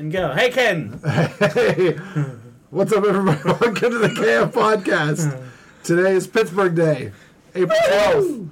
[0.00, 0.32] and go.
[0.32, 0.98] Hey, Ken.
[1.04, 1.92] Hey,
[2.70, 3.38] what's up, everybody?
[3.44, 5.46] Welcome to the KF Podcast.
[5.84, 7.12] Today is Pittsburgh Day,
[7.54, 8.48] April 12th,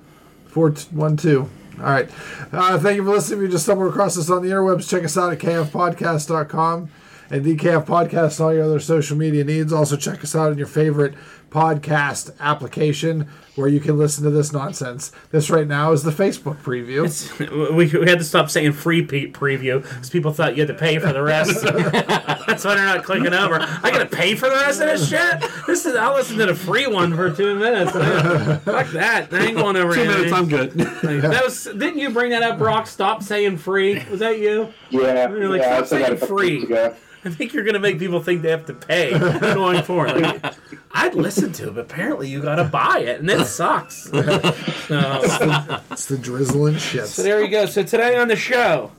[0.48, 1.50] 412.
[1.78, 2.10] All right.
[2.52, 3.38] Uh, thank you for listening.
[3.38, 6.90] If you just stumbled across us on the interwebs, check us out at kfpodcast.com
[7.30, 9.72] and DKF Podcast and all your other social media needs.
[9.72, 11.14] Also, check us out on your favorite
[11.50, 15.10] podcast application where you can listen to this nonsense.
[15.32, 17.04] This right now is the Facebook preview.
[17.04, 20.68] It's, we, we had to stop saying free pe- preview because people thought you had
[20.68, 21.62] to pay for the rest.
[22.46, 23.58] That's why they're not clicking over.
[23.60, 25.40] I gotta pay for the rest of this shit.
[25.66, 27.90] This is I'll listen to the free one for two minutes.
[27.92, 29.28] Fuck that.
[29.32, 29.94] I ain't going over.
[29.94, 30.30] Two anything.
[30.30, 30.76] minutes, I'm good.
[30.76, 32.86] Like, that was didn't you bring that up, Brock?
[32.86, 34.02] Stop saying free.
[34.10, 34.72] Was that you?
[34.90, 36.66] Yeah, You're like, yeah, I stop said saying free.
[37.24, 40.20] I think you're gonna make people think they have to pay going forward.
[40.20, 40.54] Like,
[40.92, 44.10] I'd listen to but apparently you gotta buy it, and it sucks.
[44.90, 47.08] Uh, so, It's the drizzling shits.
[47.08, 47.66] so there you go.
[47.66, 48.90] So today on the show,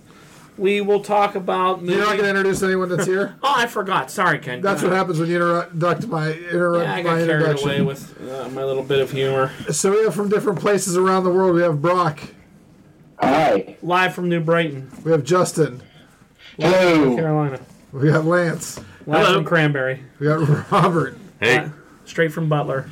[0.55, 1.81] we will talk about.
[1.81, 3.35] You're not going to introduce anyone that's here?
[3.43, 4.11] Oh, I forgot.
[4.11, 4.61] Sorry, Ken.
[4.61, 5.73] That's what uh, happens when you interrupt
[6.07, 7.69] my interrupt Yeah, I my got carried introduction.
[7.69, 9.51] away with uh, my little bit of humor.
[9.71, 11.55] So we have from different places around the world.
[11.55, 12.19] We have Brock,
[13.19, 13.75] Hi.
[13.81, 15.81] Live from New Brighton, we have Justin,
[16.59, 17.15] Hello.
[17.15, 17.59] Carolina.
[17.91, 19.33] we got Lance, Live Hello.
[19.37, 20.03] from Cranberry.
[20.19, 21.69] we got Robert, Hey, uh,
[22.09, 22.89] Straight from Butler.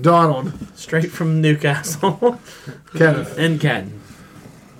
[0.00, 2.40] Donald, Straight from Newcastle.
[2.94, 3.36] Kenneth.
[3.36, 4.00] and Ken.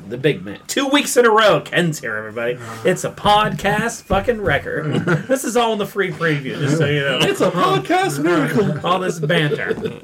[0.09, 0.61] The big man.
[0.69, 2.57] Two weeks in a row, Ken's here, everybody.
[2.85, 4.95] It's a podcast fucking record.
[5.27, 7.19] this is all in the free preview, just so you know.
[7.21, 8.87] it's a podcast miracle.
[8.87, 9.71] all this banter.
[9.77, 10.01] Okay.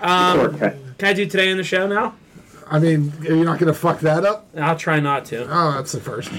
[0.00, 2.14] Um, can I do today in the show now?
[2.68, 4.48] I mean, you're you not going to fuck that up?
[4.56, 5.44] I'll try not to.
[5.48, 6.30] Oh, that's the first.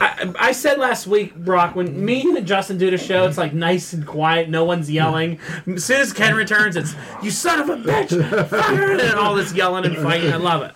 [0.00, 3.52] I, I said last week, Brock, when me and Justin do the show, it's like
[3.54, 4.48] nice and quiet.
[4.48, 5.38] No one's yelling.
[5.66, 9.54] As soon as Ken returns, it's you son of a bitch, fucker," and all this
[9.54, 10.32] yelling and fighting.
[10.32, 10.74] I love it.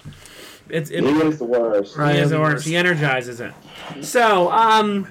[0.69, 1.97] It's it, He is the worst.
[1.97, 2.55] He, is the the worst.
[2.55, 2.66] worst.
[2.69, 3.53] he energizes it.
[4.03, 5.11] So, um,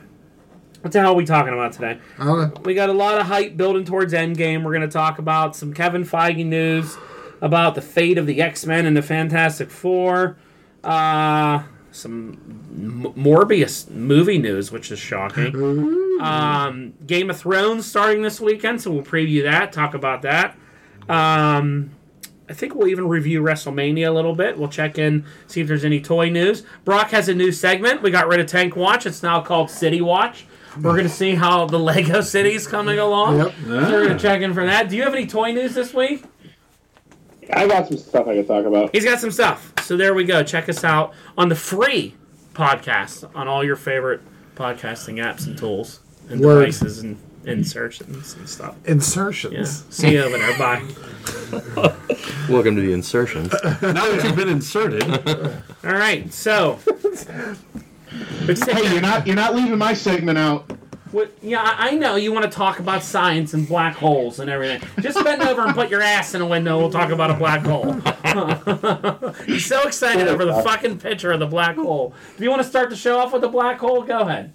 [0.80, 2.00] what the hell are we talking about today?
[2.18, 2.50] I.
[2.64, 4.64] We got a lot of hype building towards Endgame.
[4.64, 6.96] We're going to talk about some Kevin Feige news
[7.42, 10.38] about the fate of the X Men and the Fantastic Four.
[10.84, 12.38] Uh, some
[12.72, 16.06] M- Morbius movie news, which is shocking.
[16.20, 20.58] Um, Game of Thrones starting this weekend, so we'll preview that, talk about that.
[21.08, 21.92] Um,
[22.50, 24.58] I think we'll even review WrestleMania a little bit.
[24.60, 26.64] We'll check in, see if there's any toy news.
[26.84, 28.02] Brock has a new segment.
[28.02, 29.06] We got rid of Tank Watch.
[29.06, 30.46] It's now called City Watch.
[30.76, 33.38] We're going to see how the Lego City's coming along.
[33.38, 33.54] Yep.
[33.64, 34.90] So we're going to check in for that.
[34.90, 36.26] Do you have any toy news this week?
[37.54, 38.94] I got some stuff I can talk about.
[38.94, 39.74] He's got some stuff.
[39.82, 40.44] So there we go.
[40.44, 42.16] Check us out on the free
[42.54, 44.22] podcast on all your favorite
[44.56, 46.00] podcasting apps and tools
[46.30, 46.60] and Word.
[46.66, 48.76] devices and insertions and stuff.
[48.86, 48.92] Yeah.
[48.92, 49.86] Insertions.
[49.90, 50.58] See you over there.
[50.58, 50.84] Bye.
[52.50, 53.52] Welcome to the insertions.
[53.64, 55.04] now that you've been inserted,
[55.84, 56.32] All right.
[56.34, 56.80] So.
[58.46, 60.70] Hey, you're not you're not leaving my segment out.
[61.12, 64.88] What, yeah, I know you want to talk about science and black holes and everything.
[65.02, 66.78] Just bend over and put your ass in a window.
[66.78, 67.94] We'll talk about a black hole.
[69.46, 72.14] He's so excited over the fucking picture of the black hole.
[72.38, 74.04] Do you want to start the show off with the black hole?
[74.04, 74.54] Go ahead.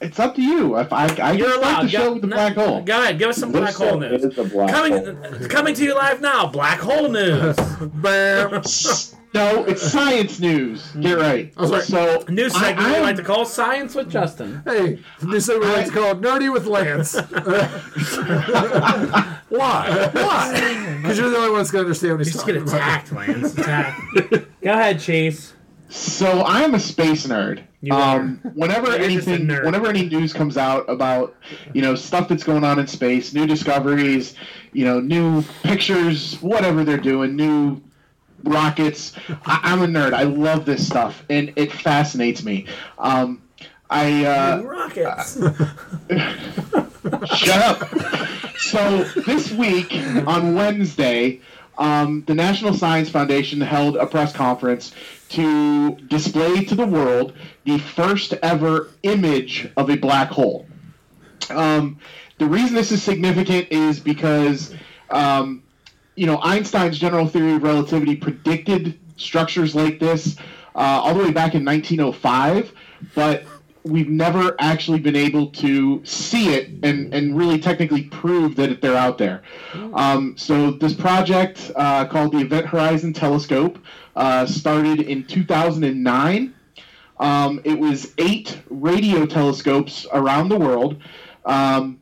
[0.00, 0.76] It's up to you.
[0.78, 1.84] If I I You're just like allowed.
[1.84, 2.82] the show Go, with the no, black hole.
[2.82, 3.18] Go ahead.
[3.18, 4.24] Give us some black hole news.
[4.24, 5.48] is the black Coming, hole.
[5.48, 6.46] coming to you live now.
[6.46, 7.56] Black hole news.
[9.34, 10.92] No, it's science news.
[11.00, 11.52] Get right.
[11.56, 14.62] Oh, was like- so New segment I, we like to call Science with Justin.
[14.64, 17.14] Hey, this is what we like to call Nerdy with Lance.
[19.48, 20.10] Why?
[20.12, 20.98] Why?
[21.02, 23.10] Because you're the only one that's going to understand what he's Just talking get attacked,
[23.12, 23.58] Lance.
[23.58, 24.00] Attack.
[24.62, 25.52] Go ahead, Chase.
[25.88, 27.62] So I'm a space nerd.
[27.80, 29.64] You um, whenever You're anything, nerd.
[29.64, 31.36] whenever any news comes out about,
[31.72, 34.34] you know, stuff that's going on in space, new discoveries,
[34.72, 37.82] you know, new pictures, whatever they're doing, new
[38.42, 39.12] rockets.
[39.44, 40.14] I, I'm a nerd.
[40.14, 42.66] I love this stuff, and it fascinates me.
[42.98, 43.42] Um,
[43.90, 45.38] I uh, Rockets.
[47.36, 48.56] Shut up.
[48.56, 49.92] So this week
[50.26, 51.40] on Wednesday,
[51.76, 54.94] um, the National Science Foundation held a press conference
[55.34, 57.34] to display to the world
[57.64, 60.66] the first ever image of a black hole.
[61.50, 61.98] Um,
[62.38, 64.74] the reason this is significant is because,
[65.10, 65.62] um,
[66.14, 70.36] you know, Einstein's general theory of relativity predicted structures like this
[70.74, 72.72] uh, all the way back in 1905,
[73.14, 73.44] but
[73.84, 78.96] we've never actually been able to see it and, and really technically prove that they're
[78.96, 79.42] out there.
[79.92, 83.78] Um, so this project uh, called the Event Horizon Telescope
[84.16, 86.54] uh, started in 2009.
[87.18, 91.02] Um, it was eight radio telescopes around the world.
[91.44, 92.00] Um,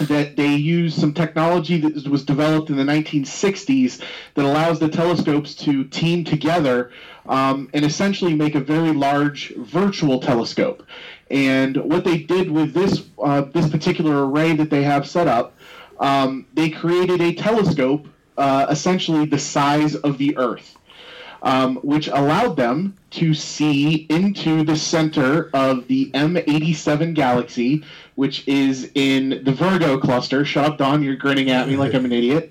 [0.00, 4.02] that they used some technology that was developed in the 1960s
[4.34, 6.90] that allows the telescopes to team together
[7.28, 10.84] um, and essentially make a very large virtual telescope.
[11.30, 15.54] And what they did with this uh, this particular array that they have set up,
[15.98, 18.06] um, they created a telescope
[18.36, 20.76] uh, essentially the size of the Earth,
[21.42, 27.84] um, which allowed them to see into the center of the M87 galaxy,
[28.14, 30.44] which is in the Virgo cluster.
[30.44, 31.02] Shut up, Don.
[31.02, 32.50] You're grinning at me like I'm an idiot.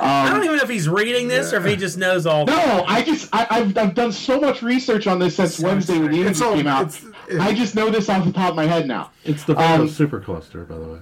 [0.00, 2.46] I Um, don't even know if he's reading this or if he just knows all.
[2.46, 6.10] no, I just I, I've I've done so much research on this since Wednesday when
[6.12, 6.82] the It's images all- came out.
[6.88, 9.10] it's- it- I just know this off the top of my head now.
[9.24, 10.98] It's the Virgo Um, supercluster, by the way.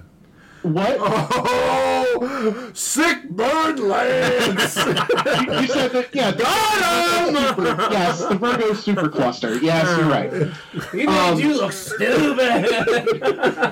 [0.63, 0.97] What
[2.15, 4.75] Oh, sick bird lands.
[4.77, 4.83] you,
[5.61, 6.07] you said that?
[6.13, 9.61] Yeah, the, super, yes, the Virgo supercluster.
[9.61, 10.31] Yes, you're right.
[10.93, 12.69] You, Um, you look stupid.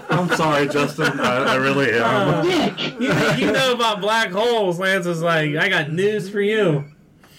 [0.09, 1.19] I'm sorry, Justin.
[1.19, 2.43] I, I really am.
[2.45, 2.99] Dick.
[2.99, 3.13] you
[3.45, 4.79] you know about black holes?
[4.79, 6.85] Lance is like, I got news for you.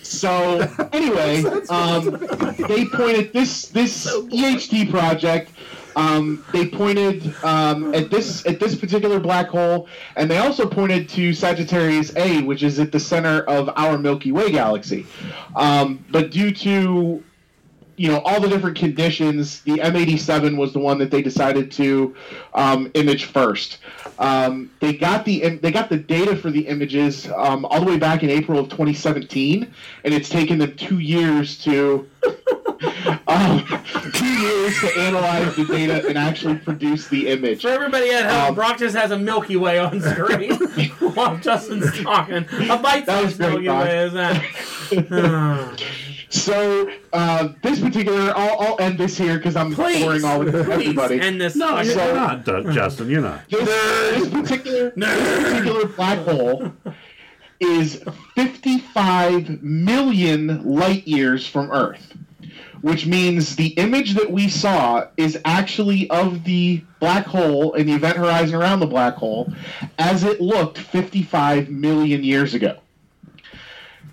[0.02, 0.60] So
[0.92, 2.10] anyway, um,
[2.68, 5.50] they pointed this this EHT project.
[5.96, 11.08] Um, they pointed um, at this at this particular black hole, and they also pointed
[11.10, 15.06] to Sagittarius A, which is at the center of our Milky Way galaxy.
[15.56, 17.22] Um, but due to
[17.96, 22.14] you know all the different conditions, the M87 was the one that they decided to
[22.54, 23.78] um, image first.
[24.18, 27.98] Um, they got the they got the data for the images um, all the way
[27.98, 29.72] back in April of 2017,
[30.04, 32.08] and it's taken them two years to
[33.26, 33.64] um,
[34.12, 37.62] two years to analyze the data and actually produce the image.
[37.62, 40.52] For everybody at home, Um, Brock just has a Milky Way on screen
[41.14, 42.46] while Justin's talking.
[42.70, 43.84] A bite-sized Milky Brock.
[43.84, 44.42] Way is that?
[46.30, 50.54] So uh, this particular, I'll, I'll end this here because I'm please, boring all please
[50.54, 51.20] everybody.
[51.20, 51.54] end this.
[51.54, 53.10] No, fucking- you're not, Du- Justin.
[53.10, 53.46] You're not.
[53.50, 56.72] this, this particular this particular black hole
[57.60, 58.02] is
[58.34, 62.14] 55 million light years from Earth,
[62.82, 67.94] which means the image that we saw is actually of the black hole and the
[67.94, 69.52] event horizon around the black hole
[69.98, 72.78] as it looked 55 million years ago.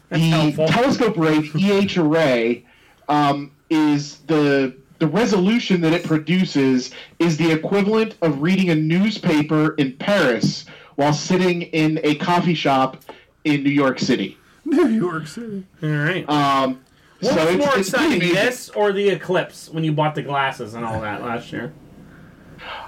[0.09, 0.67] That's the helpful.
[0.67, 2.65] telescope array, the EH array,
[3.07, 9.73] um, is the the resolution that it produces is the equivalent of reading a newspaper
[9.75, 10.65] in Paris
[10.95, 12.97] while sitting in a coffee shop
[13.45, 14.37] in New York City.
[14.65, 15.65] New York City.
[15.81, 16.27] All right.
[16.29, 16.81] Um,
[17.19, 18.45] What's so it's, more it's exciting, pretty amazing.
[18.45, 21.73] this or the eclipse when you bought the glasses and all that last year?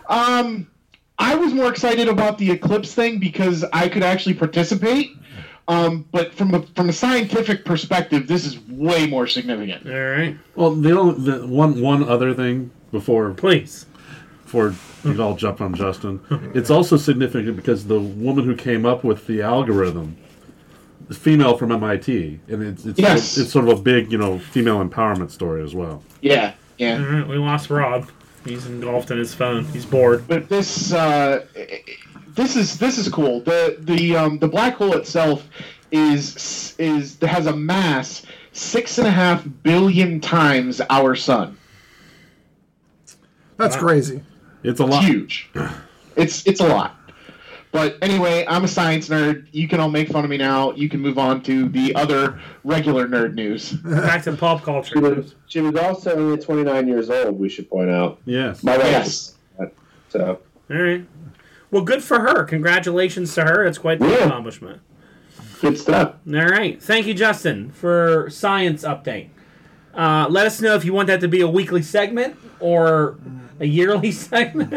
[0.07, 0.69] Um,
[1.19, 5.11] I was more excited about the eclipse thing because I could actually participate.
[5.67, 9.85] Um, but from a from a scientific perspective, this is way more significant.
[9.85, 10.37] All right.
[10.55, 13.85] Well, the only the one one other thing before Please.
[14.43, 16.19] before you all jump on Justin,
[16.53, 20.30] it's also significant because the woman who came up with the algorithm is
[21.15, 23.37] female from MIT, and it's it's, Yes.
[23.37, 26.03] it's sort of a big you know female empowerment story as well.
[26.21, 26.97] Yeah, yeah.
[27.03, 27.27] All right.
[27.27, 28.09] We lost Rob.
[28.45, 29.65] He's engulfed in his phone.
[29.65, 30.27] He's bored.
[30.27, 31.45] but this uh,
[32.29, 33.41] this is this is cool.
[33.41, 35.47] The the um, the black hole itself
[35.91, 41.57] is is has a mass six and a half billion times our sun.
[43.57, 44.23] That's crazy.
[44.63, 45.03] It's a It's lot.
[45.03, 45.49] huge.
[46.17, 46.97] It's it's a lot.
[47.71, 49.47] But anyway, I'm a science nerd.
[49.53, 50.73] You can all make fun of me now.
[50.73, 53.71] You can move on to the other regular nerd news.
[53.83, 54.99] Back to pop She culture.
[54.99, 58.19] was, she was also only 29 years old, we should point out.
[58.25, 58.61] Yes.
[58.63, 58.87] My wife.
[58.87, 59.35] Yes.
[60.09, 60.39] So,
[60.69, 61.05] All right.
[61.71, 62.43] Well, good for her.
[62.43, 63.63] Congratulations to her.
[63.65, 64.25] It's quite the Yeah.
[64.25, 64.81] accomplishment.
[65.61, 66.15] good stuff.
[66.27, 66.81] All right.
[66.81, 69.29] Thank you, Justin, for science update.
[69.93, 73.17] Uh, let us know if you want that to be a weekly segment or
[73.61, 74.73] a yearly segment.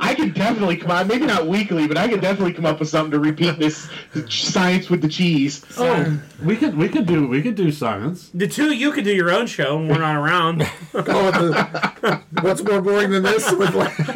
[0.00, 2.88] I could definitely come out, maybe not weekly, but I could definitely come up with
[2.88, 3.88] something to repeat this
[4.28, 5.64] science with the cheese.
[5.78, 8.30] Oh, we could we could do we could do science.
[8.34, 10.58] the two you could do your own show when we're not around.
[10.92, 13.50] Go with the, what's more boring than this?
[13.50, 13.98] With like,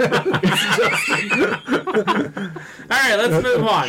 [2.90, 3.88] All right, let's move on.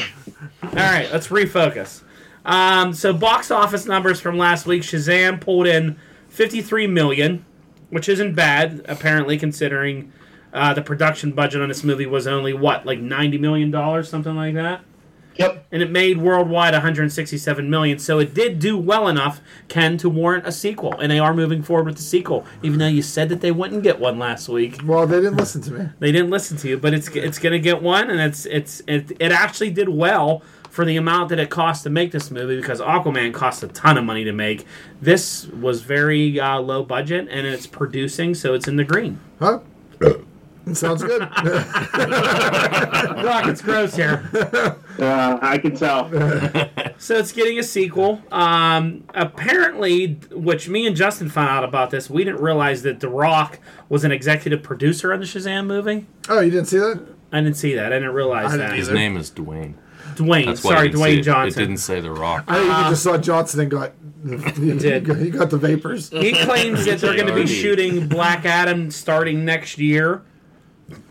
[0.64, 2.02] All right, let's refocus.
[2.46, 5.98] Um, so, box office numbers from last week: Shazam pulled in
[6.30, 7.46] 53 million,
[7.90, 10.12] which isn't bad, apparently, considering
[10.54, 14.36] uh, the production budget on this movie was only what, like 90 million dollars, something
[14.36, 14.82] like that.
[15.36, 15.68] Yep.
[15.72, 20.46] And it made worldwide 167 million, so it did do well enough, Ken, to warrant
[20.46, 21.00] a sequel.
[21.00, 23.84] And they are moving forward with the sequel, even though you said that they wouldn't
[23.84, 24.82] get one last week.
[24.84, 25.90] well, they didn't listen to me.
[26.00, 29.12] They didn't listen to you, but it's it's gonna get one, and it's it's it,
[29.18, 32.80] it actually did well for the amount that it cost to make this movie because
[32.80, 34.66] Aquaman cost a ton of money to make.
[35.02, 39.20] This was very uh, low budget, and it's producing, so it's in the green.
[39.40, 39.60] Huh?
[40.74, 41.22] Sounds good.
[41.22, 41.38] Rock,
[43.48, 44.30] it's gross here.
[45.00, 46.10] Uh, I can tell.
[46.98, 48.22] So it's getting a sequel.
[48.30, 53.08] Um, apparently, which me and Justin found out about this, we didn't realize that The
[53.08, 56.06] Rock was an executive producer on the Shazam movie.
[56.28, 57.02] Oh, you didn't see that?
[57.32, 57.94] I didn't see that.
[57.94, 58.76] I didn't realize I didn't that.
[58.76, 58.98] His either.
[58.98, 59.76] name is Dwayne.
[60.20, 61.22] Dwayne, That's why I sorry, didn't Dwayne it.
[61.24, 61.62] Johnson.
[61.62, 62.46] It didn't say The Rock.
[62.48, 63.94] I think you just saw Johnson and got.
[64.58, 65.06] He, did.
[65.06, 66.10] got, he got the vapors.
[66.10, 67.62] He claims that they're going to be JRD.
[67.62, 70.24] shooting Black Adam starting next year.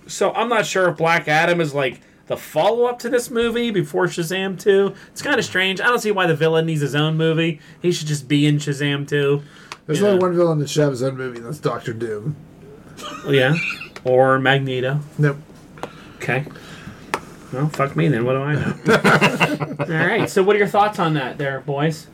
[0.07, 3.71] So I'm not sure if Black Adam is like the follow up to this movie
[3.71, 4.93] before Shazam 2.
[5.13, 5.81] It's kind of strange.
[5.81, 7.61] I don't see why the villain needs his own movie.
[7.81, 9.43] He should just be in Shazam 2.
[9.87, 10.09] There's Yeah.
[10.09, 12.37] only one villain that should have his own movie, and that's Doctor Doom.
[13.27, 13.55] Yeah.
[14.05, 15.01] Or Magneto.
[15.17, 15.39] Nope.
[16.17, 16.45] Okay.
[17.53, 18.25] Well, fuck me then.
[18.25, 19.77] What do I know?
[19.81, 20.29] All right.
[20.29, 22.07] So, what are your thoughts on that, there, boys?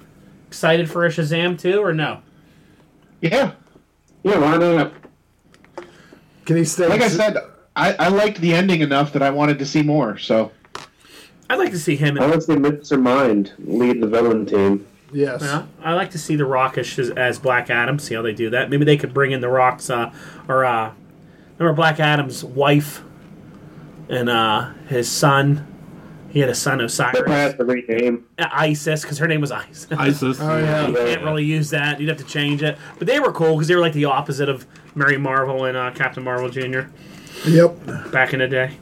[0.47, 2.21] Excited for a Shazam 2 or no?
[3.21, 3.53] Yeah.
[4.23, 4.93] Yeah, why not?
[6.45, 6.87] Can he stay?
[6.87, 7.37] Like I said,
[7.75, 10.17] I, I liked the ending enough that I wanted to see more.
[10.19, 10.53] So
[11.51, 12.19] I'd like to see him.
[12.21, 13.01] I In, want to see Mr.
[13.01, 14.87] Mind lead the villain team.
[15.13, 15.43] yes.
[15.43, 17.99] yeah, I like to see the Rock as, as Black Adam.
[17.99, 18.71] See how they do that.
[18.71, 20.13] Maybe they could bring in the Rock's uh,
[20.49, 20.93] or uh,
[21.59, 23.03] remember Black Adam's wife
[24.15, 25.67] and uh, his son.
[26.31, 28.27] He had a son They Osiris, probably have to rename.
[28.37, 29.87] Uh, Isis, because her name was Isis.
[29.93, 30.41] ISIS.
[30.41, 30.89] Oh yeah.
[30.89, 32.01] You can't really use that.
[32.01, 32.77] You'd have to change it.
[32.99, 34.67] But they were cool because they were like the opposite of
[34.97, 36.89] Mary Marvel and uh, Captain Marvel Jr.
[37.47, 38.11] Yep.
[38.11, 38.77] back in the day.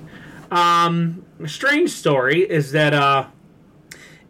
[0.51, 3.27] Um, a strange story is that uh,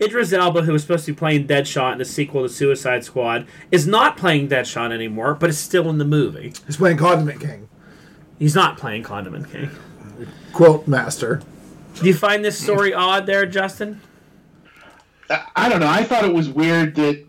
[0.01, 3.47] Idris Elba, who was supposed to be playing Deadshot in the sequel to Suicide Squad,
[3.71, 6.53] is not playing Deadshot anymore, but is still in the movie.
[6.67, 7.69] He's playing Condiment King.
[8.39, 9.71] He's not playing Condiment King.
[10.53, 11.43] Quote master.
[12.01, 14.01] Do you find this story odd there, Justin?
[15.29, 15.89] I, I don't know.
[15.89, 17.25] I thought it was weird that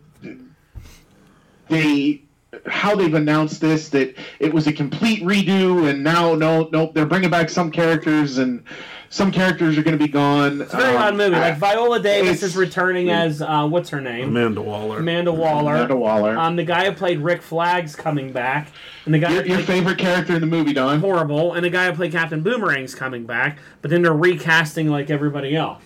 [1.69, 2.21] they
[2.67, 7.05] how they've announced this that it was a complete redo and now no no they're
[7.05, 8.63] bringing back some characters and
[9.13, 10.59] some characters are going to be gone.
[10.59, 11.35] It's a very odd movie.
[11.35, 14.29] Like Viola Davis is returning as uh, what's her name?
[14.29, 14.97] Amanda Waller.
[14.97, 15.75] Amanda Waller.
[15.75, 16.35] Amanda Waller.
[16.35, 18.69] Um, the guy who played Rick Flag's coming back,
[19.05, 20.99] and the guy your, your favorite character in the movie, Don?
[20.99, 25.11] horrible, and the guy who played Captain Boomerang's coming back, but then they're recasting like
[25.11, 25.83] everybody else.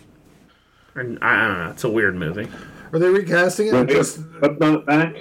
[0.96, 1.72] And I I don't know.
[1.72, 2.48] It's a weird movie.
[2.94, 3.74] Are they recasting it?
[3.74, 5.16] We're or gonna Just Slipknot back.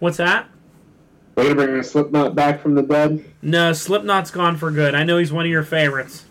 [0.00, 0.48] What's that?
[1.36, 3.24] We're gonna bring a Slipknot back from the dead.
[3.40, 4.96] No, Slipknot's gone for good.
[4.96, 6.24] I know he's one of your favorites,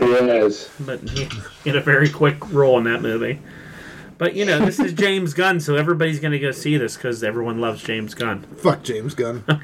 [0.00, 0.68] He is.
[0.80, 1.28] but he
[1.64, 3.40] he had a very quick role in that movie.
[4.18, 7.24] But you know, this is James Gunn, so everybody's going to go see this because
[7.24, 8.42] everyone loves James Gunn.
[8.56, 9.44] fuck James Gunn.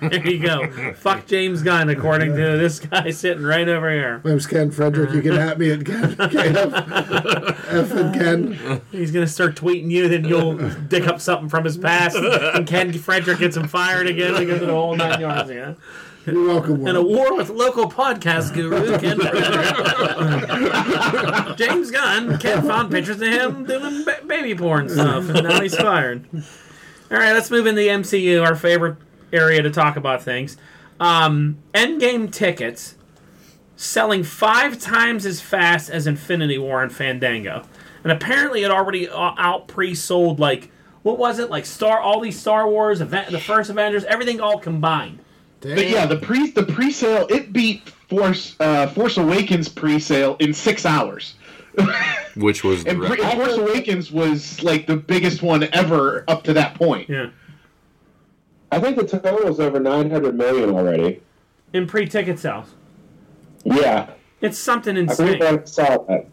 [0.00, 0.92] There you go.
[0.92, 4.20] Fuck James Gunn, according to this guy sitting right over here.
[4.22, 5.10] My name's Ken Frederick.
[5.12, 6.02] You can at me at Ken.
[6.16, 8.80] KF, F and Ken.
[8.92, 10.56] He's gonna start tweeting you, then you'll
[10.88, 14.68] dig up something from his past, and Ken Frederick gets him fired again because of
[14.68, 15.50] the whole nine yards.
[15.50, 15.74] Yeah,
[16.32, 16.86] You're welcome.
[16.86, 19.18] in a war with local podcast guru Ken.
[21.56, 22.38] James Gunn.
[22.38, 26.26] Ken found pictures of him doing ba- baby porn stuff, and now he's fired.
[26.32, 28.96] All right, let's move into the MCU, our favorite
[29.32, 30.56] area to talk about things.
[30.98, 32.96] Um, Endgame tickets
[33.76, 37.64] selling five times as fast as Infinity War and Fandango,
[38.02, 40.70] and apparently it already uh, out pre-sold like
[41.02, 44.58] what was it like Star all these Star Wars event the first Avengers everything all
[44.58, 45.19] combined.
[45.60, 50.36] But yeah, the pre the pre sale it beat Force uh, Force Awakens pre sale
[50.40, 51.34] in six hours.
[52.36, 56.52] Which was And, pre- and Force Awakens was like the biggest one ever up to
[56.54, 57.08] that point.
[57.08, 57.30] Yeah,
[58.72, 61.20] I think the total is over 900 million already.
[61.72, 62.66] in pre-ticket sales,
[63.64, 65.58] Yeah, it's something I believe insane.
[65.60, 66.26] I saw that.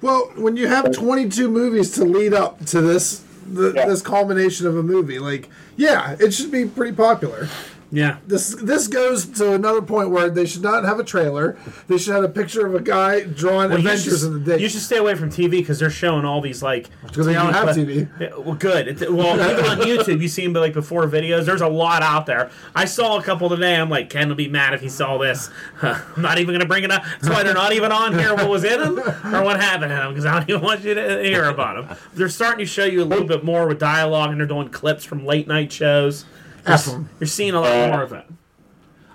[0.00, 3.86] Well, when you have 22 movies to lead up to this, the, Yeah.
[3.86, 7.48] this culmination of a movie, like, yeah, it should be pretty popular.
[7.92, 11.58] Yeah, This this goes to another point where they should not have a trailer.
[11.88, 14.62] They should have a picture of a guy drawing Well, Avengers should- in the day.
[14.62, 16.88] You should stay away from TV because they're showing all these like.
[17.04, 18.08] Because they don't have TV.
[18.44, 19.02] Well, good.
[19.02, 21.46] It, well, even on YouTube, you see them like before videos.
[21.46, 22.50] There's a lot out there.
[22.76, 23.74] I saw a couple today.
[23.74, 25.50] I'm like, Ken will be mad if he saw this.
[25.82, 27.02] I'm not even going to bring it up.
[27.20, 28.34] That's why they're not even on here.
[28.36, 28.98] What was in them
[29.34, 30.10] or what happened in them?
[30.10, 31.98] Because I don't even want you to hear about them.
[32.14, 35.04] They're starting to show you a little bit more with dialogue, and they're doing clips
[35.04, 36.24] from late night shows.
[36.66, 38.24] You're, you're seeing a lot more of it.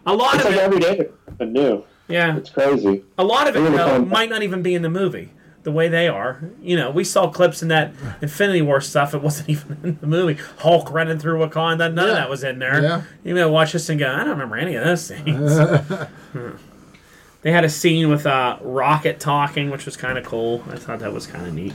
[0.05, 1.83] A lot It's of like it, every day there's something new.
[2.07, 2.37] yeah.
[2.37, 3.03] It's crazy.
[3.17, 5.31] A lot of it though, might not even be in the movie
[5.63, 6.43] the way they are.
[6.61, 9.15] You know, we saw clips in that Infinity War stuff.
[9.15, 10.39] It wasn't even in the movie.
[10.59, 11.91] Hulk running through Wakanda.
[11.91, 12.81] None of that was in there.
[12.83, 13.01] Yeah.
[13.23, 15.57] You know, watch this and go, I don't remember any of those scenes.
[15.57, 16.49] Hmm.
[17.41, 20.63] They had a scene with uh, Rocket talking, which was kind of cool.
[20.67, 21.73] I thought that was kind of neat.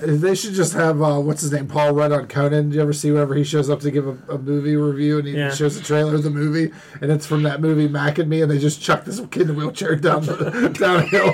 [0.00, 2.70] They should just have uh, what's his name, Paul Rudd on Conan.
[2.70, 5.26] Do you ever see whenever he shows up to give a, a movie review and
[5.26, 5.50] he Yeah.
[5.52, 8.50] shows the trailer of the movie and it's from that movie Mac and Me and
[8.50, 11.32] they just chuck this kid in a wheelchair down the downhill.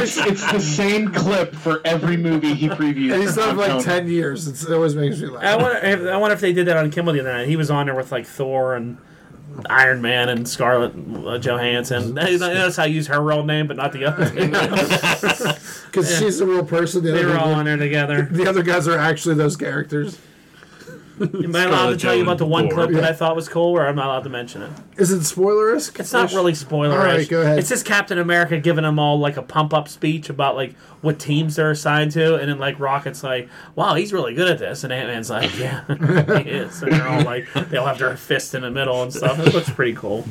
[0.00, 3.12] It's, it's the same clip for every movie he previews.
[3.12, 3.84] And he's done on it for like Conan.
[3.84, 4.48] ten years.
[4.48, 5.44] It's, it always makes me laugh.
[5.44, 7.48] I wonder, if, I wonder if they did that on Kimmel the other night.
[7.48, 8.96] He was on there with like Thor and
[9.68, 10.92] Iron Man and Scarlett
[11.26, 12.14] uh, Johansson.
[12.14, 14.30] That's how I use her real name, but not the other.
[15.86, 17.02] Because she's a real person.
[17.04, 18.22] The they other, were all on there together.
[18.30, 20.18] the other guys are actually those characters.
[21.44, 22.86] Am I allowed to tell you about the one Thor.
[22.86, 24.70] clip that I thought was cool, or I'm not allowed to mention it?
[24.96, 25.98] Is it spoilerish?
[26.00, 26.92] It's not really spoilerish.
[26.92, 27.58] All right, go ahead.
[27.58, 31.18] It's just Captain America giving them all like a pump up speech about like what
[31.18, 34.82] teams they're assigned to, and then like Rocket's like, "Wow, he's really good at this,"
[34.82, 35.84] and Ant Man's like, "Yeah,
[36.42, 39.38] he is." And they're all like, they'll have their fist in the middle and stuff.
[39.38, 40.24] It looks pretty cool.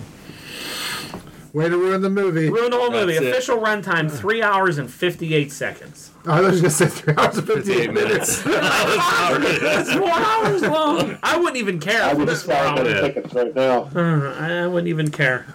[1.53, 2.49] Way to ruin the movie.
[2.49, 3.13] Ruin the whole movie.
[3.13, 3.29] That's it.
[3.31, 6.11] Official runtime three hours and fifty eight seconds.
[6.25, 8.43] Oh, I was going to say three hours and 58 58 minutes.
[8.45, 11.17] It's four hours long.
[11.23, 12.03] I wouldn't even care.
[12.03, 13.01] I would just four buy the hours.
[13.01, 13.89] tickets right now.
[13.95, 15.45] Uh, I wouldn't even care.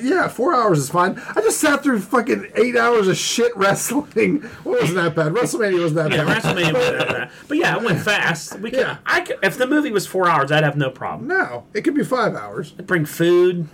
[0.00, 1.20] Yeah, four hours is fine.
[1.34, 4.42] I just sat through fucking eight hours of shit wrestling.
[4.62, 5.32] What wasn't that bad?
[5.32, 6.42] WrestleMania wasn't that Yeah, bad.
[6.42, 7.30] WrestleMania was better than that.
[7.48, 8.58] But yeah, it went fast.
[8.60, 8.98] We could, Yeah.
[9.06, 11.28] I could, if the movie was four hours, I'd have no problem.
[11.28, 12.74] No, it could be five hours.
[12.78, 13.68] I'd bring food,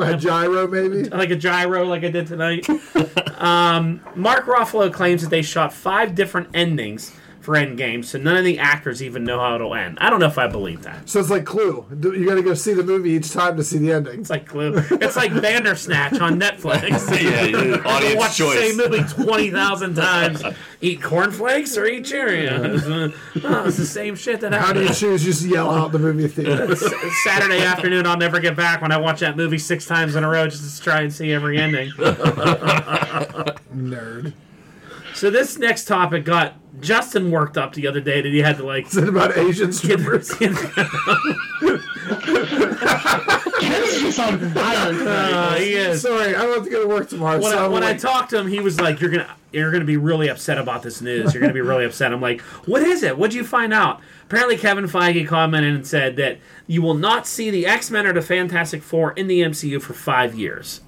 [0.00, 1.04] A gyro, maybe.
[1.10, 2.68] like a gyro, like I did tonight.
[3.40, 7.12] um, Mark Ruffalo claims that they shot five different endings
[7.44, 9.98] for Endgame, so none of the actors even know how it'll end.
[10.00, 11.08] I don't know if I believe that.
[11.08, 11.84] So it's like Clue.
[11.90, 14.20] You got to go see the movie each time to see the ending.
[14.20, 14.74] It's like Clue.
[14.92, 17.10] It's like Bandersnatch on Netflix.
[17.22, 20.42] yeah, you- audience Watch the same movie twenty thousand times.
[20.80, 23.14] Eat cornflakes or eat Cheerios.
[23.44, 24.88] oh, it's the same shit that How do happened.
[24.88, 25.22] you choose?
[25.24, 26.74] Just yell out the movie theater.
[27.24, 30.28] Saturday afternoon, I'll never get back when I watch that movie six times in a
[30.28, 31.90] row just to try and see every ending.
[33.74, 34.32] Nerd.
[35.14, 38.64] So this next topic got Justin worked up the other day that he had to
[38.64, 40.32] like Is it about Asian strippers?
[43.60, 44.92] Ken's just on fire.
[44.92, 46.02] uh, he is.
[46.02, 47.40] Sorry, I don't have to go to work tomorrow.
[47.40, 49.70] When, so I, I'm when I talked to him, he was like, "You're gonna, you're
[49.72, 51.32] gonna be really upset about this news.
[51.32, 53.16] You're gonna be really upset." I'm like, "What is it?
[53.16, 57.50] What'd you find out?" Apparently, Kevin Feige commented and said that you will not see
[57.50, 60.80] the X Men or the Fantastic Four in the MCU for five years,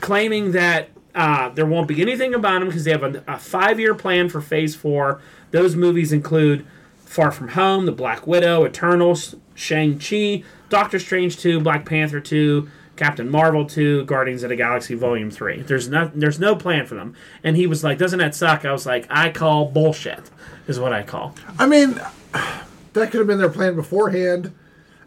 [0.00, 3.80] claiming that uh, there won't be anything about them because they have a, a five
[3.80, 5.20] year plan for Phase Four.
[5.50, 6.66] Those movies include
[6.98, 12.68] Far From Home, The Black Widow, Eternals, Shang Chi, Doctor Strange Two, Black Panther Two.
[12.96, 15.60] Captain Marvel 2, Guardians of the Galaxy Volume 3.
[15.60, 17.14] There's no there's no plan for them.
[17.44, 20.30] And he was like, "Doesn't that suck?" I was like, "I call bullshit."
[20.66, 21.34] Is what I call.
[21.58, 22.00] I mean,
[22.32, 24.54] that could have been their plan beforehand.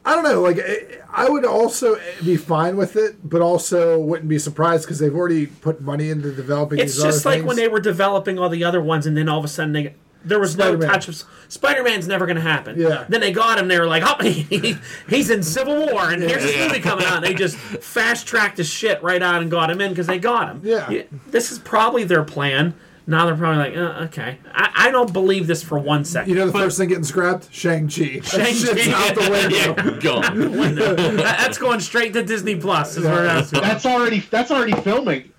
[0.10, 0.42] I don't know.
[0.42, 5.00] Like, I- I would also be fine with it, but also wouldn't be surprised because
[5.00, 6.78] they've already put money into developing.
[6.80, 9.28] It's these just other like when they were developing all the other ones, and then
[9.28, 10.80] all of a sudden they there was Spider-Man.
[10.88, 12.80] no touch of Spider Man's never going to happen.
[12.80, 13.06] Yeah.
[13.10, 13.68] Then they got him.
[13.70, 14.78] They were like, "Oh, he,
[15.10, 18.58] he's in Civil War, and here's this movie coming out." And they just fast tracked
[18.58, 20.62] his shit right on and got him in because they got him.
[20.64, 21.04] Yeah.
[21.28, 22.76] This is probably their plan.
[23.10, 26.30] Now they're probably like, uh, "Okay, I, I don't believe this for one second.
[26.30, 27.52] You know the first thing getting scrapped?
[27.52, 28.20] Shang-Chi.
[28.22, 28.52] Shang-Chi.
[28.54, 29.58] shit's out the window.
[29.58, 30.76] Yeah, gone.
[30.76, 32.96] That- that's going straight to Disney Plus.
[32.98, 33.64] Is where that's going.
[33.64, 35.32] That's already that's already filming.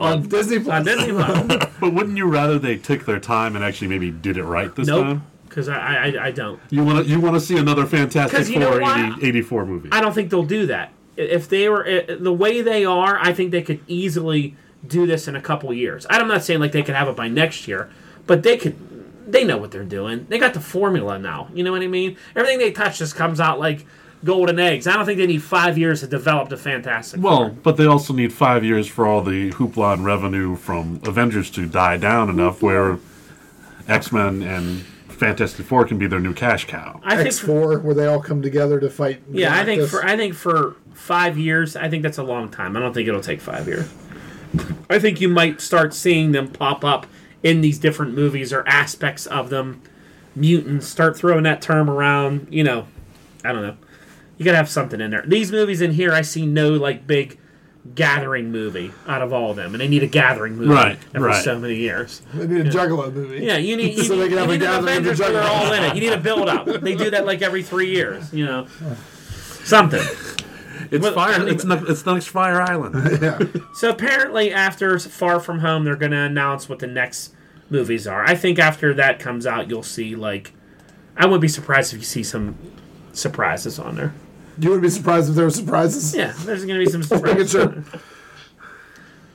[0.00, 0.84] On Disney On Plus.
[0.84, 1.66] Disney Plus.
[1.80, 4.88] But wouldn't you rather they took their time and actually maybe did it right this
[4.88, 5.04] Nope.
[5.04, 5.26] time?
[5.48, 5.76] Because I,
[6.16, 6.58] I I don't.
[6.70, 9.18] You want to you want to see another Fantastic you know Four what?
[9.18, 9.88] 80, 84 movie?
[9.92, 10.92] I don't think they'll do that.
[11.16, 15.28] If they were i- the way they are, I think they could easily do this
[15.28, 16.06] in a couple years.
[16.08, 17.90] I'm not saying like they could have it by next year,
[18.26, 18.76] but they could.
[19.30, 20.26] They know what they're doing.
[20.30, 21.48] They got the formula now.
[21.52, 22.16] You know what I mean?
[22.34, 23.84] Everything they touch just comes out like
[24.24, 24.86] golden eggs.
[24.86, 27.50] I don't think they need five years to develop the Fantastic well, Four.
[27.50, 31.66] but they also need five years for all the hoopla and revenue from Avengers to
[31.66, 32.98] die down enough where
[33.86, 37.00] X Men and Fantastic Four can be their new cash cow.
[37.04, 37.28] I think.
[37.28, 39.20] X4, where they all come together to fight.
[39.30, 42.76] yeah, I think for I think for five years, I think that's a long time.
[42.76, 43.92] I don't think it'll take five years.
[44.90, 47.06] I think you might start seeing them pop up
[47.42, 49.82] in these different movies or aspects of them.
[50.34, 52.48] Mutants start throwing that term around.
[52.50, 52.86] You know,
[53.44, 53.76] I don't know.
[54.36, 55.24] You gotta have something in there.
[55.26, 57.38] These movies in here, I see no like big
[57.94, 61.28] gathering movie out of all of them, and they need a gathering movie Right, every
[61.28, 61.44] right.
[61.44, 62.22] so many years.
[62.34, 63.44] They need a Juggalo movie.
[63.44, 65.72] Yeah, you need you So they can have you a gathering of Avengers they're all
[65.72, 65.94] in it.
[65.94, 66.66] You need a build up.
[66.66, 68.32] They do that like every three years.
[68.32, 68.66] You know,
[69.64, 70.02] something.
[70.90, 71.34] It's Well, fire.
[71.34, 71.50] anyway.
[71.52, 71.88] It's not.
[71.88, 73.62] It's not Fire Island.
[73.74, 77.32] So apparently, after Far From Home, they're going to announce what the next
[77.70, 78.24] movies are.
[78.24, 80.52] I think after that comes out, you'll see like,
[81.16, 82.56] I wouldn't be surprised if you see some
[83.12, 84.14] surprises on there.
[84.58, 86.14] You wouldn't be surprised if there were surprises.
[86.14, 87.50] Yeah, there's going to be some surprises.
[87.52, 87.84] sure.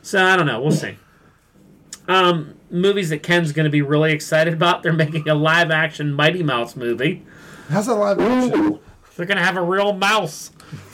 [0.02, 0.62] So I don't know.
[0.62, 0.98] We'll see.
[2.08, 4.84] Um, movies that Ken's going to be really excited about.
[4.84, 7.24] They're making a live action Mighty Mouse movie.
[7.70, 8.60] How's that live action?
[8.60, 8.80] Ooh.
[9.16, 10.52] They're going to have a real mouse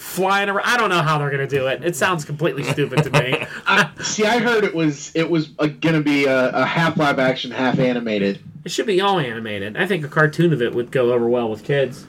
[0.09, 0.65] flying around.
[0.65, 1.83] I don't know how they're going to do it.
[1.83, 3.45] It sounds completely stupid to me.
[3.65, 7.19] I, see, I heard it was it was uh, gonna be a, a half live
[7.19, 8.43] action, half animated.
[8.65, 9.77] It should be all animated.
[9.77, 12.05] I think a cartoon of it would go over well with kids.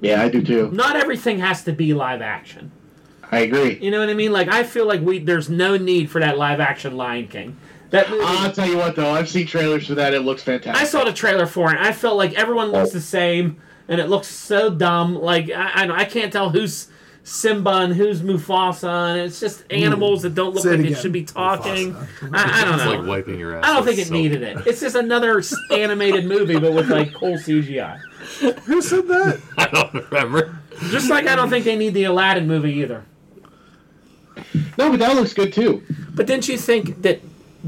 [0.00, 0.70] Yeah, I do too.
[0.70, 2.72] Not everything has to be live action.
[3.30, 3.78] I agree.
[3.80, 4.32] You know what I mean?
[4.32, 7.56] Like I feel like we there's no need for that live action Lion King.
[7.90, 10.14] That movie, I'll tell you what though, I've seen trailers for that.
[10.14, 10.82] It looks fantastic.
[10.82, 11.78] I saw the trailer for it.
[11.78, 15.14] I felt like everyone looks the same, and it looks so dumb.
[15.14, 16.88] Like I, I, I can't tell who's
[17.24, 19.76] Simba and who's Mufasa, and it's just hmm.
[19.76, 21.00] animals that don't look Say like they again.
[21.00, 21.96] should be talking.
[22.32, 22.90] I, I don't It's know.
[22.98, 23.64] like wiping your ass.
[23.64, 24.12] I don't think it soap.
[24.12, 24.66] needed it.
[24.66, 27.98] It's just another animated movie, but with like cool CGI.
[28.64, 29.40] Who said that?
[29.58, 30.58] I don't remember.
[30.90, 33.04] Just like I don't think they need the Aladdin movie either.
[34.76, 35.82] no, but that looks good too.
[36.14, 37.20] But didn't you think that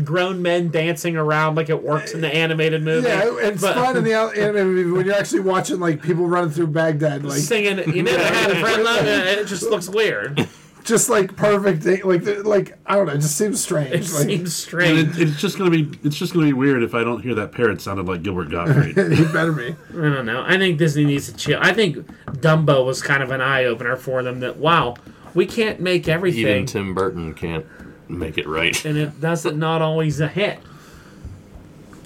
[0.05, 3.09] grown men dancing around like it works in the animated movie?
[3.09, 6.27] Yeah, it's But- fun in the out- anime movie when you're actually watching like people
[6.27, 9.39] running through Baghdad, like Singing, you never had a friend like that.
[9.39, 10.49] It just looks weird.
[10.85, 13.89] just like perfect, eh, like like I don't know, it just seems strange.
[13.93, 15.19] It like, seems strange.
[15.19, 17.51] it, it's just gonna be it's just gonna be weird if I don't hear that
[17.53, 18.97] parrot sounded like Gilbert Gottfried.
[19.19, 19.75] he better be.
[19.91, 20.45] I don't know.
[20.47, 21.59] I think Disney needs to chill.
[21.61, 21.97] I think
[22.39, 24.39] Dumbo was kind of an eye opener for them.
[24.41, 24.95] That wow,
[25.35, 27.67] we can't make everything, Even Tim Burton can't
[28.09, 28.85] make it right.
[28.85, 30.59] and it doesn't not always a hit.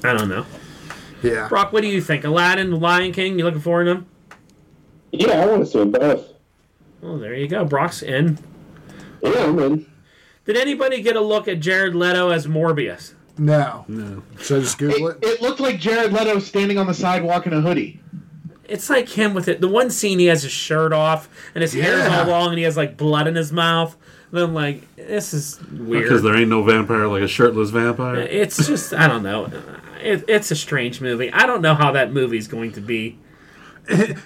[0.03, 0.47] I don't know.
[1.23, 1.49] Yeah.
[1.49, 2.25] Brock, what do you think?
[2.25, 3.39] Aladdin, The Lion King.
[3.39, 4.07] You looking forward to them?
[5.13, 6.27] Yeah, I want to see them both.
[7.03, 7.65] Oh, there you go.
[7.65, 8.39] Brock's in.
[9.23, 9.87] Yeah, I'm in.
[10.47, 13.13] Did anybody get a look at Jared Leto as Morbius?
[13.37, 13.85] No.
[13.89, 14.23] no.
[14.39, 15.25] Should I just Google It, it?
[15.25, 18.01] it looked like Jared Leto standing on the sidewalk in a hoodie.
[18.71, 19.61] It's like him with it.
[19.61, 22.21] The one scene he has his shirt off and his hair's Yeah.
[22.23, 23.97] all long and he has like blood in his mouth.
[24.33, 26.05] And I'm like, this is weird.
[26.05, 28.21] Because there ain't no vampire like a shirtless vampire.
[28.21, 29.51] It's just I don't know.
[30.01, 31.31] It, it's a strange movie.
[31.33, 33.19] I don't know how that movie's going to be.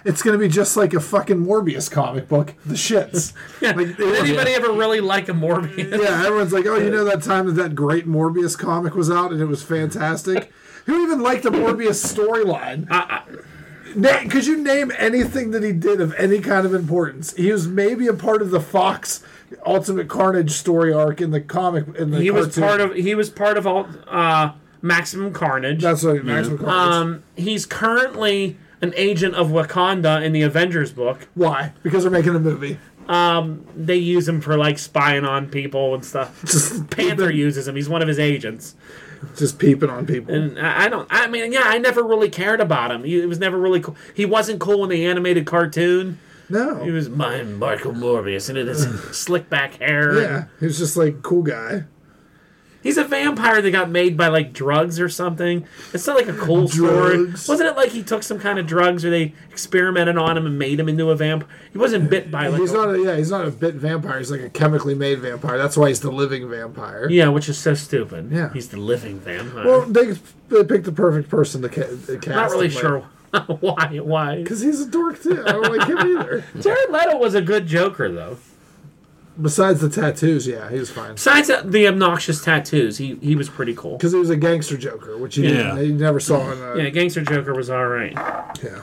[0.04, 2.52] It's gonna be just like a fucking Morbius comic book.
[2.66, 3.32] The shits.
[3.62, 5.90] Like, Did anybody ever really like a Morbius?
[5.90, 9.32] Yeah, everyone's like, oh, you know that time that that great Morbius comic was out
[9.32, 10.52] and it was fantastic.
[10.84, 12.86] Who even liked the Morbius storyline?
[14.02, 17.34] I, Could you name anything that he did of any kind of importance?
[17.34, 19.22] He was maybe a part of the Fox
[19.64, 21.86] Ultimate Carnage story arc in the comic.
[21.96, 24.52] In the he was part of he was part of all uh,
[24.82, 25.82] Maximum Carnage.
[25.82, 26.94] That's what Maximum Carnage.
[26.94, 31.28] um, he's currently an agent of Wakanda in the Avengers book.
[31.34, 31.72] Why?
[31.82, 32.78] Because they're making a movie.
[33.76, 36.42] They use him for like spying on people and stuff.
[36.90, 37.76] Panther uses him.
[37.76, 38.74] He's one of his agents.
[39.36, 40.34] Just peeping on people.
[40.34, 41.06] And I I don't.
[41.10, 43.04] I mean, yeah, I never really cared about him.
[43.04, 43.96] He it was never really cool.
[44.14, 46.18] He wasn't cool in the animated cartoon.
[46.48, 50.20] No, he was my Michael Morbius, and it is slick back hair.
[50.20, 51.84] Yeah, he was just like cool guy.
[52.84, 55.66] He's a vampire that got made by like drugs or something.
[55.92, 57.26] It's not like a cool story.
[57.30, 60.58] Wasn't it like he took some kind of drugs or they experimented on him and
[60.58, 61.48] made him into a vampire?
[61.72, 64.18] He wasn't bit by like He's a- not a yeah, he's not a bit vampire.
[64.18, 65.56] He's like a chemically made vampire.
[65.58, 67.08] That's why he's the living vampire.
[67.10, 68.30] yeah, which is so stupid.
[68.30, 68.52] Yeah.
[68.52, 69.64] he's the living vampire.
[69.66, 70.12] Well, they,
[70.50, 72.28] they picked the perfect person to ca- to cast.
[72.28, 73.00] not really him, sure
[73.60, 73.98] why.
[74.02, 74.36] Why?
[74.42, 75.42] Because he's a dork too.
[75.46, 76.44] I don't like him either.
[76.60, 78.36] Jared Leto was a good Joker though.
[79.40, 81.14] Besides the tattoos, yeah, he was fine.
[81.14, 83.96] Besides uh, the obnoxious tattoos, he he was pretty cool.
[83.96, 85.74] Because he was a gangster Joker, which you, Yeah.
[85.74, 86.62] didn't, you never saw in.
[86.62, 88.12] Uh, Yeah, Gangster Joker was all right.
[88.62, 88.82] yeah.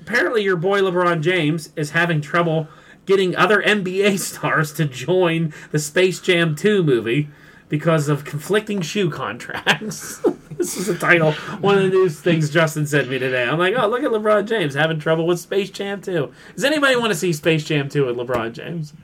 [0.00, 2.68] apparently your boy LeBron James is having trouble
[3.06, 7.28] getting other NBA stars to join the Space Jam 2 movie
[7.68, 10.18] because of conflicting shoe contracts.
[10.56, 11.32] this is the title.
[11.60, 13.44] One of the news things Justin sent me today.
[13.44, 16.32] I'm like, oh, look at LeBron James having trouble with Space Jam 2.
[16.54, 18.94] Does anybody want to see Space Jam 2 with LeBron James?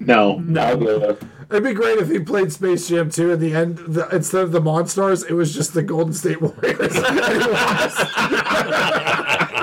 [0.00, 0.42] No.
[0.60, 1.16] I'll go there.
[1.50, 3.78] It'd be great if he played Space Jam 2 at the end.
[3.78, 6.92] The, instead of the Monstars, it was just the Golden State Warriors.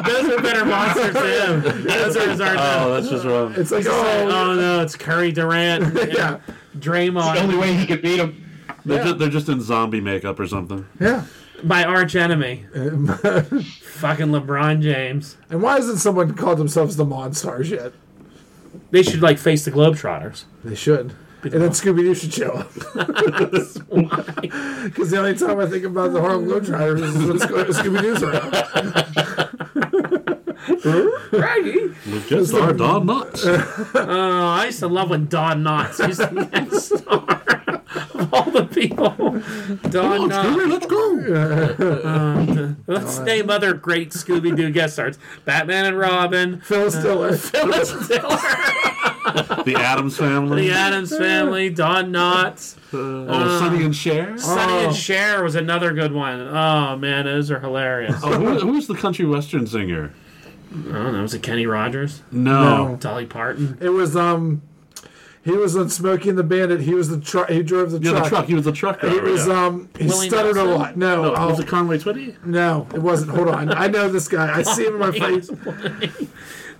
[0.05, 1.83] Those are better monsters than him.
[1.87, 3.53] Those are his Oh, that's just wrong.
[3.55, 6.39] it's like, Oh, oh, no, it's Curry Durant and yeah.
[6.79, 8.43] The only way he could beat him.
[8.83, 9.03] They're, yeah.
[9.03, 10.85] just, they're just in zombie makeup or something.
[10.99, 11.25] Yeah.
[11.63, 12.65] by arch enemy.
[12.73, 15.37] Fucking LeBron James.
[15.49, 17.93] And why hasn't someone called themselves the Monstars yet?
[18.95, 20.45] They should like face the Globetrotters.
[20.63, 21.13] They should.
[21.43, 22.71] And then Scooby Doo should show up.
[24.85, 28.23] Because the only time I think about the Harlem Globetrotters is when Sco- Scooby Doo's
[28.23, 29.64] around.
[31.31, 31.93] Raggy.
[32.11, 33.43] We just are Don Knotts.
[33.95, 37.81] Oh, I used to love when Don Knotts used to be that star
[38.15, 39.09] of all the people.
[39.89, 40.69] Don Knotts.
[40.69, 41.15] let's go.
[41.35, 47.33] Uh, let's name other great Scooby Doo guest stars: Batman and Robin, Phyllis uh, Diller.
[47.37, 48.37] Phyllis Diller.
[49.63, 50.67] the Addams family.
[50.67, 54.31] The Addams Family, Don Knotts, uh, oh, Sonny and Cher.
[54.31, 54.87] Um, Sonny Oh.
[54.87, 56.41] and Cher was another good one.
[56.41, 58.15] Oh man, those are hilarious.
[58.23, 60.13] Oh, who, who's the country western singer?
[60.89, 61.21] I don't know.
[61.21, 62.87] Was it Kenny Rogers, No.
[62.89, 62.95] No.
[62.97, 63.77] Dolly Parton?
[63.81, 64.61] It was um,
[65.43, 66.81] he was on Smokey and the Bandit.
[66.81, 67.49] He was the truck.
[67.49, 68.23] He drove the Yeah, truck.
[68.23, 68.45] the truck.
[68.47, 69.65] He was the truck He was yeah.
[69.65, 70.73] um, he Willie stuttered Nelson?
[70.73, 70.97] a lot.
[70.97, 72.43] No, No, oh, was it Conway Twitty?
[72.45, 73.31] no, it wasn't.
[73.31, 74.55] Hold on, I know this guy.
[74.57, 75.49] I see him in my face.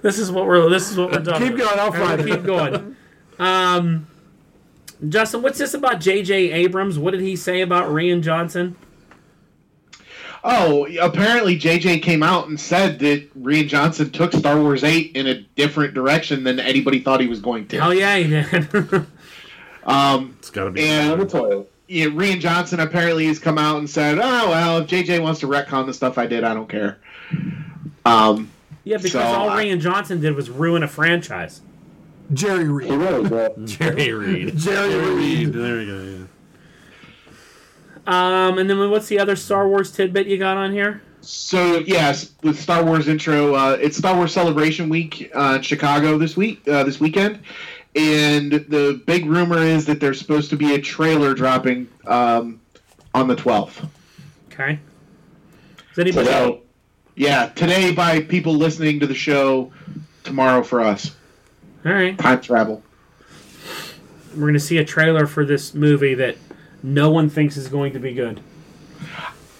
[0.01, 0.69] This is what we're.
[0.69, 1.47] This is what we're talking.
[1.47, 1.79] Keep going.
[1.79, 2.95] I'll All right, find keep going.
[3.39, 4.07] Um,
[5.09, 6.51] Justin, what's this about J.J.
[6.51, 6.97] Abrams?
[6.99, 8.75] What did he say about Rian Johnson?
[10.47, 15.25] Oh, apparently JJ came out and said that Rian Johnson took Star Wars 8 in
[15.25, 17.79] a different direction than anybody thought he was going to.
[17.79, 19.07] Oh yeah, he did.
[19.87, 20.81] Um, It's got to be.
[20.83, 21.71] And- the toilet.
[21.87, 25.47] yeah, Rian Johnson apparently has come out and said, "Oh well, if JJ wants to
[25.47, 26.97] retcon the stuff I did, I don't care."
[28.05, 28.49] Um,
[28.83, 31.61] yeah, because So, all I- Rian Johnson did was ruin a franchise.
[32.33, 32.89] Jerry Reed.
[32.89, 33.67] really did.
[33.67, 34.57] Jerry Reed.
[34.57, 35.53] Jerry Reed.
[35.53, 36.03] There we go.
[36.03, 36.24] Yeah.
[38.07, 41.01] Um, and then what's the other Star Wars tidbit you got on here?
[41.21, 46.19] so yes, with Star Wars intro, uh, it's Star Wars Celebration Week uh, in Chicago
[46.19, 47.39] this week, uh, this weekend,
[47.95, 52.61] and the big rumor is that there's supposed to be a trailer dropping um,
[53.15, 53.89] on the 12th.
[54.51, 54.79] Okay.
[55.91, 56.27] Is anybody?
[56.27, 56.61] So,
[57.15, 59.71] yeah, today by people listening to the show,
[60.23, 61.15] tomorrow for us.
[61.85, 62.83] All right, Time travel.
[64.35, 66.35] we're gonna see a trailer for this movie that
[66.85, 68.39] no one thinks is going to be good.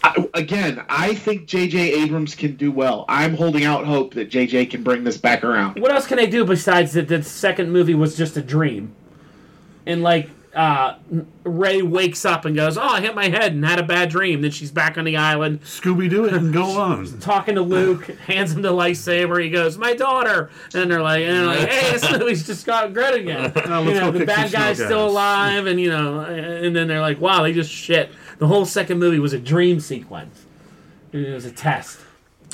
[0.04, 2.04] I, again, I think J.J.
[2.04, 3.06] Abrams can do well.
[3.10, 4.68] I'm holding out hope that J.J.
[4.68, 5.80] can bring this back around.
[5.82, 7.08] What else can they do besides that?
[7.08, 8.94] The second movie was just a dream,
[9.88, 10.96] and like uh,
[11.44, 14.42] Rey wakes up and goes, "Oh, I hit my head and had a bad dream."
[14.42, 17.06] Then she's back on the island Scooby Doo it and go on.
[17.20, 19.44] talking to Luke, hands him the lightsaber.
[19.44, 22.94] He goes, "My daughter," and they're like, and they're like, "Hey, this movie's just got
[22.94, 25.12] good again." Now you know, the bad some guy's still guys.
[25.12, 29.00] alive, and you know, and then they're like, "Wow, they just shit." The whole second
[29.00, 30.46] movie was a dream sequence.
[31.12, 32.00] It was a test.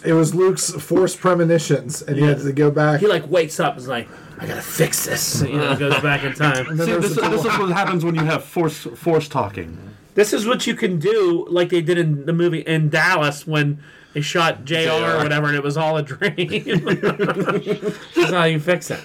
[0.03, 2.99] It was Luke's forced premonitions, and he had to go back.
[2.99, 4.07] He like wakes up and is like,
[4.39, 6.67] "I gotta fix this." You know, goes back in time.
[6.69, 9.77] and then See, this, this is what happens when you have force force talking.
[10.15, 13.81] This is what you can do, like they did in the movie in Dallas when
[14.13, 16.33] they shot JR, or whatever, and it was all a dream.
[16.35, 18.99] this is how you fix it.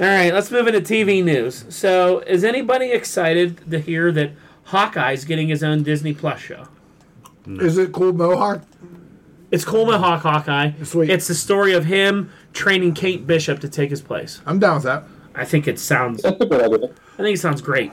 [0.00, 1.64] All right, let's move into TV news.
[1.68, 4.32] So, is anybody excited to hear that
[4.64, 6.68] Hawkeye's getting his own Disney Plus show?
[7.46, 8.62] Is it cool Mohawk?
[9.50, 10.04] It's Coleman mm.
[10.04, 10.72] Hawk Hawkeye.
[10.84, 11.10] Sweet.
[11.10, 14.40] It's the story of him training Kate Bishop to take his place.
[14.46, 15.04] I'm down with that.
[15.34, 16.22] I think it sounds.
[16.22, 16.90] That's a good idea.
[17.18, 17.92] I think it sounds great.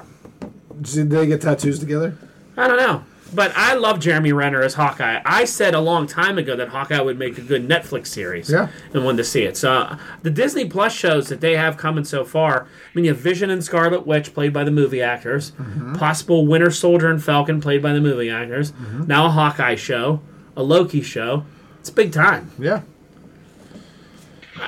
[0.81, 2.17] Did they get tattoos together?
[2.55, 3.03] I don't know.
[3.33, 5.21] But I love Jeremy Renner as Hawkeye.
[5.25, 8.49] I said a long time ago that Hawkeye would make a good Netflix series.
[8.49, 8.69] Yeah.
[8.93, 9.57] And wanted to see it.
[9.57, 12.63] So uh, the Disney Plus shows that they have coming so far.
[12.63, 15.51] I mean, you have Vision and Scarlet Witch played by the movie actors.
[15.51, 15.95] Mm-hmm.
[15.95, 18.71] Possible Winter Soldier and Falcon played by the movie actors.
[18.71, 19.07] Mm-hmm.
[19.07, 20.21] Now a Hawkeye show,
[20.57, 21.45] a Loki show.
[21.79, 22.51] It's big time.
[22.59, 22.81] Yeah.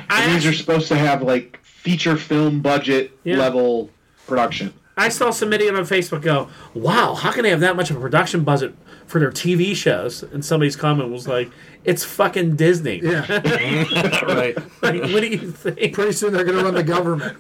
[0.10, 3.38] I, And these are supposed to have like feature film budget Yeah.
[3.38, 3.89] level
[4.28, 4.73] production.
[4.95, 8.02] I saw somebody on Facebook go, "Wow, how can they have that much of a
[8.02, 8.75] production budget
[9.08, 11.49] for their TV shows?" And somebody's comment was like,
[11.86, 13.25] "It's fucking Disney." Yeah.
[14.25, 14.58] right.
[14.82, 15.93] Like, what do you think?
[15.93, 17.38] Pretty soon they're going to run the government.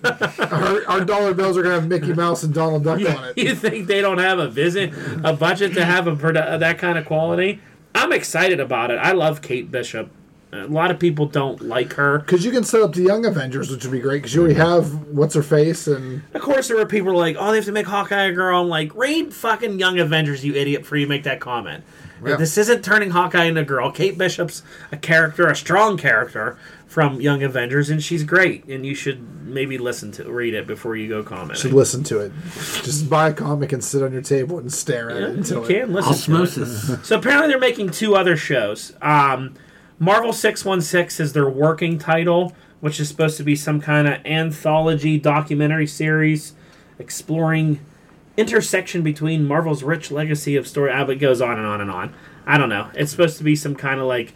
[0.53, 3.33] our, our dollar bills are going to have Mickey Mouse and Donald Duck on it.
[3.37, 4.93] You think they don't have a vision,
[5.25, 7.59] a budget to have a produ- that kind of quality?
[7.99, 8.95] I'm excited about it.
[8.95, 10.09] I love Kate Bishop.
[10.53, 12.19] A lot of people don't like her.
[12.19, 14.19] Because you can set up the Young Avengers, which would be great.
[14.19, 17.51] Because you already have what's her face, and Of course, there were people like, "Oh,
[17.51, 20.85] they have to make Hawkeye a girl." I'm like, "Read fucking Young Avengers, you idiot!"
[20.85, 21.83] For you make that comment.
[22.23, 22.35] Yeah.
[22.35, 23.91] This isn't turning Hawkeye into a girl.
[23.91, 28.65] Kate Bishop's a character, a strong character from Young Avengers, and she's great.
[28.65, 31.59] And you should maybe listen to read it before you go comment.
[31.59, 32.31] should listen to it.
[32.83, 35.63] Just buy a comic and sit on your table and stare at it you until
[35.65, 35.67] it.
[35.67, 36.35] can listen.
[36.35, 36.41] To it.
[36.47, 37.07] Osmosis.
[37.07, 38.93] So apparently they're making two other shows.
[39.01, 39.53] Um,
[39.99, 45.19] Marvel 616 is their working title, which is supposed to be some kind of anthology
[45.19, 46.53] documentary series
[46.97, 47.79] exploring
[48.39, 50.91] intersection between Marvel's rich legacy of story.
[50.91, 52.13] Ah, but it goes on and on and on.
[52.45, 52.89] I don't know.
[52.95, 54.33] It's supposed to be some kind of like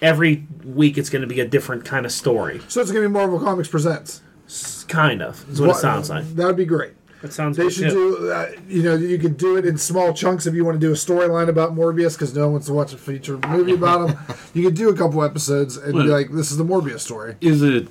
[0.00, 2.60] every week it's going to be a different kind of story.
[2.68, 4.22] So it's going to be Marvel Comics Presents.
[4.46, 6.24] S- Kind of is what it sounds like.
[6.34, 6.94] That would be great.
[7.22, 7.56] That sounds.
[7.56, 8.16] They should too.
[8.16, 10.84] do, uh, you know, you could do it in small chunks if you want to
[10.84, 14.08] do a storyline about Morbius because no one wants to watch a feature movie about
[14.10, 14.18] him.
[14.54, 17.36] you could do a couple episodes and be like, this is the Morbius story.
[17.40, 17.88] Is it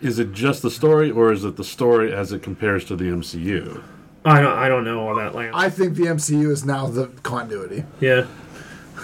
[0.00, 3.06] is it just the story, or is it the story as it compares to the
[3.06, 3.82] MCU?
[4.28, 4.58] I don't.
[4.58, 5.34] I don't know all that.
[5.34, 7.84] Like, I think the MCU is now the continuity.
[8.00, 8.26] yeah.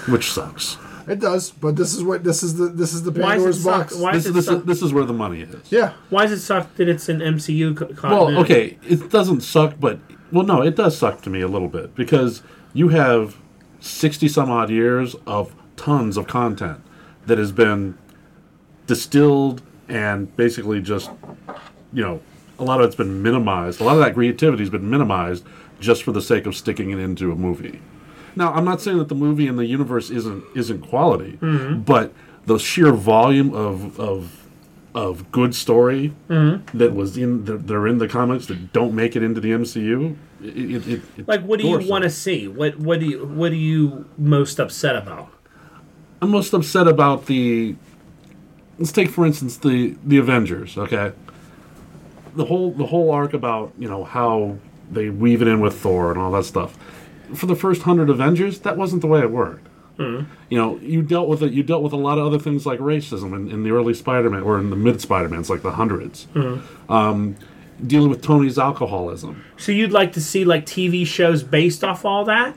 [0.08, 0.76] Which sucks.
[1.06, 1.50] it does.
[1.50, 3.78] But this is what this is the this is the Why Pandora's does it suck?
[3.80, 3.96] box.
[3.96, 4.64] Why This, does it this, suck?
[4.64, 5.70] this is where the money is.
[5.72, 7.94] Yeah, Why does it suck that it's an MCU co- Well,
[8.26, 8.36] continuity?
[8.42, 9.98] okay, it doesn't suck, but
[10.32, 13.36] well, no, it does suck to me a little bit because you have
[13.80, 16.80] sixty some odd years of tons of content
[17.26, 17.96] that has been
[18.86, 21.10] distilled and basically just,
[21.92, 22.20] you know,
[22.58, 23.80] a lot of it's been minimized.
[23.80, 25.44] A lot of that creativity has been minimized
[25.80, 27.80] just for the sake of sticking it into a movie.
[28.36, 31.80] Now, I'm not saying that the movie and the universe isn't isn't quality, mm-hmm.
[31.80, 32.12] but
[32.46, 34.44] the sheer volume of of
[34.94, 36.78] of good story mm-hmm.
[36.78, 40.16] that was in that they're in the comics that don't make it into the MCU.
[40.42, 42.48] It, it, it like, what do you want to see?
[42.48, 45.30] What what do you what are you most upset about?
[46.22, 47.76] I'm most upset about the.
[48.78, 50.76] Let's take for instance the the Avengers.
[50.76, 51.12] Okay,
[52.36, 54.56] the whole the whole arc about you know how
[54.90, 56.76] they weave it in with Thor and all that stuff.
[57.34, 59.68] For the first hundred Avengers, that wasn't the way it worked.
[60.48, 61.52] You know, you dealt with it.
[61.52, 64.42] You dealt with a lot of other things like racism in, in the early Spider-Man
[64.42, 66.26] or in the mid Spider-Mans, like the 100s
[66.90, 67.36] Um,
[67.86, 69.44] dealing with Tony's alcoholism.
[69.56, 72.56] So you'd like to see like TV shows based off all that?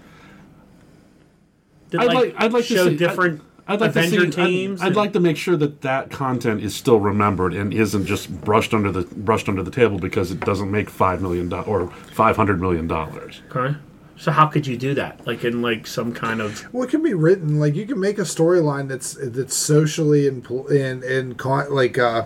[1.89, 4.67] That, I'd like, I'd like show to see different I'd, I'd like Avenger to see,
[4.67, 8.30] I'd- I'd, like to make sure that that content is still remembered and isn't just
[8.41, 11.89] brushed under the brushed under the table because it doesn't make five million do- or
[12.13, 13.41] five hundred million dollars.
[13.53, 13.75] Okay.
[14.19, 15.27] So how could you do that?
[15.27, 18.17] Like in like some kind of well, it can be written like you can make
[18.17, 22.23] a storyline that's that's socially and pol- and and con- like uh,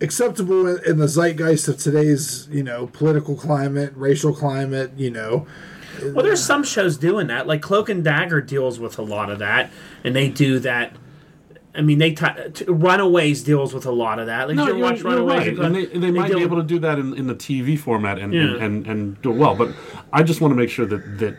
[0.00, 4.92] acceptable in, in the zeitgeist of today's you know political climate, racial climate.
[4.96, 5.46] You know,
[6.00, 7.46] Well, there's some shows doing that.
[7.46, 9.70] Like Cloak and Dagger deals with a lot of that,
[10.04, 10.96] and they do that.
[11.74, 14.46] I mean, they t- t- Runaways deals with a lot of that.
[14.46, 15.58] Like, No, you you're, watch Runaways?
[15.58, 17.78] right, and they, they, might deal be able to do that in, in the TV
[17.78, 18.42] format and, Yeah.
[18.42, 19.54] and, and, and do it well.
[19.54, 19.74] But
[20.12, 21.36] I just want to make sure that, that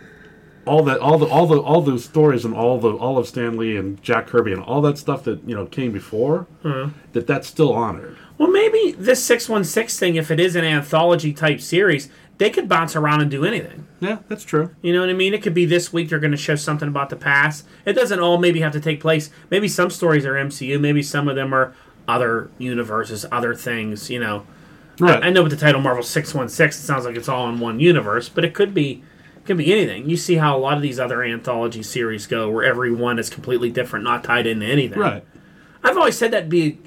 [0.66, 3.58] all that all the all the all those stories and all the all of Stan
[3.58, 6.90] Lee and Jack Kirby and all that stuff that you know came before uh-huh.
[7.12, 8.18] that that's still honored.
[8.38, 12.10] Well, maybe this six one six thing, if it is an anthology type series,
[12.44, 13.88] they could bounce around and do anything.
[14.02, 14.76] Yeah, that's true.
[14.82, 15.34] You know what I mean?
[15.34, 17.66] It could be this week they're going to show something about the past.
[17.86, 19.30] It doesn't all maybe have to take place.
[19.50, 20.78] Maybe some stories are MCU.
[20.78, 21.74] Maybe some of them are
[22.06, 24.10] other universes, other things.
[24.10, 24.46] You know,
[25.00, 25.24] Right.
[25.24, 27.60] I know with the title Marvel Six One Six, it sounds like it's all in
[27.62, 29.04] one universe, but it could be.
[29.38, 30.10] It could be anything.
[30.10, 33.30] You see how a lot of these other anthology series go, where every one is
[33.30, 35.00] completely different, not tied into anything.
[35.00, 35.24] right.
[35.82, 36.78] I've always said that be.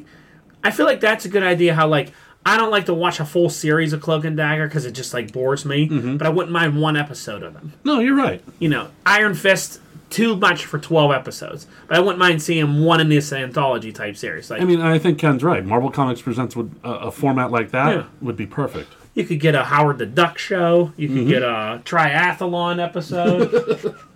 [0.62, 1.74] I feel like that's a good idea.
[1.74, 2.12] How like
[2.46, 5.12] I don't like to watch a full series of Cloak and Dagger because it just
[5.12, 5.88] like bores me.
[5.88, 6.16] Mm-hmm.
[6.16, 7.72] But I wouldn't mind one episode of them.
[7.84, 8.42] No, you're right.
[8.58, 13.00] You know, Iron Fist too much for twelve episodes, but I wouldn't mind seeing one
[13.00, 14.48] in this anthology type series.
[14.50, 15.64] Like I mean, I think Ken's right.
[15.66, 18.04] Marvel Comics Presents would a, a format like that Yeah.
[18.22, 18.92] would be perfect.
[19.14, 20.92] you could get a Howard the Duck show.
[20.96, 21.16] You Mm-hmm.
[21.18, 23.96] could get a triathlon episode.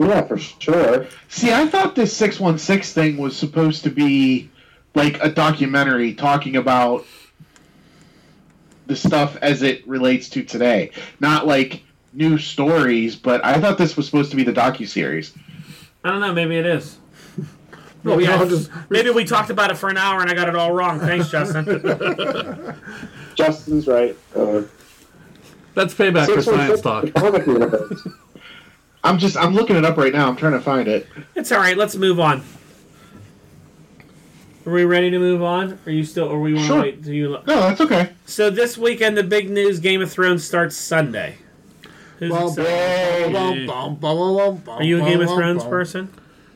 [0.00, 1.06] Yeah, for sure.
[1.28, 4.50] See, I thought this 616 thing was supposed to be
[4.96, 7.04] like a documentary talking about
[8.86, 10.90] the stuff as it relates to today.
[11.20, 15.34] Not like new stories, but I thought this was supposed to be the docu-series.
[16.04, 16.32] I don't know.
[16.32, 16.98] Maybe it is.
[18.04, 20.46] Well, Maybe, I- just- maybe we talked about it for an hour and I got
[20.46, 21.00] it all wrong.
[21.00, 21.64] Thanks, Justin.
[23.34, 24.14] Justin's right.
[24.36, 24.62] Uh,
[25.72, 27.04] That's payback for science 616, talk.
[27.04, 28.06] the comic universe.
[29.02, 30.28] I'm just I'm looking it up right now.
[30.28, 31.06] I'm trying to find it.
[31.34, 31.78] It's all right.
[31.78, 32.42] Let's move on.
[34.66, 35.78] Are we ready to move on?
[35.86, 36.24] Are you still?
[36.28, 36.82] Or we want to Sure.
[36.82, 37.02] wait?
[37.02, 37.28] Do you?
[37.30, 38.10] No, that's okay.
[38.24, 41.36] So this weekend, the big news: Game of Thrones starts Sunday.
[42.18, 43.68] Who's excited?
[43.68, 46.08] Are you a Game of Thrones person?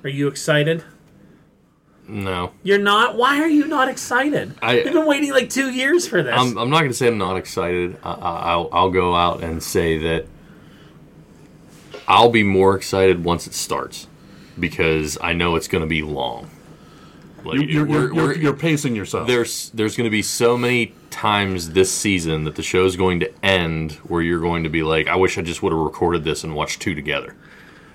[0.04, 0.84] Are you excited?
[2.10, 3.16] No, You're not.
[3.16, 4.54] Why are you not excited?
[4.62, 6.32] I- You've been waiting like two years for this.
[6.34, 7.98] I'm, I'm not going to say I'm not excited.
[8.02, 10.26] I, I, I'll, I'll go out and say that
[12.06, 14.06] I'll be more excited once it starts
[14.58, 16.48] because I know it's going to be long.
[17.44, 19.26] Like, You, you're, we're- you're, you're, we're- you're pacing yourself.
[19.26, 23.44] there's there's going to be so many times this season that the show's going to
[23.44, 26.44] end where you're going to be like, I wish I just would have recorded this
[26.44, 27.34] and watched two together.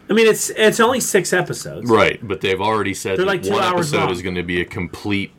[0.10, 1.90] I mean, it's it's only six episodes.
[1.90, 4.12] Right, but they've already said They're that like two one hours episode long.
[4.12, 5.32] is going to be a complete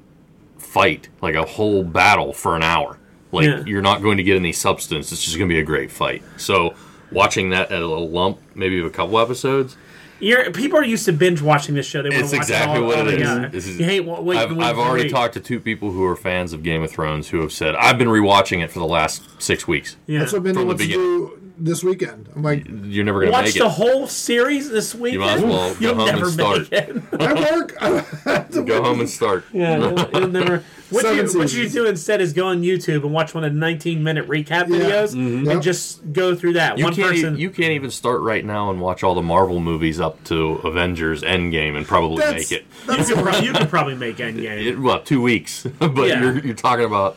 [0.59, 2.99] fight, like a whole battle for an hour.
[3.33, 3.65] Like Yeah.
[3.67, 5.13] you're not going to get any substance.
[5.13, 6.23] It's just going to be a great fight.
[6.37, 6.75] So
[7.11, 9.77] watching that at a lump, maybe of a couple episodes,
[10.25, 12.03] You're, people are used to binge watching this show.
[12.03, 13.53] They want It's to watch exactly it all, what all it is.
[13.53, 15.13] This is- you hate wa- waiting I've, to wait I've already week.
[15.13, 17.99] talked to two people who are fans of Game of Thrones who have said I've
[17.99, 19.97] been rewatching it for the last six weeks.
[20.07, 20.21] Yeah.
[20.21, 21.19] That's what Minnie From the wants to beginning.
[21.29, 21.44] do.
[21.57, 22.29] This weekend.
[22.35, 23.71] I'm like, You're never gonna Watch make the it.
[23.73, 25.21] whole series this weekend.
[25.21, 26.69] might as well go You'll home and start.
[27.21, 27.77] I work.
[27.81, 29.45] I Go home and start.
[29.53, 30.65] Yeah, it'll, it'll never.
[30.91, 33.59] What you, what you do instead is go on YouTube and watch one of the
[33.59, 34.77] 19 minute recap Yeah.
[34.77, 35.45] videos mm-hmm.
[35.47, 35.55] Yep.
[35.55, 36.79] and just go through that.
[36.79, 37.11] You one can't.
[37.11, 37.37] person.
[37.39, 40.57] e- you can't even start right now and watch all the Marvel movies up to
[40.65, 42.67] Avengers Endgame and probably That's, make it.
[42.83, 44.67] you, that's could pro- you could probably make Endgame.
[44.67, 44.79] it.
[44.79, 46.21] Well, two weeks, but Yeah.
[46.23, 47.17] you're you're talking about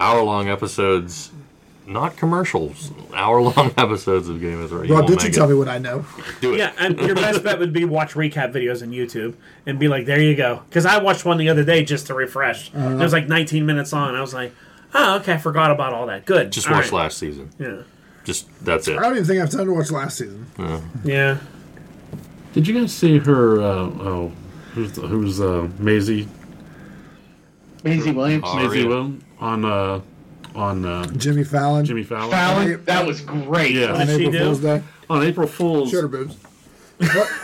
[0.00, 1.30] hour long episodes,
[1.86, 2.92] not commercials.
[3.14, 4.90] Hour long episodes of Game of Thrones.
[4.90, 5.52] Rob, did you tell it.
[5.52, 6.04] me what I know?
[6.40, 6.58] Do it.
[6.58, 9.34] Yeah, and your best bet would be watch recap videos on YouTube
[9.66, 10.62] and be like, there you go.
[10.68, 12.72] Because I watched one the other day just to refresh.
[12.74, 12.90] Uh-huh.
[12.90, 14.14] It was like 19 minutes long.
[14.14, 14.52] I was like,
[14.94, 16.24] oh, okay, I forgot about all that.
[16.24, 16.52] Good.
[16.52, 17.04] Just All watch right.
[17.04, 17.50] last season.
[17.58, 17.82] Yeah.
[18.24, 18.98] Just that's it.
[18.98, 20.46] I don't even think I have time to watch last season.
[21.04, 21.38] Yeah.
[22.52, 23.60] Did you guys see her?
[23.60, 24.32] Uh, oh,
[24.74, 26.28] who's who's uh, Maisie?
[27.82, 28.44] Maisie Williams.
[28.54, 28.86] Maisie yeah.
[28.86, 30.00] Will on uh,
[30.54, 31.84] on uh, Jimmy Fallon.
[31.84, 33.74] Jimmy Fallon Fallon, that was great.
[33.74, 33.92] Yeah.
[33.92, 34.38] on did she April do?
[34.38, 34.82] Fool's Day.
[35.10, 35.90] on April Fools.
[35.90, 36.36] Showed her boobs.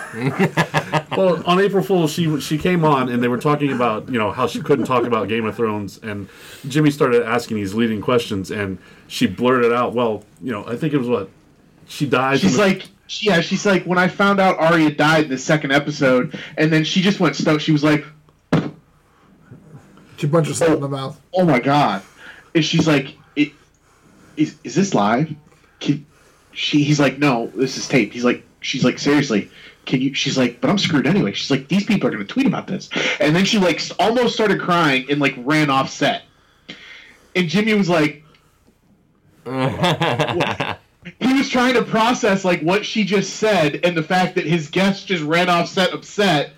[1.16, 4.30] Well, on April Fool's, she she came on and they were talking about you know
[4.30, 6.28] how she couldn't talk about Game of Thrones, and
[6.68, 8.78] Jimmy started asking these leading questions, and
[9.08, 11.28] she blurted out, "Well, you know, I think it was what
[11.88, 12.88] she died." She's from the- like,
[13.20, 16.84] yeah, she's like, when I found out Arya died in the second episode, and then
[16.84, 17.62] she just went stoked.
[17.62, 18.04] She was like,
[20.18, 21.20] She punched herself in the mouth.
[21.34, 22.02] oh my god.
[22.54, 23.52] And she's like, "I-
[24.36, 25.34] is, is this live?
[25.80, 26.06] Can,
[26.52, 28.12] she, he's like, no, this is taped.
[28.14, 29.50] He's like, she's like, seriously,
[29.86, 30.12] can you?
[30.14, 31.32] She's like, but I'm screwed anyway.
[31.32, 32.88] She's like, these people are gonna tweet about this.
[33.20, 36.22] And then she like almost started crying and like ran off set.
[37.36, 38.24] And Jimmy was like,
[39.44, 44.68] he was trying to process like what she just said and the fact that his
[44.68, 46.52] guest just ran off set upset.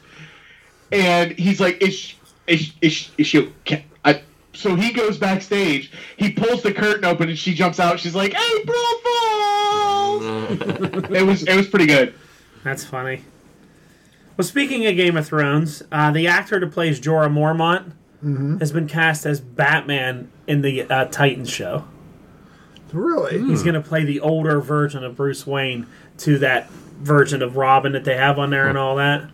[0.90, 2.14] And he's like, is
[2.46, 3.52] is, is, she- is she?
[3.64, 4.22] Can, I,
[4.60, 5.90] so he goes backstage.
[6.16, 7.98] He pulls the curtain open and she jumps out.
[7.98, 10.24] She's like, April Fools!
[11.10, 12.14] it was it was pretty good.
[12.62, 13.24] That's funny.
[14.36, 17.92] Well, speaking of Game of Thrones, uh, the actor that plays Jorah Mormont
[18.58, 21.84] has been cast as Batman in the uh, Titans show.
[22.92, 23.38] Really?
[23.42, 25.86] He's going to play the older version of Bruce Wayne
[26.18, 29.30] to that version of Robin that they have on there and all that.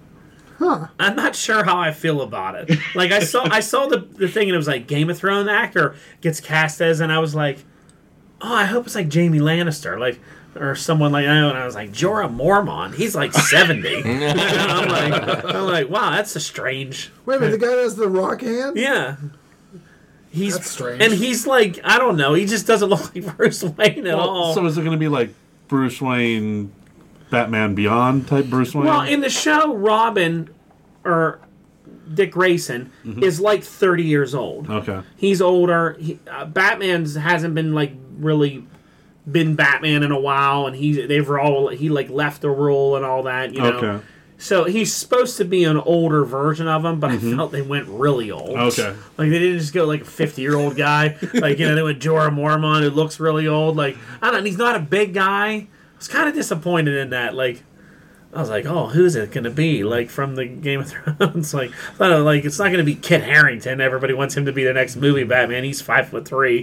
[0.59, 0.86] Huh.
[0.98, 2.78] I'm not sure how I feel about it.
[2.94, 5.48] Like I saw, I saw the the thing and it was like Game of Thrones
[5.48, 7.59] actor gets cast as, and I was like,
[8.40, 10.18] oh, I hope it's like Jaime Lannister, like
[10.54, 11.30] or someone like that.
[11.30, 13.96] And I was like Jorah Mormont, he's like 70.
[14.04, 17.11] I'm like, I'm like, wow, that's a strange.
[17.26, 18.76] Wait a minute, the guy that has the rock hand?
[18.78, 19.16] Yeah.
[20.30, 21.02] He's That's strange.
[21.02, 22.34] and he's like I don't know.
[22.34, 24.54] He just doesn't look like Bruce Wayne at Well, all.
[24.54, 25.30] so is it going to be like
[25.68, 26.72] Bruce Wayne,
[27.31, 28.87] Batman Beyond type Bruce Wayne?
[28.87, 30.49] Well, in the show, Robin
[31.05, 31.41] or
[32.12, 32.91] Dick Grayson
[33.22, 34.70] is like 30 years old.
[34.70, 35.01] okay.
[35.16, 35.97] He's older.
[35.99, 38.64] He, uh, Batman's hasn't been like really
[39.31, 43.05] been Batman in a while, and he they've all he like left the role and
[43.05, 43.53] all that.
[43.53, 43.72] You know.
[43.79, 44.05] Okay.
[44.39, 47.89] So he's supposed to be an older version of him, but I felt they went
[47.89, 48.51] really old.
[48.51, 48.95] Okay.
[49.16, 51.16] Like they didn't just go like a fifty year old guy.
[51.35, 53.77] like you know they went Jorah Mormont who looks really old.
[53.77, 54.45] Like I don't.
[54.45, 55.68] He's not a big guy.
[55.97, 57.34] I was kind of disappointed in that.
[57.34, 57.62] Like
[58.34, 59.82] I was like, oh, who's it gonna be?
[59.82, 61.55] Like from the Game of Thrones.
[61.55, 63.80] like I thought like it's not gonna be Kit Harington.
[63.80, 65.64] Everybody wants him to be the next movie Batman.
[65.64, 66.62] He's five foot three.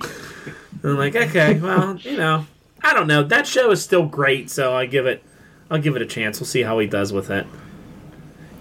[0.83, 2.45] And I'm like, okay, well, you know,
[2.83, 3.23] I don't know.
[3.23, 5.23] That show is still great, so I give it.
[5.71, 6.39] I'll give it a chance.
[6.39, 7.47] We'll see how he does with it.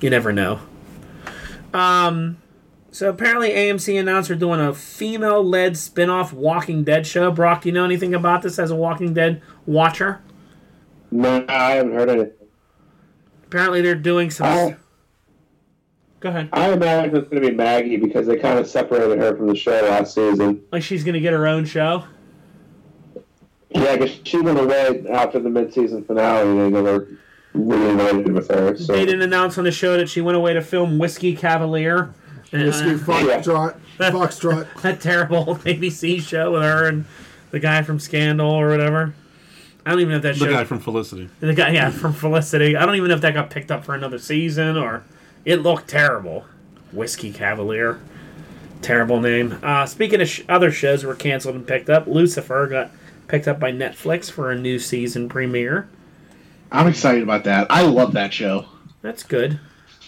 [0.00, 0.60] You never know.
[1.74, 2.38] Um,
[2.90, 7.30] so apparently AMC announced they're doing a female-led spin-off Walking Dead show.
[7.30, 10.20] Brock, do you know anything about this as a Walking Dead watcher?
[11.12, 12.32] No, I haven't heard anything.
[13.46, 14.46] Apparently they're doing some.
[14.46, 14.76] I,
[16.20, 16.48] Go ahead.
[16.52, 19.56] I imagine it's going to be Maggie because they kind of separated her from the
[19.56, 20.62] show last season.
[20.70, 22.04] Like she's gonna get her own show.
[23.70, 26.48] Yeah, because she went away after the mid-season finale.
[26.48, 27.08] and They never
[27.54, 28.76] reunited with her.
[28.76, 32.12] So They didn't announce on the show that she went away to film Whiskey Cavalier.
[32.52, 33.80] And, Whiskey uh, Foxtrot.
[33.98, 34.68] Foxtrot.
[34.82, 37.06] that terrible ABC show with her and
[37.50, 39.14] the guy from Scandal or whatever.
[39.84, 40.44] I don't even know if that show.
[40.44, 40.56] The show.
[40.58, 41.28] guy from Felicity.
[41.40, 42.76] The guy, yeah, from Felicity.
[42.76, 45.04] I don't even know if that got picked up for another season or
[45.44, 46.44] it looked terrible.
[46.92, 48.00] Whiskey Cavalier.
[48.80, 49.58] Terrible name.
[49.62, 52.90] Uh, speaking of sh- other shows that were canceled and picked up, Lucifer got
[53.28, 55.88] picked up by Netflix for a new season premiere.
[56.70, 57.66] I'm excited about that.
[57.70, 58.66] I love that show.
[59.00, 59.60] That's good.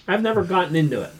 [0.06, 1.10] I've never gotten into it.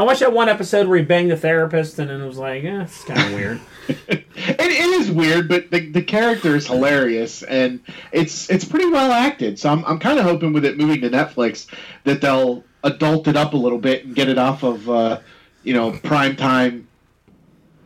[0.00, 2.64] I watched that one episode where he banged the therapist, and then it was like,
[2.64, 3.60] eh, it's kind of weird.
[3.88, 7.80] It, it is weird, but the, the character is hilarious, and
[8.10, 9.58] it's it's pretty well acted.
[9.58, 11.66] So I'm, I'm kind of hoping with it moving to Netflix
[12.04, 15.20] that they'll adult it up a little bit and get it off of uh,
[15.64, 16.84] you know primetime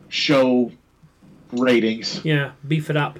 [0.07, 0.71] show
[1.51, 2.23] ratings.
[2.23, 3.19] Yeah, beef it up.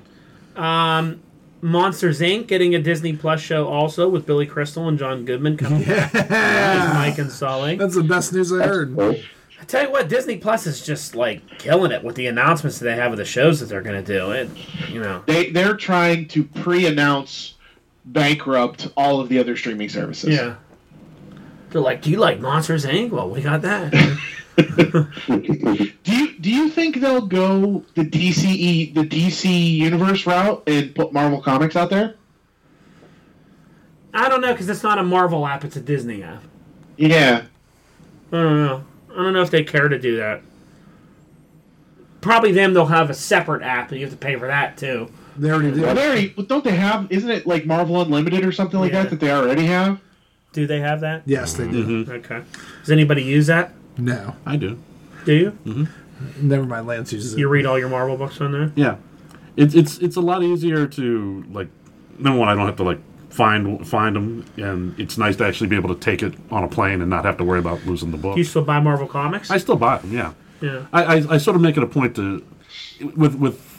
[1.66, 2.47] Monsters Inc.
[2.47, 6.91] getting a Disney Plus show also with Billy Crystal and John Goodman coming back Yeah.
[6.93, 7.76] Mike and Sully.
[7.76, 8.97] That's the best news I heard.
[8.99, 12.86] I tell you what, Disney Plus is just like killing it with the announcements that
[12.86, 14.32] they have of the shows that they're going to do.
[14.32, 14.49] It,
[14.89, 17.55] you know, They they're trying to pre-announce
[18.05, 20.36] bankrupt all of the other streaming services.
[20.36, 20.55] yeah.
[21.72, 23.91] They're like, "Do you like Monsters Inc.?" Well, we got that.
[24.58, 25.10] Do
[26.06, 31.41] you do you think they'll go the DCE the DC universe route and put Marvel
[31.41, 32.16] Comics out there?
[34.14, 36.43] I don't know because it's not a Marvel app; it's a Disney app.
[36.97, 37.43] Yeah.
[38.32, 38.84] I don't know.
[39.12, 40.41] I don't know if they care to do that.
[42.22, 42.74] Probably them.
[42.74, 45.10] They'll have a separate app, and you have to pay for that too.
[45.38, 45.97] They already Well, did.
[45.97, 47.08] they already, don't they have?
[47.12, 49.03] Isn't it like Marvel Unlimited or something like Yeah.
[49.03, 49.99] that that they already have?
[50.53, 51.24] Do they have that?
[51.26, 51.84] Yes, they do.
[52.06, 52.12] Mm-hmm.
[52.14, 52.41] Okay.
[52.82, 53.74] Does anybody use that?
[53.98, 54.80] No, I do.
[55.26, 55.52] Do you?
[55.66, 56.48] Mm-hmm.
[56.48, 56.88] never mind.
[56.88, 57.39] Lance uses it.
[57.39, 58.72] You read all your Marvel books on there?
[58.76, 58.98] Yeah,
[59.56, 61.68] it's it's it's a lot easier to like.
[62.18, 65.68] Number one, I don't have to like find find them, and it's nice to actually
[65.68, 68.12] be able to take it on a plane and not have to worry about losing
[68.12, 68.36] the book.
[68.36, 69.52] Do you still buy Marvel comics?
[69.52, 70.14] I still buy them.
[70.14, 70.86] Yeah, yeah.
[70.93, 72.46] I, I I sort of make it a point to
[73.16, 73.76] with with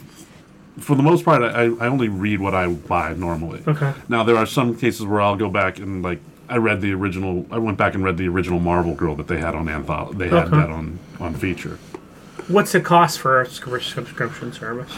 [0.79, 3.63] for the most part, I, I only read what I buy normally.
[3.67, 3.93] Okay.
[4.09, 7.45] Now there are some cases where I'll go back and like I read the original.
[7.51, 10.17] I went back and read the original Marvel Girl that they had on anthology.
[10.17, 10.57] They had Okay.
[10.57, 11.77] that on on feature.
[12.47, 14.91] What's the cost for a scri- subscription service?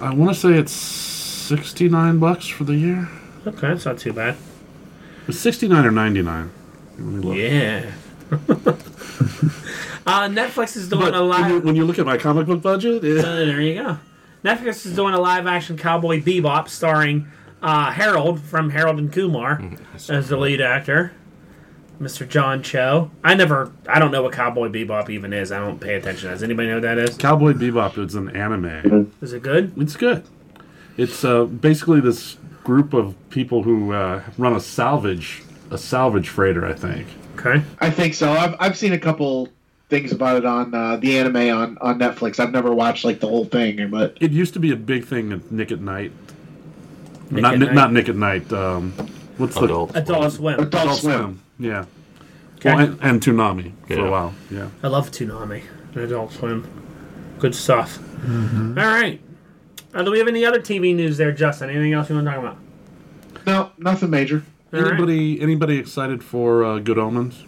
[0.00, 3.08] I want to say it's sixty nine bucks for the year.
[3.46, 4.36] Okay, that's not too bad.
[5.26, 6.50] It's sixty nine or ninety nine.
[6.98, 7.90] Yeah.
[8.30, 11.64] uh, Netflix is doing But a when you, live.
[11.64, 13.98] when you look at my comic book budget, it, Uh, there you go.
[14.44, 17.26] Netflix is doing a live action Cowboy Bebop starring
[17.62, 19.62] uh, Harold from Harold and Kumar
[20.08, 21.12] as the lead actor.
[22.00, 22.28] Mr.
[22.28, 23.10] John Cho.
[23.24, 25.50] I never, I don't know what Cowboy Bebop even is.
[25.50, 26.28] I don't pay attention.
[26.28, 27.16] Does anybody know what that is?
[27.16, 29.10] Cowboy Bebop is an anime.
[29.22, 29.72] Is it good?
[29.78, 30.22] It's good.
[30.98, 36.66] It's uh, basically this group of people who uh, run a salvage a salvage freighter,
[36.66, 37.06] I think.
[37.38, 37.62] Okay.
[37.80, 38.32] I think so.
[38.32, 39.48] I've I've seen a couple
[39.88, 42.40] things about it on uh, the anime on on Netflix.
[42.40, 45.32] I've never watched like the whole thing, but It used to be a big thing
[45.32, 46.12] at Nick at Night.
[47.30, 47.74] Nick not at Night?
[47.74, 48.52] not Nick at Night.
[48.52, 48.92] Um,
[49.38, 49.92] what's Adult.
[49.92, 50.54] the Adult Swim.
[50.60, 51.12] Adult Adult Swim.
[51.18, 51.42] Swim?
[51.58, 51.84] Yeah.
[52.56, 52.74] Okay.
[52.74, 54.06] Well, and, and Toonami for Yeah.
[54.06, 54.34] a while.
[54.50, 54.68] Yeah.
[54.82, 55.62] I love Toonami
[55.94, 56.66] and Adult Swim.
[57.38, 57.98] Good stuff.
[57.98, 58.78] Mm-hmm.
[58.78, 59.20] All right.
[59.94, 61.70] Uh, do we have any other TV news there, Justin?
[61.70, 62.56] Anything else you want to talk about?
[63.46, 64.42] No, nothing major.
[64.72, 64.92] All right.
[64.92, 67.44] Anybody anybody excited for uh, Good Omens?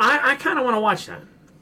[0.00, 1.20] I, I kind of want to watch that.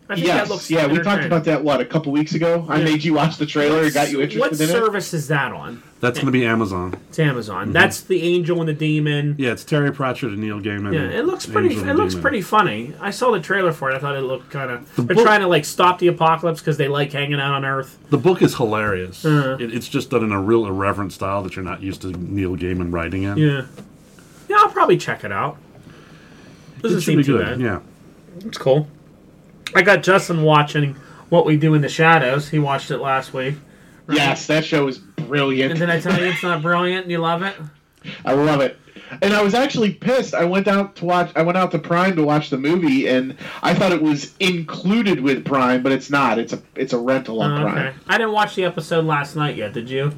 [0.09, 2.65] I think that looks Yes, yeah, we talked about that what a couple weeks ago.
[2.69, 4.75] I made you watch the trailer and got you What interested in.
[4.77, 5.83] What service is that on?
[5.99, 6.95] That's going to be Amazon.
[7.09, 7.73] It's Amazon.
[7.73, 9.35] That's the Angel and the Demon.
[9.39, 10.95] Yeah, it's Terry Pratchett and Neil Gaiman.
[10.95, 11.71] Yeah, it looks pretty.
[11.71, 12.23] Angel It looks Demon.
[12.23, 12.95] pretty funny.
[13.01, 13.95] I saw the trailer for it.
[13.97, 14.95] I thought it looked kind of.
[14.95, 17.99] They're book- trying to like stop the apocalypse because they like hanging out on Earth.
[18.11, 19.25] The book is hilarious.
[19.25, 19.57] Uh-huh.
[19.59, 22.55] It, it's just done in a real irreverent style that you're not used to Neil
[22.57, 23.39] Gaiman writing in.
[23.39, 23.67] Yeah,
[24.49, 24.57] yeah.
[24.61, 25.57] I'll probably check it out.
[26.83, 27.47] Doesn't it seem be too good.
[27.47, 27.61] bad.
[27.61, 27.81] Yeah.
[28.47, 28.87] It's cool.
[29.77, 30.95] I got Justin watching
[31.29, 32.49] What We Do in the Shadows.
[32.49, 33.57] He watched it last week.
[34.09, 35.73] Yes, that show is brilliant.
[35.73, 37.09] And did I tell you it's not brilliant?
[37.11, 37.55] You love it?
[38.25, 38.79] I love it.
[39.21, 40.33] And I was actually pissed.
[40.35, 41.31] I went out to watch.
[41.37, 45.21] I went out to Prime to watch the movie, and I thought it was included
[45.21, 46.39] with Prime, but it's not.
[46.39, 47.95] It's a it's a rental on Oh, Prime.
[48.09, 49.73] I didn't watch the episode last night yet.
[49.75, 50.13] Did you?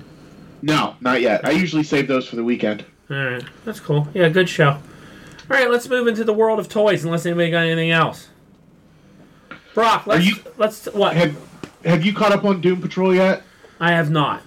[0.63, 1.45] No, not yet.
[1.45, 2.85] I usually save those for the weekend.
[3.11, 4.07] All right, that's cool.
[4.15, 4.71] Yeah, good show.
[4.71, 4.81] All
[5.51, 7.05] right, let's move into the world of toys.
[7.05, 8.29] Unless anybody got anything else.
[9.75, 11.17] Brock, let's you- let's what?
[11.17, 11.37] Have
[11.85, 13.43] Have you caught up on Doom Patrol yet?
[13.81, 14.43] I have not.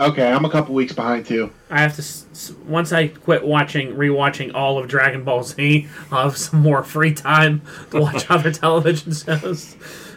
[0.00, 1.50] Okay, I'm a couple weeks behind too.
[1.70, 5.86] I have to s- s- once I quit watching, rewatching all of Dragon Ball Z.
[6.10, 7.62] I'll have some more free time
[7.92, 9.76] to watch other television shows.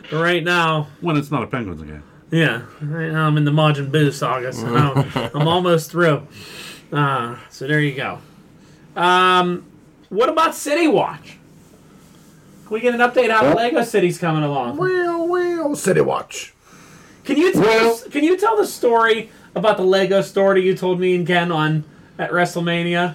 [0.10, 2.02] But right now, When it's not a Penguins game.
[2.32, 6.26] yeah, right now I'm in the Majin Buu saga, so I'm, I'm almost through.
[6.92, 8.20] Uh, so there you go.
[8.96, 9.66] Um,
[10.10, 11.38] what about City Watch?
[12.66, 14.78] Can we get an update how Lego City's coming along?
[14.78, 16.54] Well, well, City Watch.
[17.24, 20.76] Can you tell Well- us, can you tell the story about the Lego story you
[20.76, 21.84] told me and Ken on
[22.18, 23.14] at WrestleMania?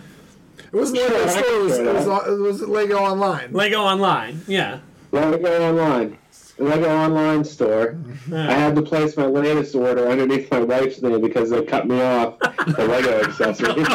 [0.73, 1.45] It wasn't Lego Sure, store.
[1.45, 3.53] It was, it was, it was Lego Online.
[3.53, 4.79] Lego Online, yeah.
[5.11, 6.17] Lego Online.
[6.59, 7.97] Lego Online store.
[8.33, 12.01] I had to place my latest order underneath my wife's name because they cut me
[12.01, 13.87] off the Lego accessories.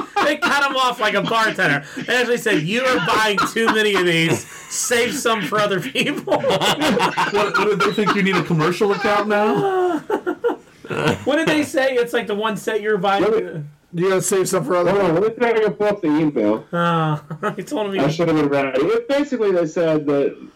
[0.24, 1.84] They cut him off like a bartender.
[1.96, 4.46] They actually said, "You are buying too many of these.
[4.68, 8.14] Save some for other people." what, what did they think?
[8.14, 9.98] You need a commercial account now?
[11.24, 11.94] what did they say?
[11.94, 13.66] It's like the one set you're buying.
[13.92, 14.92] Do you gotta save some for other.
[14.92, 16.64] Hold on, let me try to pull up the email.
[16.72, 17.18] Uh,
[17.56, 18.80] he told I should have been ready.
[18.80, 20.48] It basically, they said that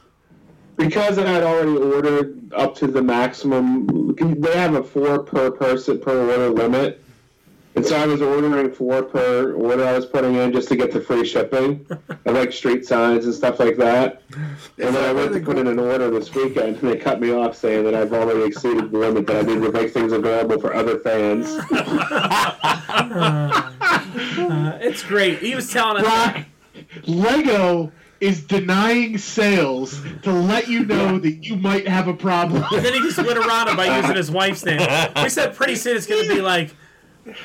[0.76, 4.14] because I had already ordered up to the maximum.
[4.16, 7.03] They have a four per person per order limit,
[7.76, 10.92] and so I was ordering four per order I was putting in just to get
[10.92, 11.86] the free shipping.
[12.26, 14.22] I like street signs and stuff like that.
[14.78, 17.32] And then I went to put in an order this weekend, and they cut me
[17.32, 20.60] off saying that I've already exceeded the limit that I need to make things available
[20.60, 21.56] for other fans.
[24.36, 25.38] Uh, it's great.
[25.38, 26.06] He was telling us.
[26.32, 26.44] Brock,
[27.06, 32.64] Lego is denying sales to let you know that you might have a problem.
[32.72, 34.80] And then he just went around it by using his wife's name.
[35.22, 36.74] We said pretty soon it's going to be like,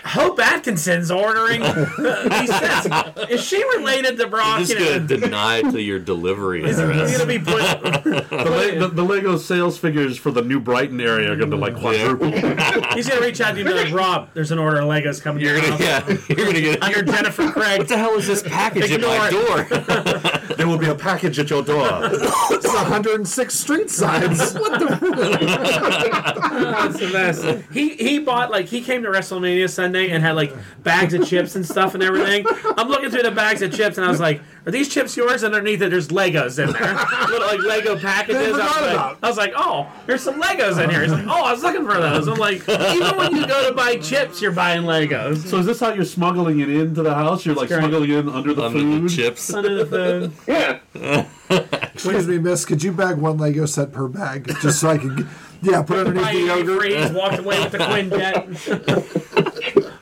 [0.03, 2.25] Hope Atkinson's ordering oh.
[2.39, 3.30] these sets.
[3.30, 4.67] Is she related to Brock?
[4.67, 7.17] You're just gonna deny to your delivery Is he address.
[7.17, 7.61] going to be put?
[7.82, 11.57] The, Le- the, the Lego sales figures for the New Brighton area are going to
[11.57, 12.32] like quadruple.
[12.93, 14.86] He's going to reach out to you and be like, Rob, there's an order of
[14.86, 15.43] Legos coming.
[15.43, 16.09] You're to your gonna, house.
[16.09, 16.84] yeah, you're gonna get.
[16.89, 17.80] Under Jennifer Craig.
[17.80, 19.63] What the hell is this package at my door?
[20.55, 21.88] there will be a package at your door.
[22.11, 24.53] It's 106 street signs.
[24.53, 24.88] What the?
[26.59, 27.45] That's the best.
[27.71, 30.53] He he bought like he came to WrestleMania Sunday and had like
[30.84, 32.45] bags of chips and stuff and everything.
[32.78, 35.43] I'm looking through the bags of chips and I was like, "Are these chips yours?"
[35.43, 36.93] Underneath it, there's Legos in there,
[37.30, 38.53] little like Lego packages.
[38.53, 39.17] I was like.
[39.24, 41.86] I was like, "Oh, there's some Legos in here." He's like, "Oh, I was looking
[41.86, 45.38] for those." I'm like, even when you go to buy chips, you're buying Legos.
[45.47, 47.45] So is this how you're smuggling it into the house?
[47.45, 47.89] You're like That's great.
[47.91, 49.03] smuggling it in under the Under food.
[49.03, 49.53] the chips.
[49.53, 50.32] Under the food.
[50.99, 51.26] Yeah.
[51.93, 52.65] Excuse me, miss.
[52.65, 55.28] Could you bag one Lego set per bag, just so I could?
[55.61, 56.80] Yeah, put it underneath the a yogurt.
[56.80, 59.48] freeze, walked away with the Quinjet.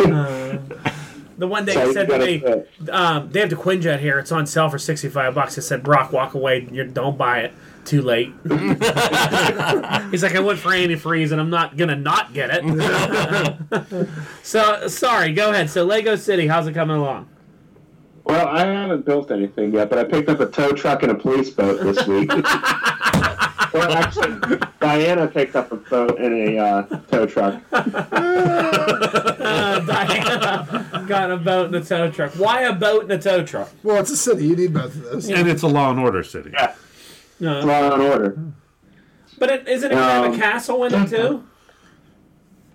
[0.88, 0.92] Uh,
[1.38, 2.44] the one day So he said to me,
[2.90, 4.18] um, they have the Quinjet here.
[4.18, 5.58] It's on sale for sixty five bucks.
[5.58, 6.68] I said, Brock, walk away.
[6.72, 7.54] You don't buy it.
[7.86, 8.34] Too late.
[8.44, 14.08] He's like, I went for antifreeze, and I'm not gonna not get it.
[14.44, 15.32] so sorry.
[15.34, 15.70] Go ahead.
[15.70, 17.30] So Lego City, how's it coming along?
[18.26, 21.16] Well, I haven't built anything yet, but I picked up a tow truck and a
[21.16, 22.30] police boat this week.
[23.78, 27.62] Well, actually, Diana picked up a boat in a uh, tow truck.
[29.48, 32.32] Uh, Diana got a boat in a tow truck.
[32.34, 33.70] Why a boat in a tow truck?
[33.84, 34.46] Well, it's a city.
[34.46, 35.30] You need both of those.
[35.30, 36.52] And it's a law and order city.
[36.54, 36.76] Yeah,
[37.40, 37.62] No.
[37.62, 38.38] law and order.
[39.40, 41.44] But it, isn't it gonna have a Um, castle in it too?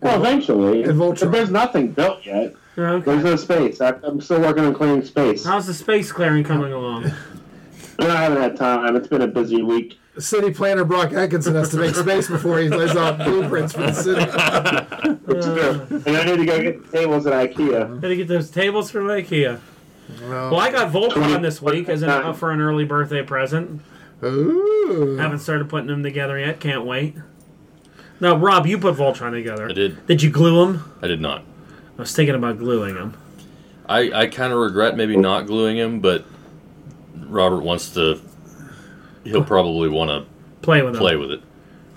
[0.01, 0.83] Well, eventually.
[0.85, 2.55] But there's nothing built yet.
[2.79, 3.05] Okay.
[3.05, 3.81] There's no space.
[3.81, 5.45] I, I'm still working on clearing space.
[5.45, 7.11] How's the space clearing coming along?
[7.99, 8.97] I haven't had time.
[8.97, 9.99] It's been a busy week.
[10.19, 13.93] City planner Brock Atkinson has to make space before he lays out blueprints for the
[13.93, 15.19] city.
[15.25, 16.03] It's true.
[16.07, 18.01] And I need to go get the tables at IKEA.
[18.01, 19.61] Gotta get those tables from IKEA.
[20.23, 23.81] Well, Well, I got Voltron this week as an, uh, for an early birthday present.
[24.23, 25.17] ooh.
[25.19, 26.61] Haven't started putting them together yet.
[26.61, 27.17] Can't wait.
[28.21, 29.71] Now, Rob, you put Voltron together.
[29.71, 30.07] I did.
[30.07, 30.93] Did you glue them?
[31.01, 31.43] I did not.
[31.97, 33.15] I was thinking about gluing them.
[33.89, 36.25] I, I kind of regret maybe not gluing him, but
[37.17, 38.21] Robert wants to.
[39.25, 40.27] He'll probably want to
[40.63, 41.01] Play with them.
[41.01, 41.43] play with it.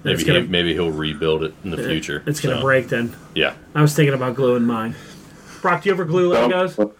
[0.03, 2.21] Maybe gonna- he, maybe he'll rebuild it in the future.
[2.27, 3.15] It's gonna so, break then.
[3.33, 3.53] Yeah.
[3.73, 4.95] I was thinking about gluing mine.
[5.61, 6.75] Brock, do you ever glue Legos?
[6.75, 6.93] Don't,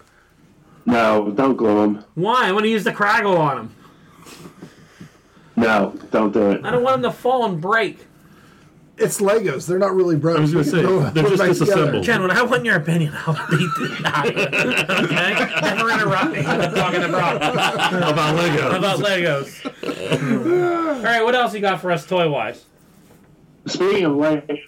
[0.86, 2.04] no, don't glue them.
[2.14, 2.48] Why?
[2.48, 3.70] I want to use the Kragle on them.
[5.56, 6.64] No, don't do it.
[6.64, 8.05] I don't want them to fall and break.
[8.98, 9.66] It's Legos.
[9.66, 10.38] They're not really broke.
[10.38, 12.04] I was gonna say, can they're just disassembled.
[12.06, 14.54] Ken, when I want your opinion, I'll beat the out of it.
[15.04, 15.34] Okay?
[15.60, 16.38] Never interrupt me.
[16.46, 18.78] I'm talking to Brock About Legos.
[18.78, 20.96] about Legos.
[20.96, 22.64] All right, what else you got for us toy wise?
[23.66, 24.60] Speaking of Legos,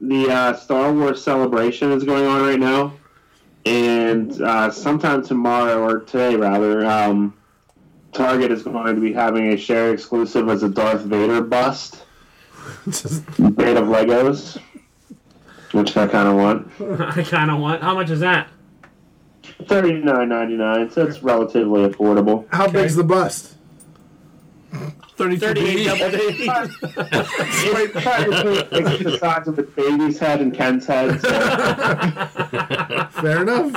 [0.00, 2.92] the uh, Star Wars celebration is going on right now,
[3.66, 7.34] and uh, sometime tomorrow or today rather, um,
[8.12, 12.03] Target is going to be having a share exclusive as a Darth Vader bust
[12.86, 14.58] Just- made of Legos,
[15.72, 16.68] which I kind of want.
[17.16, 17.82] I kind of want.
[17.82, 18.48] How much is that?
[19.66, 22.46] Thirty nine ninety nine, so it's relatively affordable.
[22.52, 23.52] How big's the bust?
[25.16, 26.18] 32 38 double D.
[26.26, 26.44] It's
[28.02, 31.20] probably the size of a baby's head and Ken's head.
[31.20, 31.28] So
[33.20, 33.72] Fair enough.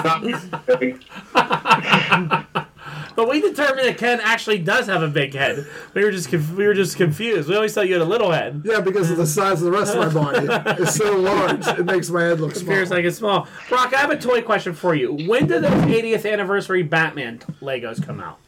[3.18, 3.26] Not big.
[3.26, 5.68] But we determined that Ken actually does have a big head.
[5.93, 7.49] We were just conf- we were just confused.
[7.49, 8.61] We always thought you had a little head.
[8.65, 10.47] Yeah, because of the size of the rest of my body.
[10.82, 12.72] It's so large, it makes my head look small.
[12.72, 13.47] Appears like it's small.
[13.70, 15.11] Brock, I have a toy question for you.
[15.28, 18.39] When did those 80th anniversary Batman Legos come out?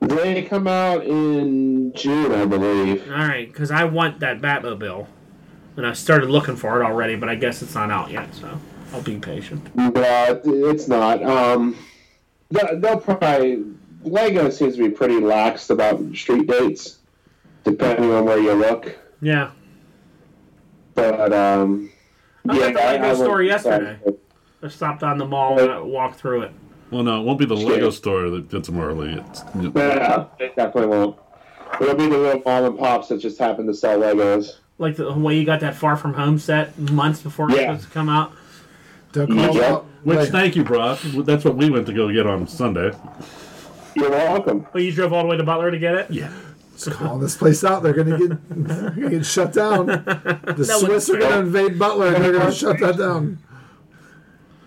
[0.00, 3.06] They come out in June, I believe.
[3.10, 5.06] All right, because I want that Batmobile,
[5.76, 8.34] and I started looking for it already, but I guess it's not out yet.
[8.34, 8.60] So
[8.92, 9.68] I'll be patient.
[9.74, 11.22] But it's not.
[11.22, 11.76] Um,
[12.54, 13.64] they'll, they'll probably
[14.02, 16.98] Lego seems to be pretty lax about street dates,
[17.64, 18.96] depending on where you look.
[19.20, 19.50] Yeah,
[20.94, 21.90] But um,
[22.48, 23.98] I was at the Lego I store wouldn't yesterday.
[24.04, 24.18] decide.
[24.62, 26.52] I stopped on the mall and I walked through it.
[26.90, 29.12] Well, no, it won't be the Lego store that gets them early.
[29.14, 29.42] It's,
[29.74, 31.18] Yeah, they definitely won't.
[31.80, 34.58] It'll be the little mom and pops that just happen to sell Legos.
[34.78, 37.84] Like the way you got that Far From Home set months before it was supposed
[37.84, 38.32] to come out.
[39.12, 39.80] Don't call Yeah.
[40.04, 40.06] Out.
[40.06, 41.00] Which, Wait, thank you, Brock.
[41.02, 42.92] That's what we went to go get on Sunday.
[43.94, 44.66] You're welcome.
[44.74, 46.10] Oh, you drove all the way to Butler to get it?
[46.10, 46.32] Yeah.
[46.90, 47.82] call this place out.
[47.82, 49.86] They're gonna get, gonna get shut down.
[50.44, 53.38] The That Swiss are gonna invade Butler and they're gonna shut that down.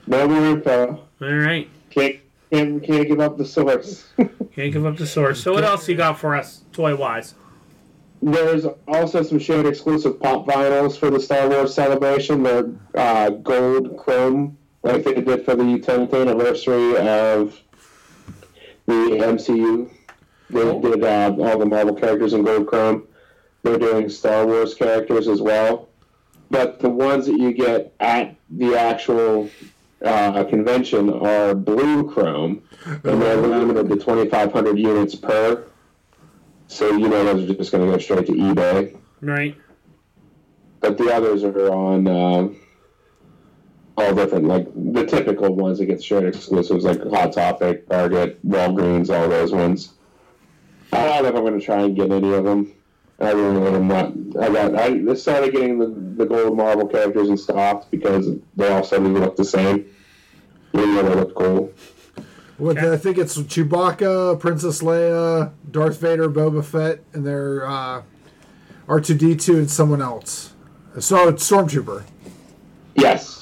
[0.07, 1.07] No more info.
[1.21, 1.69] All right.
[1.89, 2.17] Can't,
[2.51, 4.07] can't, can't give up the source.
[4.57, 5.43] Can't give up the source.
[5.43, 7.35] So what else you got for us, toy wise?
[8.23, 12.41] There's also some shared exclusive pop vinyls for the Star Wars celebration.
[12.41, 14.57] They're uh, gold chrome,
[14.87, 17.59] like they did for the 10th anniversary of
[18.85, 19.89] the MCU.
[20.49, 23.07] They did uh, all the Marvel characters in gold chrome.
[23.63, 25.89] They're doing Star Wars characters as well.
[26.49, 29.49] But the ones that you get at the actual
[30.03, 35.67] uh, convention are blue chrome, and they're limited to 2,500 units per.
[36.67, 38.97] So you know those are just going to go straight to eBay.
[39.21, 39.57] Right.
[40.79, 42.49] But the others are on uh,
[43.97, 49.09] all different, like the typical ones that get shared exclusives, like Hot Topic, Target, Walgreens,
[49.09, 49.93] all those ones.
[50.93, 52.73] I don't know if I'm going to try and get any of them.
[53.19, 54.13] I really am not.
[54.39, 54.75] I got.
[54.75, 55.87] I started getting the,
[56.23, 59.91] the gold Marvel characters in stock because they all suddenly look the same.
[60.73, 61.73] Even though they look cool.
[62.59, 68.03] With I think it's Chewbacca, Princess Leia, Darth Vader, Boba Fett, and their uh,
[68.87, 70.53] R two D two and someone else.
[70.99, 72.03] So it's Stormtrooper.
[72.95, 73.36] Yes.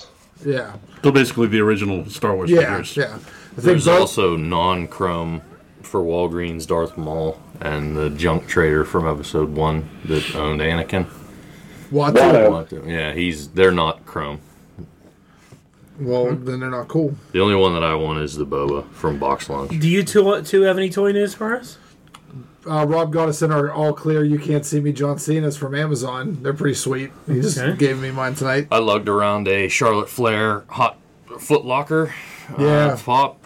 [0.45, 2.95] Yeah, So basically, the original Star Wars yeah, figures.
[2.97, 3.15] yeah.
[3.15, 3.99] I think There's both.
[4.01, 5.41] also non-chrome
[5.81, 11.07] for Walgreens, Darth Maul, and the junk trader from Episode One that owned Anakin.
[11.91, 12.49] Watto.
[12.49, 12.87] Watto.
[12.89, 14.39] Yeah, he's they're not chrome.
[15.99, 17.15] Well, then they're not cool.
[17.31, 19.71] The only one that I want is the boba from Box Lunch.
[19.79, 21.77] Do you two, two have any toy news for us?
[22.67, 24.23] Uh, Rob got us in our all clear.
[24.23, 26.39] You can't see me, John Cena's from Amazon.
[26.41, 27.11] They're pretty sweet.
[27.27, 27.75] He just Okay.
[27.77, 28.67] gave me mine tonight.
[28.71, 30.97] I lugged around a Charlotte Flair hot
[31.39, 32.13] Foot Locker
[32.57, 32.65] Yeah.
[32.93, 33.39] uh, pop,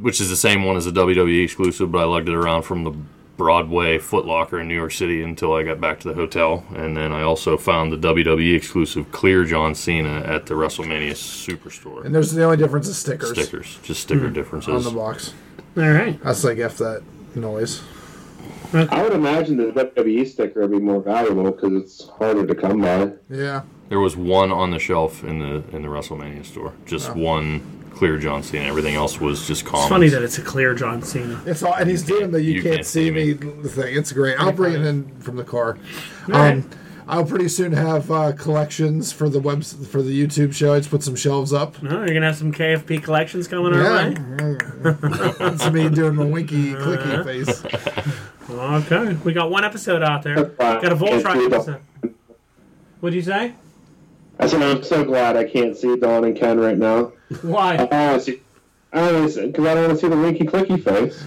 [0.00, 2.84] which is the same one as a WWE exclusive, but I lugged it around from
[2.84, 2.92] the
[3.36, 6.64] Broadway Foot Locker in New York City until I got back to the hotel.
[6.74, 12.04] And then I also found the WWE exclusive clear John Cena at the WrestleMania Superstore.
[12.04, 14.86] And there's the only difference is stickers, Stickers, just sticker on differences.
[14.86, 15.34] On the box.
[15.76, 16.18] All right.
[16.24, 17.02] That's like F that
[17.34, 17.82] noise.
[18.74, 22.80] I would imagine the WWE sticker would be more valuable because it's harder to come
[22.80, 23.12] by.
[23.30, 23.62] Yeah.
[23.88, 27.60] There was one on the shelf in the in the WrestleMania store, just one
[27.94, 28.64] clear John Cena.
[28.64, 29.82] Everything else was just common.
[29.84, 31.40] It's funny that it's a clear John Cena.
[31.46, 33.68] It's all, and he's doing the you, You can't, can't see see me me.
[33.68, 33.96] thing.
[33.96, 34.38] It's great.
[34.40, 35.78] I'll bring it in from the car.
[36.26, 36.54] right.
[36.54, 36.70] Um,
[37.08, 40.74] I'll pretty soon have uh, collections for the web for the YouTube show.
[40.74, 41.76] I just put some shelves up.
[41.84, 44.56] Oh, you're gonna have some KFP collections coming our Yeah, way.
[45.52, 47.62] it's me doing the winky clicky face.
[48.48, 50.44] Okay, we got one episode out there.
[50.44, 51.82] Got a Voltron episode.
[53.00, 53.54] What'd you say?
[54.38, 57.12] I said I'm so glad I can't see Dawn and Ken right now.
[57.42, 57.76] Why?
[57.76, 58.40] I want to see.
[58.92, 61.22] I don't because I don't want to see the winky clicky face.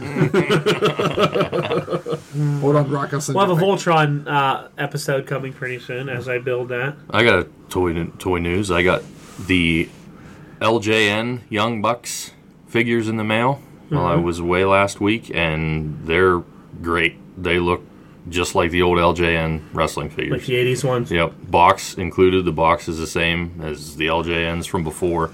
[2.62, 3.14] Hold on, Rock.
[3.14, 6.70] I'll send We'll have a you Voltron uh, episode coming pretty soon as I build
[6.70, 6.96] that.
[7.10, 8.72] I got a toy toy news.
[8.72, 9.04] I got
[9.40, 9.90] the
[10.62, 12.32] LJN Young Bucks
[12.68, 16.44] figures in the mail while I was away last week, and they're
[16.82, 17.16] great.
[17.42, 17.84] They look
[18.30, 20.46] just like the old LJN wrestling Like figures.
[20.48, 21.12] the 80s ones.
[21.12, 22.46] Yep, box included.
[22.46, 25.32] The box is the same as the LJNs from before.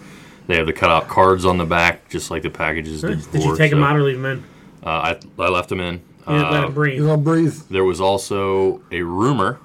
[0.47, 3.51] They have the cutout cards on the back, just like the packages did Did before.
[3.53, 4.43] you take so, them out or leave them in?
[4.85, 5.95] Uh, I, I left them in.
[6.27, 6.95] You didn't let Uh, them breathe.
[6.97, 7.55] You gonna breathe?
[7.69, 9.59] there was also a rumor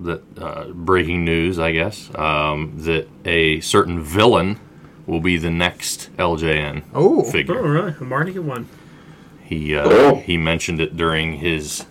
[0.00, 4.58] that uh, breaking news, I guess, um, that a certain villain
[5.06, 7.60] will be the next LJN Oh, Oh, figure.
[7.60, 7.94] really?
[8.00, 8.68] I'm already get one.
[9.44, 10.16] He uh, Cool.
[10.16, 11.84] he mentioned it during his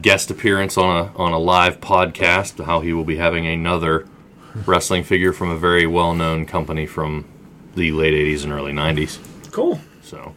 [0.00, 2.64] guest appearance on a on a live podcast.
[2.64, 4.06] How he will be having another
[4.66, 7.24] wrestling figure from a very well known company from
[7.74, 9.18] the late '80s and early '90s.
[9.52, 9.80] Cool.
[10.02, 10.34] So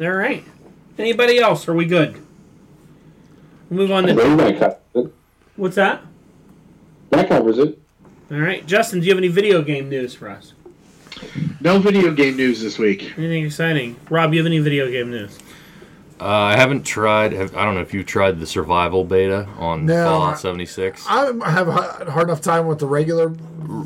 [0.00, 0.44] All right.
[0.98, 1.68] Anybody else?
[1.68, 2.14] Are we good?
[3.70, 4.14] We'll move on to.
[4.14, 4.82] think that.
[5.56, 6.02] What's that?
[7.10, 7.78] That covers it.
[8.30, 8.66] All right.
[8.66, 10.52] Justin, do you have any video game news for us?
[11.60, 13.12] No video game news this week.
[13.16, 13.96] Anything exciting?
[14.10, 15.38] Rob, you have any video game news?
[16.22, 17.32] Uh, I haven't tried.
[17.32, 21.04] Have, I don't know if you tried the survival beta on No, Fallout 76.
[21.08, 23.34] I have a hard enough time with the regular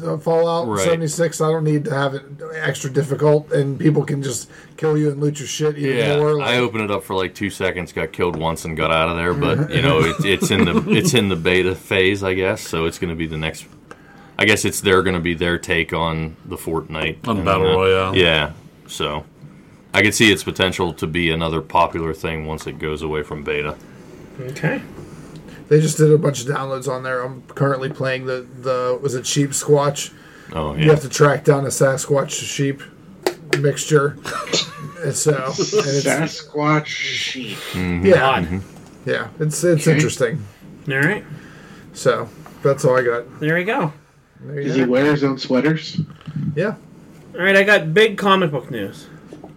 [0.05, 0.84] uh, Fallout Right.
[0.84, 1.41] 76.
[1.41, 2.22] I don't need to have it
[2.55, 6.41] extra difficult, and people can just kill you and loot your shit even Yeah, more.
[6.43, 9.16] I opened it up for like two seconds, got killed once, and got out of
[9.16, 9.34] there.
[9.34, 12.61] But you know, it, it's in the it's in the beta phase, I guess.
[12.61, 13.66] So it's going to be the next.
[14.39, 17.68] I guess it's they're going to be their take on the Fortnite On and, Battle
[17.68, 18.16] uh, Royale.
[18.16, 18.53] Yeah,
[18.87, 19.24] so
[19.97, 23.43] I could see its potential to be another popular thing once it goes away from
[23.43, 23.77] beta.
[24.39, 24.83] Okay.
[25.69, 27.23] They just did a bunch of downloads on there.
[27.23, 30.13] I'm currently playing the the was it Sheep Squatch?
[30.53, 30.85] Oh yeah.
[30.85, 32.83] You have to track down a Sasquatch sheep
[33.59, 34.19] mixture.
[35.03, 37.57] and so and it's, Sasquatch sheep.
[37.73, 38.05] Mm-hmm.
[38.05, 38.63] yeah, Odd.
[39.07, 39.95] yeah, it's it's Okay.
[39.97, 40.45] interesting.
[40.91, 41.25] All right,
[41.95, 42.29] So
[42.63, 43.41] that's all I got.
[43.41, 43.95] there you go.
[44.43, 45.99] There you Does he wear his own sweaters?
[46.55, 46.75] Yeah,
[47.35, 49.07] All right, I got big comic book news.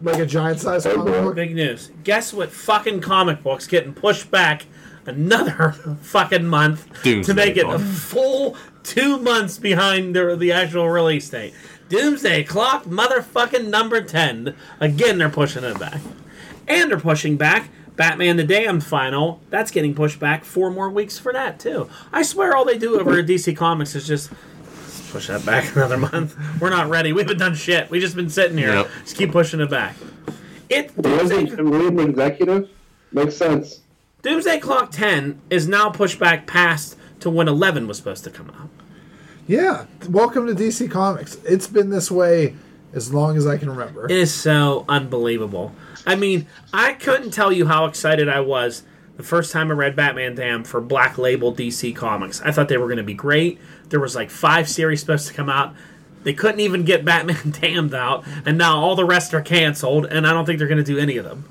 [0.02, 1.36] Like a giant size comic book.
[1.36, 1.92] Big news.
[2.04, 2.52] Guess what?
[2.52, 4.66] Fucking comic books getting pushed back
[5.06, 5.72] another
[6.02, 11.30] fucking month Doomsday to make it a full two months behind the, the actual release
[11.30, 11.54] date.
[11.90, 14.56] Doomsday Clock, motherfucking number ten.
[14.80, 16.02] Again, they're pushing it back,
[16.68, 17.70] and they're pushing back.
[17.96, 21.90] Batman the Damned final, that's getting pushed back four more weeks for that, too.
[22.14, 24.32] I swear all they do over at DC Comics is just
[25.10, 26.36] push that back another month.
[26.62, 27.14] We're not ready.
[27.14, 27.90] We haven't done shit.
[27.90, 28.74] We've just been sitting here.
[28.74, 28.90] Yep.
[29.04, 29.96] Just keep pushing it back.
[30.70, 32.70] It Wasn't Jim Lee executive?
[33.12, 33.82] Makes sense.
[34.22, 38.52] Doomsday Clock 10 is now pushed back past to when 11 was supposed to come
[38.52, 38.70] out.
[39.48, 41.36] Yeah, welcome to DC Comics.
[41.44, 42.56] It's been this way
[42.94, 44.06] as long as I can remember.
[44.06, 45.74] It is so unbelievable.
[46.06, 48.84] I mean, I couldn't tell you how excited I was
[49.18, 52.42] the first time I read Batman Damn for Black Label DC Comics.
[52.42, 53.60] I thought they were going to be great.
[53.90, 55.74] There was like five series supposed to come out.
[56.24, 60.28] They couldn't even get Batman Damned out, and now all the rest are canceled, and
[60.28, 61.46] I don't think they're going to do any of them.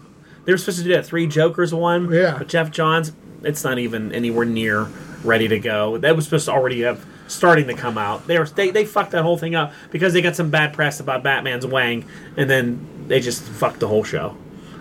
[0.44, 2.38] They were supposed to do that Three Jokers one Yeah.
[2.38, 3.12] with Geoff Johns.
[3.42, 4.88] It's not even anywhere near
[5.24, 5.98] ready to go.
[5.98, 8.26] That was supposed to already have starting to come out.
[8.26, 11.00] They were they, they fucked that whole thing up because they got some bad press
[11.00, 12.04] about Batman's Wang,
[12.36, 14.36] and then they just fucked the whole show.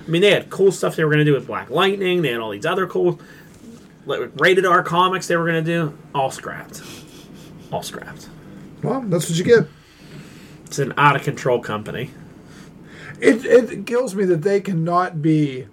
[0.05, 2.22] I mean, they had cool stuff they were going to do with Black Lightning.
[2.22, 3.20] They had all these other cool
[4.05, 5.97] rated R comics they were going to do.
[6.16, 6.82] All scrapped.
[7.72, 8.30] All scrapped.
[8.84, 9.68] Well, that's what you get.
[10.65, 12.11] It's an out of control company.
[13.20, 15.68] It it kills me that they cannot be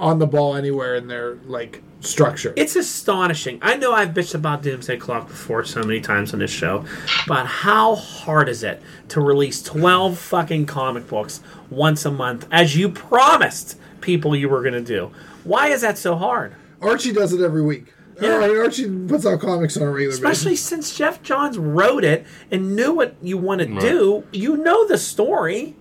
[0.00, 2.52] on the ball anywhere in their like structure.
[2.56, 3.58] It's astonishing.
[3.62, 6.84] I know I've bitched about Doomsday Clock before so many times on this show,
[7.28, 12.76] but how hard is it to release 12 fucking comic books once a month as
[12.76, 15.12] you promised people you were going to do?
[15.44, 16.54] Why is that so hard?
[16.80, 17.92] Archie does it every week.
[18.22, 18.32] Yeah.
[18.34, 20.66] All right, Archie puts out comics on a regular Especially basis.
[20.66, 24.24] since Geoff Johns wrote it and knew what you want to do.
[24.32, 25.76] You know the story.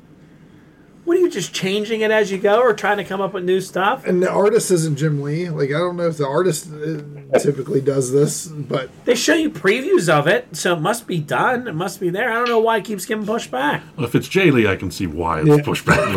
[1.04, 3.44] What are you just changing it as you go or trying to come up with
[3.44, 4.06] new stuff?
[4.06, 5.50] And the artist isn't Jim Lee.
[5.50, 9.50] Like I don't know if the artist uh, typically does this, but They show you
[9.50, 11.68] previews of it, so it must be done.
[11.68, 12.30] It must be there.
[12.32, 13.82] I don't know why it keeps getting pushed back.
[13.98, 15.64] Well, if it's Jae Lee, I can see why it's Yeah.
[15.64, 15.98] pushed back.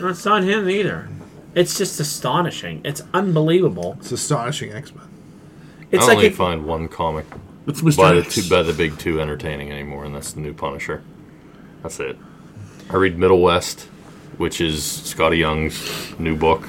[0.00, 1.08] No, It's not him either.
[1.54, 2.80] It's just astonishing.
[2.84, 3.96] It's unbelievable.
[4.00, 5.06] it's astonishing X Men.
[5.96, 7.26] It's I like only it, find one comic
[7.66, 7.96] It's Mr.
[7.96, 11.02] by the two by the big two entertaining anymore, and that's the new Punisher.
[11.82, 12.16] That's it.
[12.90, 13.82] I read Middle West,
[14.36, 16.62] which is Skottie Young's new book,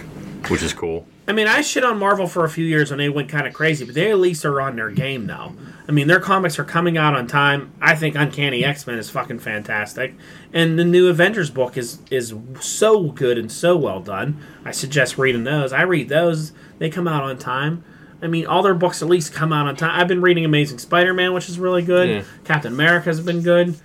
[0.49, 1.05] which is cool.
[1.29, 3.53] I mean, I shit on Marvel for a few years when they went kind of
[3.53, 5.53] crazy, but they at least are on their game now.
[5.85, 7.73] I mean, their comics are coming out on time.
[7.81, 10.15] I think Uncanny X Men is fucking fantastic,
[10.53, 14.41] and the new Avengers book is is so good and so well done.
[14.63, 15.73] I suggest reading those.
[15.73, 17.83] I read those; they come out on time.
[18.21, 19.99] I mean, all their books at least come out on time.
[19.99, 22.09] I've been reading Amazing Spider Man, which is really good.
[22.09, 22.23] Yeah.
[22.43, 23.79] Captain America's been good.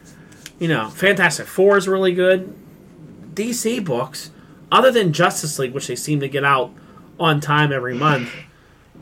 [0.58, 2.54] You know, Fantastic Four is really good.
[3.34, 4.30] DC books,
[4.70, 6.72] other than Justice League, which they seem to get out
[7.18, 8.30] on time every month,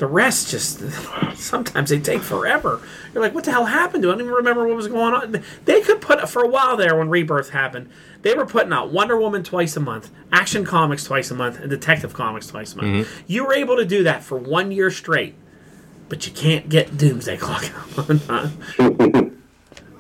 [0.01, 0.81] the rest just
[1.37, 2.81] sometimes they take forever.
[3.13, 4.13] You're like, what the hell happened to it?
[4.13, 5.45] I don't even remember what was going on.
[5.67, 7.91] They could put for a while there when Rebirth happened.
[8.23, 11.69] They were putting out Wonder Woman twice a month, Action Comics twice a month, and
[11.69, 13.09] Detective Comics twice a month.
[13.09, 13.25] Mm-hmm.
[13.27, 15.35] You were able to do that for one year straight,
[16.09, 19.37] but you can't get Doomsday Clock out on time.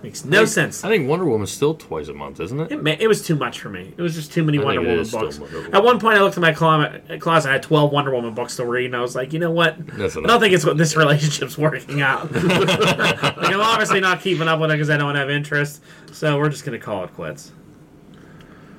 [0.03, 0.82] Makes no sense.
[0.82, 2.72] I think Wonder Woman's still twice a month, isn't it?
[2.72, 3.92] It, ma- it was too much for me.
[3.96, 5.38] It was just too many I Wonder Woman books.
[5.38, 5.74] Wonder Woman.
[5.74, 7.51] At one point, I looked at my closet, closet.
[7.51, 9.76] I had twelve Wonder Woman books to read, and I was like, you know what?
[9.98, 12.32] That's I don't think it's what this relationship's working out.
[12.32, 15.82] like, I'm obviously not keeping up with it because I don't have interest.
[16.12, 17.53] So we're just gonna call it quits.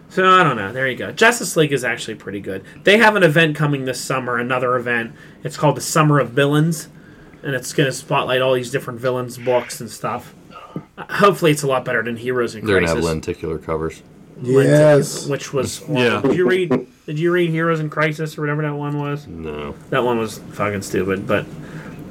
[0.09, 0.73] So I don't know.
[0.73, 1.11] There you go.
[1.11, 2.65] Justice League is actually pretty good.
[2.83, 4.37] They have an event coming this summer.
[4.37, 5.13] Another event.
[5.43, 6.89] It's called the Summer of Villains,
[7.43, 10.33] and it's gonna spotlight all these different villains books and stuff.
[11.09, 12.71] Hopefully, it's a lot better than Heroes in Crisis.
[12.73, 14.01] They're gonna have lenticular covers.
[14.41, 15.27] Yes.
[15.27, 16.21] which was Yeah.
[16.21, 16.87] Did you read?
[17.05, 19.27] Did you read Heroes in Crisis or whatever that one was?
[19.27, 19.73] No.
[19.89, 21.27] That one was fucking stupid.
[21.27, 21.45] But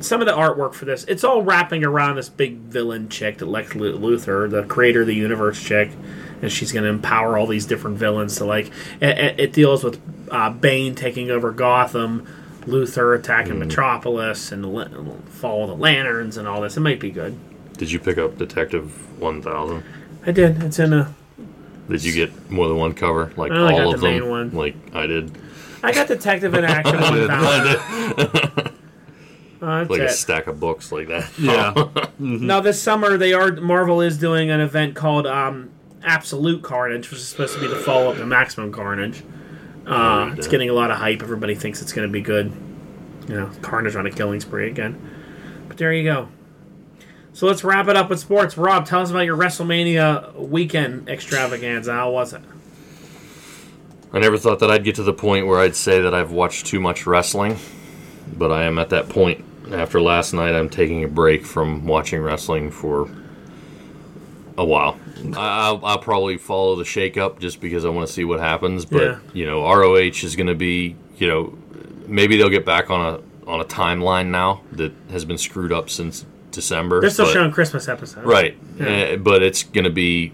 [0.01, 3.47] some of the artwork for this, it's all wrapping around this big villain chick, that
[3.47, 5.91] Lex Lu- Luthor, the creator of the universe chick,
[6.43, 8.37] and she's going to empower all these different villains.
[8.37, 8.67] to like,
[9.01, 12.27] it, it- it deals with uh, Bane taking over Gotham.
[12.67, 14.95] Luthor attacking Metropolis and the
[15.31, 16.77] Fall of the Lanterns and all this.
[16.77, 17.39] It might be good.
[17.81, 19.83] Did you pick up Detective 1000?
[20.27, 20.63] I did.
[20.63, 21.15] It's in a.
[21.89, 23.33] Did you get more than one cover?
[23.39, 24.21] Like I only all got of the them?
[24.21, 24.53] main one.
[24.53, 25.39] Like I did.
[25.83, 27.31] I got Detective in Action 1000.
[27.31, 28.71] Uh,
[29.61, 30.11] that's like a it.
[30.11, 31.31] stack of books like that.
[31.39, 31.73] Yeah.
[32.19, 35.71] Now this summer they are Marvel is doing an event called um,
[36.03, 39.23] Absolute Carnage, which is supposed to be the follow up to Maximum Carnage.
[39.87, 41.23] Uh, it's getting a lot of hype.
[41.23, 42.53] Everybody thinks it's going to be good.
[43.27, 45.01] You know, Carnage on a killing spree again.
[45.67, 46.29] But there you go.
[47.33, 48.57] So let's wrap it up with sports.
[48.57, 51.93] Rob, tell us about your WrestleMania weekend extravaganza.
[51.93, 52.43] How was it?
[54.13, 56.67] I never thought that I'd get to the point where I'd say that I've watched
[56.67, 57.57] too much wrestling,
[58.37, 59.45] but I am at that point.
[59.73, 63.09] After last night, I'm taking a break from watching wrestling for
[64.59, 64.99] a while.
[65.37, 68.85] I- I'll, I'll probably follow the shakeup just because I want to see what happens.
[68.85, 69.19] But Yeah.
[69.33, 71.57] you know, ROH is going to be, you know,
[72.09, 75.89] maybe they'll get back on a on a timeline now that has been screwed up
[75.91, 77.01] since December.
[77.01, 78.27] They're still but- showing Christmas episodes.
[78.27, 78.87] Right, Yeah.
[78.87, 80.33] Uh, but it's going to be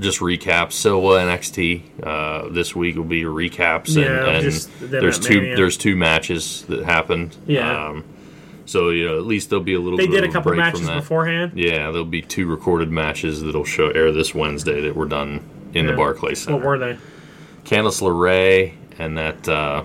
[0.00, 0.72] just recaps.
[0.72, 5.56] Silva NXT uh, this week will be recaps, and, Yeah, and just there's two Mania.
[5.56, 7.36] there's two matches that happened.
[7.46, 7.88] Yeah.
[7.88, 8.04] Um,
[8.64, 9.98] so you know at least there'll be a little.
[9.98, 11.52] They bit did a couple break matches beforehand.
[11.54, 15.40] Yeah, there'll be two recorded matches that'll show air this Wednesday that were done
[15.74, 16.56] in the Barclays Center.
[16.58, 16.98] What were they?
[17.64, 19.48] Candice LeRae and that.
[19.48, 19.82] Uh,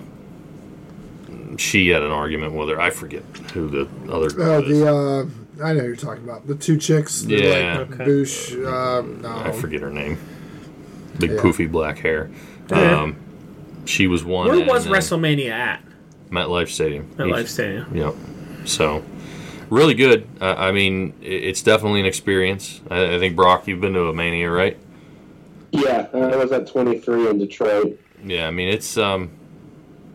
[1.56, 2.80] she had an argument with her.
[2.80, 3.22] I forget
[3.52, 4.30] who the other.
[4.30, 4.68] girl Oh, is.
[4.78, 5.24] the uh,
[5.62, 7.24] I know who you're talking about the two chicks.
[7.24, 7.78] Yeah.
[7.78, 8.04] like Okay.
[8.04, 8.52] Boosh.
[8.54, 9.28] Uh, no.
[9.28, 10.18] I forget her name.
[11.18, 11.36] Big Yeah.
[11.38, 12.30] poofy black hair.
[12.70, 13.00] Yeah.
[13.02, 13.16] Um,
[13.84, 14.48] she was one.
[14.48, 15.82] Where was WrestleMania at?
[16.30, 17.08] MetLife Stadium.
[17.18, 17.86] At Each- Life Stadium.
[17.96, 18.14] Yep.
[18.66, 19.02] So,
[19.70, 20.26] really good.
[20.40, 22.80] Uh, I mean, it's definitely an experience.
[22.90, 24.76] I, I think Brock, you've been to a Mania, right?
[25.72, 27.98] Yeah, I was at 23 in Detroit.
[28.24, 28.46] Yeah.
[28.46, 29.30] I mean, it's um,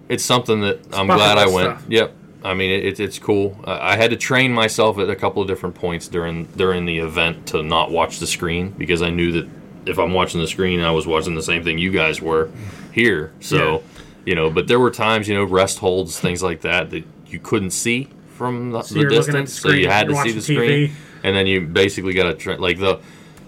[0.10, 1.80] it's something that I'm glad I went.
[1.80, 1.86] stuff.
[1.90, 2.16] Yep.
[2.44, 3.58] I mean, it, it's cool.
[3.66, 7.48] I had to train myself at a couple of different points during during the event
[7.48, 9.50] to not watch the screen because I knew that
[9.86, 12.50] if I'm watching the screen, I was watching the same thing you guys were
[12.92, 13.32] here.
[13.40, 13.84] So,
[14.26, 17.40] you know, but there were times, you know, rest holds, things like that that you
[17.40, 19.62] couldn't see from the, So the you're looking at distance.
[19.62, 20.92] the so you had to see the watching screen,
[21.24, 23.00] and then you basically got to tra- like the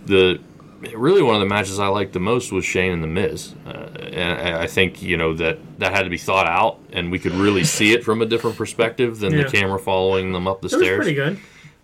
[0.06, 0.40] the
[0.94, 3.70] really one of the matches I liked the most was Shane and the Miz, uh,
[3.70, 7.20] and I I think you know that that had to be thought out, and we
[7.20, 9.44] could really see it from a different perspective than Yeah.
[9.44, 10.98] the camera following them up the It was stairs.
[10.98, 11.38] pretty good.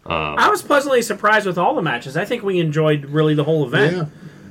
[0.06, 2.18] Um, I was pleasantly surprised with all the matches.
[2.18, 3.96] I think we enjoyed really the whole event.
[3.98, 4.06] Yeah.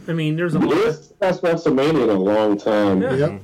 [0.08, 0.68] I mean, there's a lot.
[0.68, 3.02] was the WrestleMania in a long time.
[3.02, 3.14] Yeah.
[3.14, 3.40] Yep.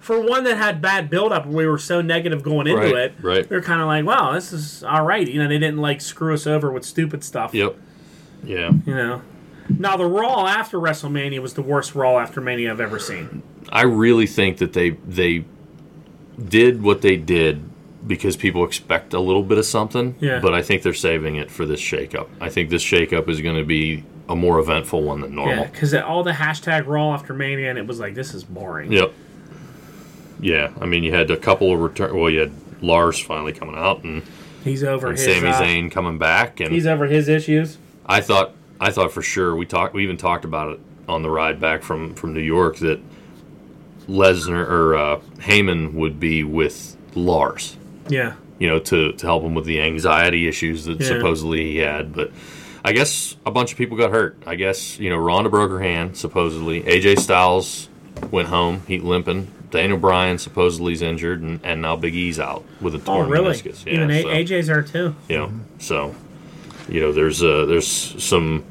[0.00, 3.12] For one that had bad build-up, we were so negative going into Right, it.
[3.20, 3.48] right.
[3.48, 6.00] We were kind of like, "Wow, this is all right." You know, they didn't like
[6.00, 7.52] screw us over with stupid stuff.
[7.54, 7.76] Yep.
[8.42, 8.70] Yeah.
[8.86, 9.22] You know.
[9.78, 13.42] Now the Raw after WrestleMania was the worst Raw after Mania I've ever seen.
[13.70, 15.44] I really think that they they
[16.42, 17.62] did what they did
[18.06, 20.16] because people expect a little bit of something.
[20.20, 20.40] Yeah.
[20.40, 22.28] But I think they're saving it for this shakeup.
[22.40, 25.56] I think this shakeup is going to be a more eventful one than normal.
[25.56, 28.92] Yeah, because all the hashtag Raw after Mania, and it was like, this is boring.
[28.92, 29.12] Yep.
[30.40, 32.16] Yeah, I mean, you had a couple of return.
[32.16, 32.52] Well, you had
[32.82, 34.22] Lars finally coming out and,
[34.64, 35.26] He's over and his.
[35.26, 37.78] Sami uh, Zayn coming back, and He's over his issues.
[38.04, 41.30] I thought I thought for sure we talked we even talked about it on the
[41.30, 43.00] ride back from from New York that
[44.08, 47.76] Lesnar or uh, Heyman would be with Lars,
[48.08, 48.34] Yeah.
[48.58, 51.06] you know, to to help him with the anxiety issues that Yeah.
[51.06, 52.32] supposedly he had, but.
[52.82, 54.38] I guess a bunch of people got hurt.
[54.46, 56.80] I guess you know Ronda broke her hand supposedly.
[56.84, 57.90] AJ Styles
[58.30, 59.48] went home, he limping.
[59.70, 63.28] Daniel Bryan supposedly is injured, and, and now Big E's out with a Oh, torn
[63.28, 63.52] really?
[63.52, 63.84] meniscus.
[63.84, 65.14] Yeah, Even A- so- AJ's there too.
[65.28, 66.14] you know, so
[66.88, 67.86] you know, there's uh, there's
[68.22, 68.64] some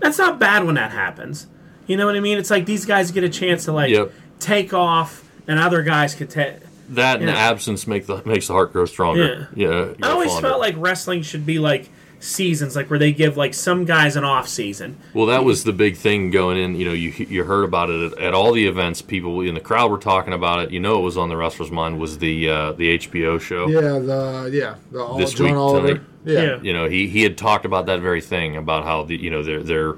[0.00, 1.46] That's not bad when that happens.
[1.86, 2.38] You know what I mean?
[2.38, 4.12] It's like these guys get a chance to like Yep.
[4.40, 6.54] take off, and other guys could take.
[6.90, 7.36] that and Yeah.
[7.36, 9.48] absence make the makes the heart grow stronger.
[9.54, 10.48] Yeah, you I always fonder.
[10.48, 11.88] felt like wrestling should be like
[12.20, 14.96] seasons, like where they give like some guys an off season.
[15.14, 16.74] Well, that was the big thing going in.
[16.74, 19.00] You know, you you heard about it at, at all the events.
[19.02, 20.70] People in the crowd were talking about it.
[20.72, 23.66] You know, it was on the wrestler's mind was the uh, the HBO show.
[23.68, 23.80] Yeah.
[23.80, 24.74] The yeah.
[24.92, 25.86] The all, This John week Oliver.
[25.88, 26.02] tonight.
[26.24, 26.42] Yeah.
[26.42, 26.60] Yeah.
[26.62, 29.42] You know, he, he had talked about that very thing about how the you know
[29.42, 29.94] they're they're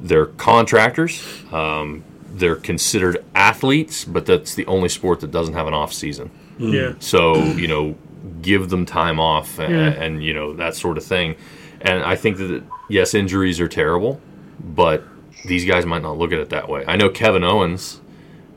[0.00, 1.22] they're contractors.
[1.52, 6.30] Um, they're considered athletes, but that's the only sport that doesn't have an off season.
[6.58, 6.94] Yeah.
[7.00, 7.96] So you know,
[8.42, 10.02] give them time off and, Yeah.
[10.02, 11.36] and you know that sort of thing.
[11.82, 14.20] And I think that yes, injuries are terrible,
[14.58, 15.02] but
[15.46, 16.84] these guys might not look at it that way.
[16.86, 18.00] I know Kevin Owens.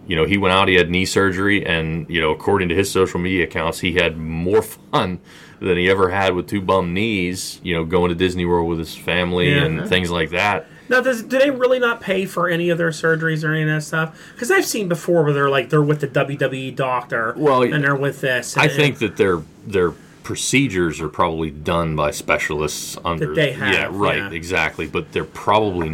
[0.05, 2.91] You know, he went out, he had knee surgery, and you know, according to his
[2.91, 5.19] social media accounts, he had more fun
[5.64, 7.59] than he ever had with two bum knees.
[7.64, 9.64] You know, going to Disney World with his family Yeah.
[9.64, 10.68] and things like that.
[10.89, 13.70] Now, does, do they really not pay for any of their surgeries or any of
[13.70, 14.20] that stuff?
[14.34, 17.95] Because I've seen before where they're like they're with the WWE doctor, Well, and they're
[17.95, 18.57] with this.
[18.57, 19.93] I think that their their
[20.24, 24.32] procedures are probably done by specialists under they have, yeah right yeah.
[24.32, 25.89] exactly but they're probably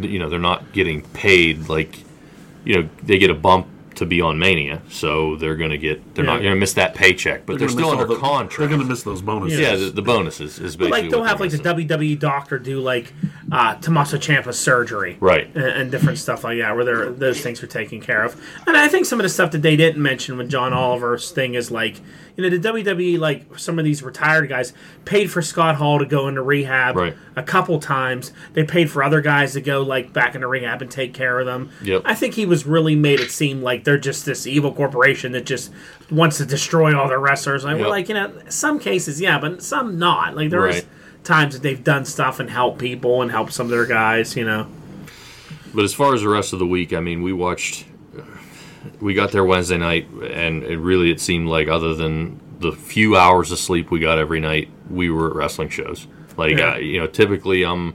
[0.00, 1.98] you know they're not getting paid like
[2.64, 6.14] you know they get a bump to be on Mania, so they're going to get
[6.14, 8.58] they're not going to miss that paycheck, but they're, gonna still under the- contract.
[8.58, 9.58] They're going to miss those bonuses.
[9.58, 11.58] yeah, the, the bonuses is basically But like, what don't they're have like the.
[11.58, 13.12] WWE doctor do like
[13.52, 14.18] uh, Tommaso
[14.50, 15.46] surgery, right.
[15.54, 18.40] and, and different stuff like that, where those things are taken care of.
[18.66, 21.54] And I think some of the stuff that they didn't mention with John Oliver's thing
[21.54, 22.00] is like,
[22.36, 24.72] you know, the WWE, like some of these retired guys,
[25.04, 27.16] paid for Scott Hall to go into rehab Right.
[27.36, 28.32] a couple times.
[28.52, 31.46] They paid for other guys to go like back into rehab and take care of
[31.46, 31.70] them.
[31.82, 32.02] Yep.
[32.04, 35.46] I think he was really made it seem like they're just this evil corporation that
[35.46, 35.72] just
[36.10, 37.64] wants to destroy all their wrestlers.
[37.64, 37.80] Like, Yep.
[37.80, 40.36] well, like you know, some cases, yeah, but some not.
[40.36, 40.84] Like there Right.
[41.26, 44.36] Times that they've done stuff and helped people and helped some of their guys.
[44.36, 44.66] You know.
[45.74, 47.84] But as far as the rest of the week, I mean, we watched.
[49.00, 53.16] We got there Wednesday night, and it really it seemed like other than the few
[53.16, 56.06] hours of sleep we got every night, we were at wrestling shows.
[56.36, 56.78] Like Yeah.
[56.78, 57.94] you know, typically I'm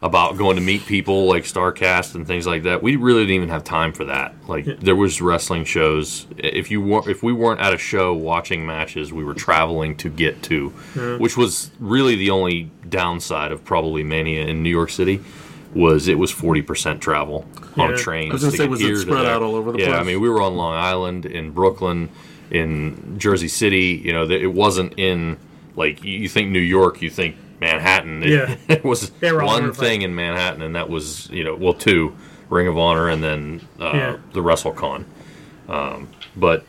[0.00, 2.82] about going to meet people like Starcast and things like that.
[2.82, 4.32] We really didn't even have time for that.
[4.46, 6.26] Like there was wrestling shows.
[6.36, 10.08] If you were, if we weren't at a show watching matches, we were traveling to
[10.08, 10.68] get to,
[11.18, 15.20] which was really the only downside of probably Mania in New York City.
[15.74, 17.44] Was it was forty percent travel
[17.76, 17.94] on Yeah.
[17.94, 18.30] a train?
[18.30, 19.88] I was gonna to say, was it spread out all over the place?
[19.88, 22.08] yeah, I mean, we were on Long Island, in Brooklyn,
[22.50, 24.00] in Jersey City.
[24.02, 25.36] You know, it wasn't in
[25.76, 28.22] like you think New York, you think Manhattan.
[28.22, 28.56] It, Yeah.
[28.68, 31.54] it was They were all over one thing in Manhattan, and that was you know
[31.54, 32.16] well two,
[32.50, 34.16] Ring of Honor, and then uh, Yeah.
[34.32, 35.04] the WrestleCon.
[35.68, 36.64] Um, but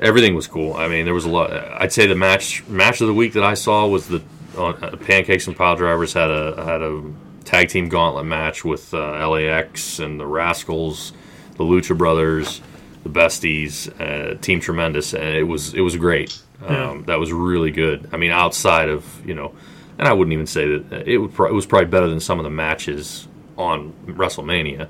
[0.00, 0.74] everything was cool.
[0.74, 1.50] I mean, there was a lot.
[1.52, 4.22] I'd say the match match of the week that I saw was the
[4.56, 7.02] uh, Pancakes and Pile Drivers had a had a
[7.44, 11.12] tag team gauntlet match with uh, LAX and the Rascals,
[11.56, 12.60] the Lucha Brothers,
[13.02, 16.40] the Besties, uh, Team Tremendous, and it was it was great.
[16.66, 17.02] Um, Yeah.
[17.06, 18.08] That was really good.
[18.12, 19.52] I mean, outside of you know,
[19.98, 21.32] and I wouldn't even say that uh, it would.
[21.34, 23.26] Pro- it was probably better than some of the matches
[23.56, 24.88] on WrestleMania.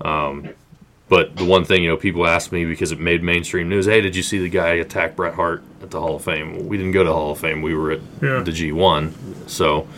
[0.00, 0.48] Um,
[1.08, 3.86] but the one thing, you know, people asked me because it made mainstream news.
[3.86, 6.54] Hey, did you see the guy attack Bret Hart at the Hall of Fame?
[6.54, 7.62] Well, we didn't go to the Hall of Fame.
[7.62, 8.40] We were at Yeah.
[8.42, 9.12] the G1.
[9.48, 9.88] So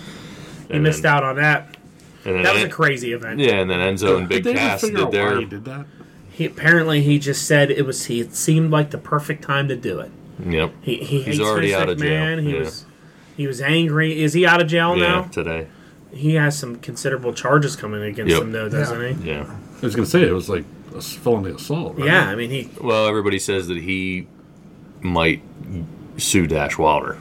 [0.70, 1.76] You missed out on that.
[2.24, 3.40] And then That was a crazy event.
[3.40, 5.40] yeah, and then Enzo and Big Did they even Cass figure did out their why
[5.40, 5.86] he did that?
[6.30, 9.76] He apparently he just said it was he it seemed like the perfect time to
[9.76, 10.11] do it.
[10.49, 10.72] yep.
[10.80, 12.59] He he He's hates already Vince out of jail, He yeah.
[12.61, 12.86] was
[13.37, 14.22] he was angry.
[14.22, 15.22] Is he out of jail Yeah, now?
[15.24, 15.66] today.
[16.12, 18.43] He has some considerable charges coming against Yep.
[18.43, 19.30] him though, doesn't he?
[19.30, 19.47] Yeah.
[19.83, 20.64] I was going to say it was like
[20.95, 21.97] a s- felony assault.
[21.97, 22.07] Right?
[22.07, 24.26] Yeah, I mean he Well, everybody says that he
[25.01, 25.43] might
[26.18, 27.16] sue Dash Wilder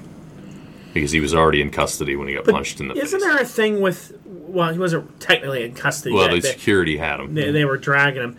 [0.94, 3.04] because he was already in custody when he got punched in the face.
[3.06, 3.30] isn't face.
[3.30, 6.36] there a thing with well he wasn't technically in custody well, yet.
[6.36, 7.34] the They- security had him.
[7.34, 8.38] they, they were dragging him.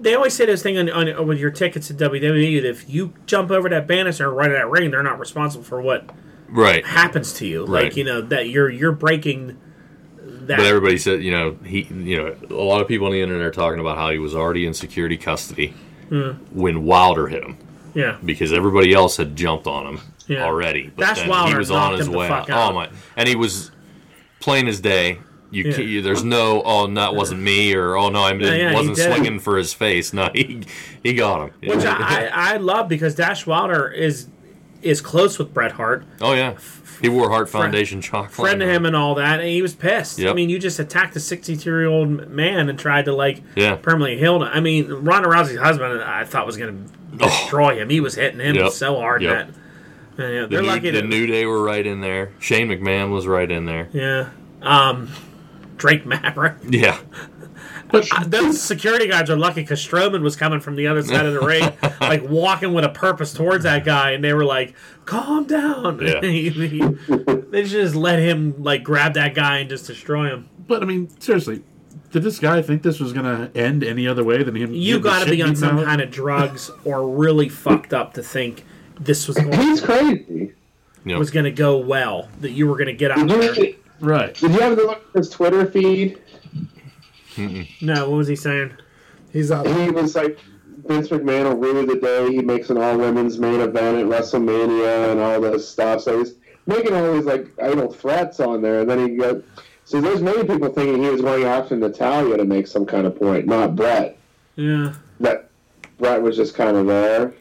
[0.00, 3.14] They always say this thing on, on with your tickets to WWE that if you
[3.26, 6.08] jump over that banister and right at that ring, they're not responsible for what
[6.48, 6.84] right.
[6.84, 7.64] happens to you.
[7.66, 7.84] Right.
[7.84, 9.58] Like you know that you're you're breaking
[10.16, 10.56] that.
[10.58, 13.46] But everybody said, you know, he, you know, a lot of people on the internet
[13.46, 15.74] are talking about how he was already in security custody
[16.08, 16.30] Hmm.
[16.52, 17.58] when Wilder hit him
[17.94, 20.44] yeah, because everybody else had jumped on him Yeah.
[20.44, 20.90] already.
[20.96, 22.48] But Dash then Wilder he was on his way out.
[22.48, 22.70] out.
[22.70, 22.88] Oh my!
[23.16, 23.70] And he was
[24.40, 25.18] plain as day.
[25.50, 25.78] You, Yeah.
[25.80, 28.96] you there's no oh no, that wasn't me or oh no I Yeah, yeah, wasn't
[28.98, 30.12] swinging for his face.
[30.14, 30.62] No, he
[31.02, 31.50] he got him.
[31.68, 34.28] which I I love because Dash Wilder is
[34.82, 36.56] is close with Bret Hart, oh yeah,
[37.00, 38.32] he wore Hart Foundation chocolate.
[38.32, 40.20] friend of him and all that, and he was pissed.
[40.20, 43.76] I mean, you just attacked a 62 year old man and tried to like Yeah.
[43.76, 44.42] permanently heal him.
[44.42, 47.88] I mean, Ronda Rousey's husband, I thought was going to destroy him.
[47.90, 48.72] He was hitting him Yep.
[48.72, 49.32] so hard Yep.
[49.32, 49.46] that.
[50.24, 52.30] And, yeah, The they're new, lucky the to, New Day were right in there.
[52.40, 53.88] Shane McMahon was right in there.
[53.92, 54.30] Yeah.
[54.62, 55.10] Um,
[55.76, 56.54] Drake Maverick.
[56.68, 56.98] Yeah.
[57.90, 61.32] But Those security guards are lucky because Strowman was coming from the other side of
[61.32, 64.74] the ring, like walking with a purpose towards that guy, and they were like,
[65.06, 66.20] "Calm down." Yeah.
[66.20, 66.80] He- he-
[67.50, 70.48] they just let him like grab that guy and just destroy him.
[70.66, 71.62] but I mean, seriously,
[72.12, 74.72] did this guy think this was going to end any other way than him?
[74.74, 78.64] You got to be on some kind of drugs or really fucked up to think
[79.00, 80.52] this was going He's crazy.
[81.06, 81.18] Yep.
[81.18, 82.28] was going to go well.
[82.40, 83.54] That you were going to get out Did there.
[83.54, 84.34] you, right.
[84.34, 86.20] did you ever look at his Twitter feed?
[87.80, 88.72] No, what was he saying?
[89.32, 89.66] He's out.
[89.66, 90.38] He was like,
[90.86, 95.12] Vince McMahon will rue the day he makes an all women's main event at WrestleMania
[95.12, 96.02] and all this stuff.
[96.02, 96.34] So he's
[96.66, 99.36] making all these like idle threats on there, and then he got.
[99.84, 103.18] So there's many people thinking he was going after Natalya to make some kind of
[103.18, 104.18] point, not Bret.
[104.56, 104.94] Yeah.
[105.20, 105.50] That
[105.98, 107.32] Bret was just kind of there.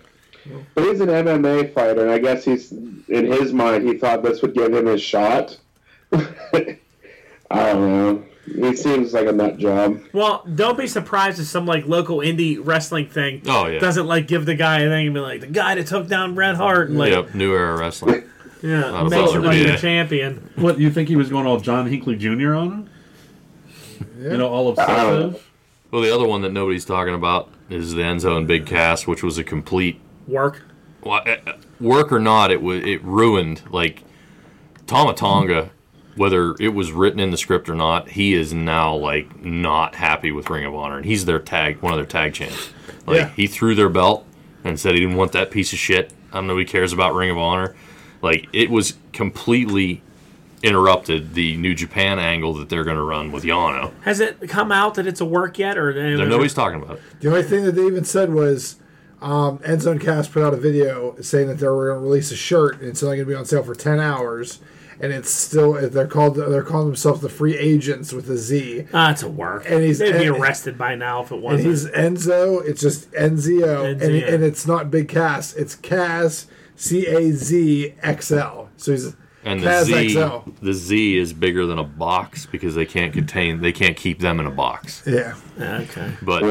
[0.76, 4.42] But he's an MMA fighter, and I guess he's in his mind he thought this
[4.42, 5.58] would give him his shot.
[6.14, 6.78] I
[7.50, 8.24] don't know.
[8.56, 10.00] He seems like a nut job.
[10.14, 13.80] Well, don't be surprised if some like local indie wrestling thing Oh yeah.
[13.80, 16.34] doesn't like give the guy a thing and be like the guy that took down
[16.34, 17.36] Bret Hart and like yep.
[17.36, 18.24] New era wrestling.
[18.64, 19.72] yeah, Not a make him like beater.
[19.74, 20.50] the champion.
[20.56, 22.56] What you think he was going all John Hinckley Jr.
[22.56, 22.90] on him?
[24.20, 25.52] You know, all I don't obsessive.
[25.92, 29.24] Well, the other one that nobody's talking about is the Enzo and Big Cass, which
[29.24, 30.64] was a complete Work.
[31.04, 32.52] well, eh, eh, work or not.
[32.52, 34.04] It was it ruined like
[34.88, 35.70] Tama Tonga.
[36.18, 40.32] Whether it was written in the script or not, he is now like not happy
[40.32, 42.70] with Ring of Honor, and he's their tag, one of their tag champs.
[43.06, 43.30] Like Yeah.
[43.30, 44.26] he threw their belt
[44.64, 46.12] and said he didn't want that piece of shit.
[46.34, 46.58] I don't know.
[46.58, 47.76] He cares about Ring of Honor.
[48.22, 50.02] Like it was completely
[50.64, 53.92] interrupted the New Japan angle that they're going to run with Yano.
[54.02, 57.02] Has it come out that it's a work yet, or There, nobody's talking about it.
[57.22, 58.78] The only thing that they even said was
[59.22, 62.32] um, Enzo and Cass put out a video saying that they were going to release
[62.32, 64.60] a shirt and it's only going to be on sale for ten hours,
[65.00, 69.12] and it's still they're called they're calling themselves the Free Agents with a Z, Ah,
[69.12, 69.66] it's a work.
[69.70, 71.70] And he's- They'd be arrested by now if it wasn't.
[71.70, 72.66] he's Enzo.
[72.68, 74.34] It's just Enzo, and, Enzio.
[74.34, 75.54] and it's not Big Cass.
[75.56, 78.70] It's Cass C A Z X L.
[78.78, 79.16] So he's
[79.46, 80.50] And the Cass Z, XL.
[80.62, 84.40] the Z is bigger than a box because they can't contain, they can't keep them
[84.40, 85.04] in a box.
[85.08, 86.12] Yeah, okay.
[86.22, 86.44] But.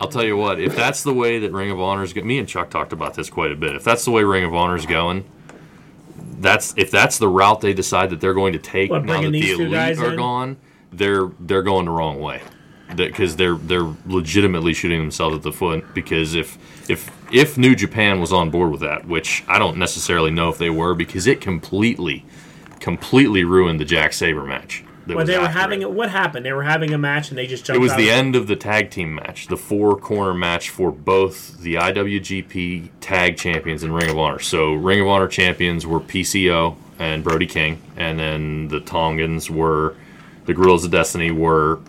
[0.00, 2.46] I'll tell you what, if that's the way that Ring of Honor's go, me and
[2.48, 3.74] Chuck talked about this quite a bit.
[3.74, 5.24] If that's the way Ring of Honor's going,
[6.40, 9.30] that's if that's the route they decide that they're going to take What, now that
[9.30, 10.16] the elite are in?
[10.16, 10.56] gone,
[10.92, 12.42] they're they're going the wrong way.
[12.96, 15.94] Because they're they're legitimately shooting themselves at the foot.
[15.94, 16.58] Because if
[16.90, 20.58] if if New Japan was on board with that, which I don't necessarily know if
[20.58, 22.24] they were, because it completely
[22.80, 24.82] completely ruined the Zack Sabre match.
[25.10, 25.90] That Well, they were having it.
[25.90, 26.46] What happened?
[26.46, 27.78] They were having a match and they just jumped.
[27.78, 31.58] It was the end of the tag team match, the four corner match for both
[31.58, 34.38] the IWGP Tag Champions and Ring of Honor.
[34.38, 39.96] So Ring of Honor champions were PCO and Brody King, and then the Tongans were
[40.46, 41.80] the Guerrillas of Destiny were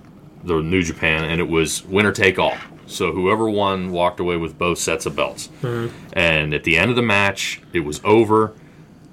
[0.44, 2.58] the New Japan, and it was winner take all.
[2.88, 5.50] So whoever won walked away with both sets of belts.
[5.62, 5.96] Mm-hmm.
[6.14, 8.54] And at the end of the match, it was over.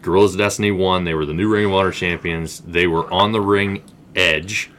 [0.03, 1.05] Guerrillas of Destiny won.
[1.05, 2.61] They were the new Ring of Honor champions.
[2.61, 3.83] They were on the ring
[4.17, 4.71] edge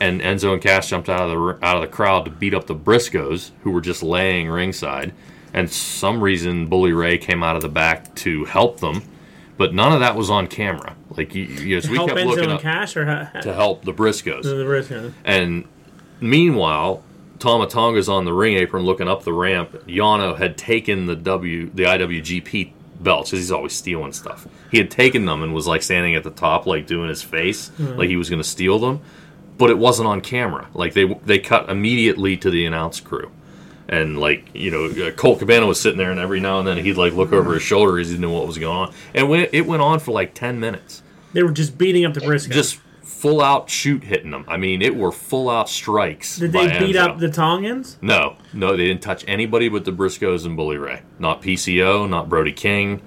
[0.00, 2.66] and Enzo and Cass jumped out of the out of the crowd to beat up
[2.66, 5.12] the Briscoes, who were just laying ringside.
[5.52, 9.02] And some reason, Bully Ray came out of the back to help them,
[9.56, 10.94] but none of that was on camera.
[11.10, 13.84] Like you, you so we help kept Enzo looking and up Cash or to help
[13.84, 14.42] the Briscoes.
[14.42, 15.10] the yeah.
[15.24, 15.66] And
[16.20, 17.02] meanwhile,
[17.38, 19.72] Tama Tonga's on the ring apron looking up the ramp.
[19.86, 24.46] Yano had taken the W, the IWGP belts because he's always stealing stuff.
[24.70, 27.70] He had taken them and was like standing at the top, like doing his face,
[27.78, 29.00] like he was going to steal them.
[29.56, 30.68] But it wasn't on camera.
[30.74, 33.30] Like they they cut immediately to the announce crew.
[33.88, 36.76] And like you know, uh, Colt Cabana was sitting there, and every now and then
[36.76, 38.94] he'd like look over his shoulder because he didn't know what was going on.
[39.14, 41.02] And it went on for like ten minutes,
[41.32, 42.50] They were just beating up the Briscoes.
[42.50, 42.80] just
[43.18, 44.44] full out shoot hitting them.
[44.46, 46.36] I mean, it were full out strikes.
[46.36, 47.08] Did they beat Enzo.
[47.08, 47.96] up the Tongans?
[48.00, 51.02] No, no, they didn't touch anybody but the Briscoes and Bully Ray.
[51.18, 53.00] Not PCO, not Brody King,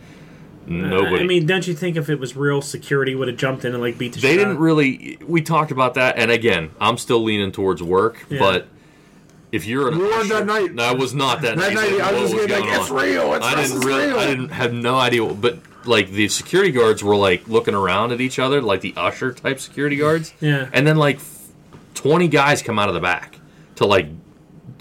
[0.67, 1.23] uh, nobody.
[1.23, 3.81] I mean, don't you think if it was real, security would have jumped in and
[3.81, 5.17] like beat the they shit didn't really.
[5.25, 8.39] We talked about that, and again, I'm still leaning towards work, Yeah.
[8.39, 8.67] but.
[9.53, 10.73] If you're an You weren't usher- that night.
[10.75, 11.91] No, I was not that, That night.
[11.91, 12.97] night, I What was just getting going like, it's on?
[12.97, 13.33] real.
[13.33, 14.07] It's I didn't really.
[14.07, 14.17] real.
[14.19, 15.25] I didn't have no idea.
[15.25, 18.93] What, But like the security guards were like looking around at each other, like the
[18.97, 20.33] usher type security guards.
[20.39, 20.69] Yeah.
[20.73, 21.19] And then like
[21.93, 23.39] twenty guys come out of the back
[23.75, 24.07] to like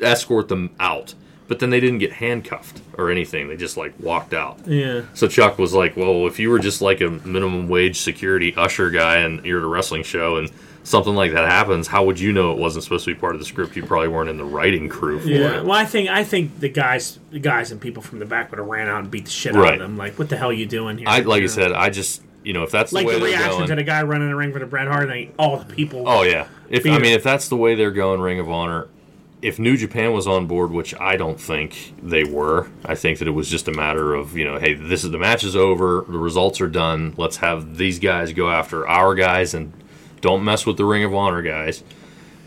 [0.01, 1.15] escort them out.
[1.49, 3.49] But then they didn't get handcuffed or anything.
[3.49, 4.61] They just like walked out.
[4.67, 5.03] Yeah.
[5.15, 8.89] So Chuck was like, "Well, if you were just like a minimum wage security usher
[8.91, 10.51] guy and you're at a wrestling show and
[10.83, 13.41] something like that happens, how would you know it wasn't supposed to be part of
[13.41, 13.77] the script?
[13.77, 15.59] You probably weren't in the writing crew for Yeah.
[15.59, 18.51] it." Well, I think I think the guys, the guys and people from the back
[18.51, 19.97] would have ran out and beat the shit out of them.
[19.97, 21.07] Like, what the hell are you doing here?
[21.09, 23.25] I like You I said, I just you know if that's like the way the
[23.27, 23.69] reaction going.
[23.69, 25.33] to the guy running the ring for the Bret Hart thing.
[25.39, 26.05] All the people.
[26.07, 26.47] Oh yeah.
[26.69, 27.03] If I him.
[27.03, 28.89] mean if that's the way they're going, Ring of Honor.
[29.43, 33.27] If New Japan was on board, which I don't think they were, I think that
[33.29, 36.05] it was just a matter of you know, hey, this is the match is over,
[36.07, 37.15] the results are done.
[37.17, 39.73] Let's have these guys go after our guys and
[40.21, 41.83] don't mess with the Ring of Honor guys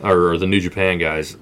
[0.04, 1.38] or, the New Japan guys.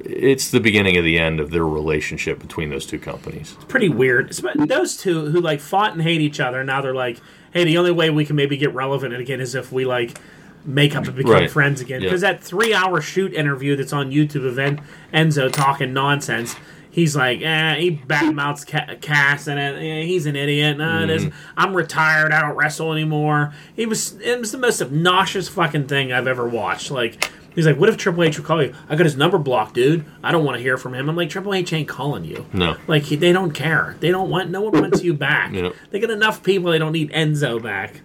[0.00, 3.54] It's the beginning of the end of their relationship between those two companies.
[3.56, 4.30] It's pretty weird.
[4.30, 7.18] It's- Those two who like fought and hate each other now they're like,
[7.52, 10.16] hey, the only way we can maybe get relevant again is if we like
[10.64, 11.50] make up and become Right.
[11.50, 12.00] friends again.
[12.00, 12.08] Yeah.
[12.08, 14.80] Because that three-hour shoot interview that's on YouTube of En-
[15.12, 16.54] Enzo talking nonsense.
[16.98, 20.80] He's like, eh, he badmouths Ca- Cass and eh, he's an idiot.
[20.80, 22.32] It isn't- I'm retired.
[22.32, 23.52] I don't wrestle anymore.
[23.76, 26.90] He was it was the most obnoxious fucking thing I've ever watched.
[26.90, 28.74] Like he's like, what if Triple H would call you?
[28.88, 30.04] I got his number blocked, dude.
[30.24, 31.08] I don't want to hear from him.
[31.08, 32.46] I'm like, Triple H ain't calling you.
[32.52, 32.76] No.
[32.88, 33.94] Like he- they don't care.
[34.00, 34.50] They don't want.
[34.50, 35.52] No one wants you back.
[35.54, 35.74] Yep.
[35.92, 36.72] They get enough people.
[36.72, 38.00] They don't need Enzo back.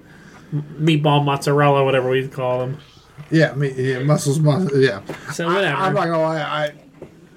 [0.51, 2.77] M- Meatball mozzarella, whatever we call him.
[3.31, 4.77] Yeah, me, yeah, muscles, muscles.
[4.79, 5.01] Yeah.
[5.31, 5.81] So I, whatever.
[5.81, 6.41] I'm not gonna lie.
[6.41, 6.73] I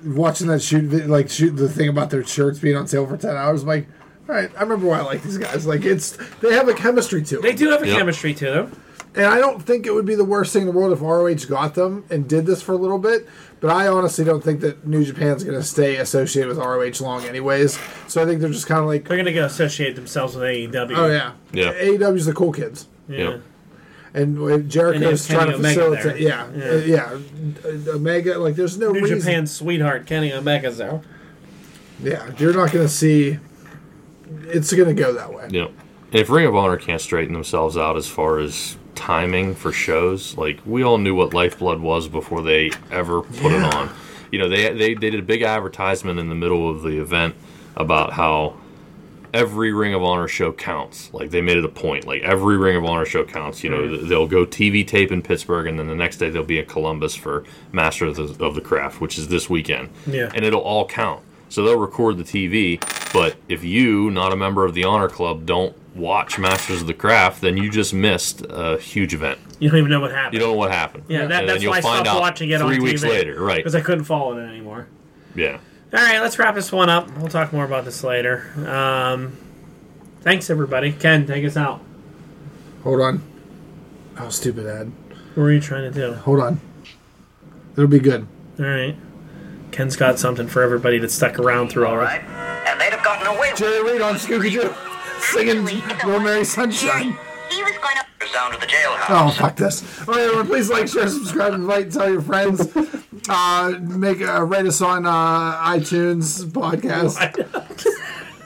[0.07, 3.37] watching that shoot, like shoot the thing about their shirts being on sale for ten
[3.37, 3.62] hours.
[3.62, 3.89] I'm like,
[4.28, 5.66] all right, I remember why I like these guys.
[5.66, 7.97] Like it's they have a chemistry to they do have a Yep.
[7.99, 8.81] chemistry to them.
[9.15, 11.47] and I don't think it would be the worst thing in the world if ROH
[11.49, 13.27] got them and did this for a little bit.
[13.61, 17.24] But I honestly don't think that New Japan's going to stay associated with ROH long,
[17.24, 17.78] anyways.
[18.07, 20.95] So I think they're just kind of like, They're gonna go associate themselves with AEW.
[20.95, 21.73] oh yeah, Yeah.
[21.73, 22.87] AEW's the cool kids.
[23.09, 23.19] yeah.
[23.19, 23.37] Yeah.
[24.16, 26.78] And when Jericho's And trying to Omega facilitate, yeah, there.
[26.86, 28.38] yeah, yeah, Uh, Omega.
[28.38, 29.18] Like, there's no New reason.
[29.20, 31.02] Japan's sweetheart Kenny Omega's there.
[32.02, 33.38] Yeah, you're not going to see.
[34.48, 35.48] It's going to go that way.
[35.51, 35.70] Yep.
[36.12, 40.60] If Ring of Honor can't straighten themselves out as far as timing for shows, like
[40.64, 43.90] we all knew what Lifeblood was before they ever put it on.
[44.32, 47.34] You know, they, they they did a big advertisement in the middle of the event
[47.76, 48.56] about how
[49.37, 51.13] every Ring of Honor show counts.
[51.13, 52.07] Like they made it a point.
[52.07, 53.63] Like every Ring of Honor show counts.
[53.63, 56.59] You know, they'll go TV tape in Pittsburgh, and then the next day they'll be
[56.59, 59.91] in Columbus for Master of the, of the Craft, which is this weekend.
[60.07, 60.31] Yeah.
[60.35, 61.23] and it'll all count.
[61.49, 62.81] So they'll record the TV,
[63.13, 66.95] but if you, not a member of the Honor Club, don't watch Masters of the
[66.95, 69.39] Craft, then you just missed a huge event.
[69.61, 70.35] You don't even know what happened.
[70.35, 71.05] You don't know what happened.
[71.09, 72.83] Yeah, that, that's why I stopped watching it on three TV.
[72.83, 73.41] weeks later.
[73.41, 73.59] Right.
[73.59, 74.89] Because I couldn't follow it anymore.
[75.37, 75.59] Yeah.
[75.93, 77.11] All right, let's wrap this one up.
[77.19, 78.51] We'll talk more about this later.
[78.69, 79.37] Um,
[80.21, 80.93] thanks, everybody.
[80.93, 81.81] Ken, take us out.
[82.83, 83.23] Hold on.
[84.19, 84.91] Oh, stupid ad.
[85.35, 86.15] What were you trying to do?
[86.15, 86.61] Hold on.
[87.73, 88.27] It'll be good.
[88.59, 88.97] All right.
[89.71, 92.23] Ken's got something for everybody that stuck around through all right.
[92.23, 94.75] And they'd have gotten away with Jerry Reed on Scooby Doo
[95.21, 97.17] singing Little Mary Sunshine.
[97.51, 98.06] He was going to
[98.37, 99.07] down to the jailhouse.
[99.09, 99.83] Oh, fuck this.
[100.07, 102.69] All right, everyone, please like, share, subscribe, and invite, tell your friends.
[103.29, 105.11] Uh, make uh, Rate us on uh,
[105.65, 107.17] iTunes podcast.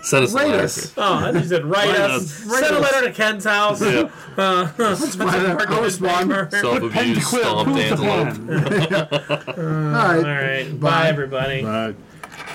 [0.03, 0.63] Send us a Rate letter.
[0.63, 0.95] us.
[0.97, 2.23] Oh, I just said write us.
[2.23, 2.61] us.
[2.61, 3.83] Send a letter to Ken's house.
[3.83, 4.11] Yeah.
[4.39, 6.53] I'll respond.
[6.53, 9.59] Self-abused, stomp, Prove the dance, plan.
[9.59, 10.23] All All right.
[10.23, 10.81] right.
[10.81, 10.91] Bye.
[10.91, 11.65] Bye, everybody.
[11.65, 11.97] Right.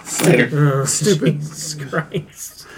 [0.05, 1.39] Stupid.
[1.41, 2.64] Jesus Christ.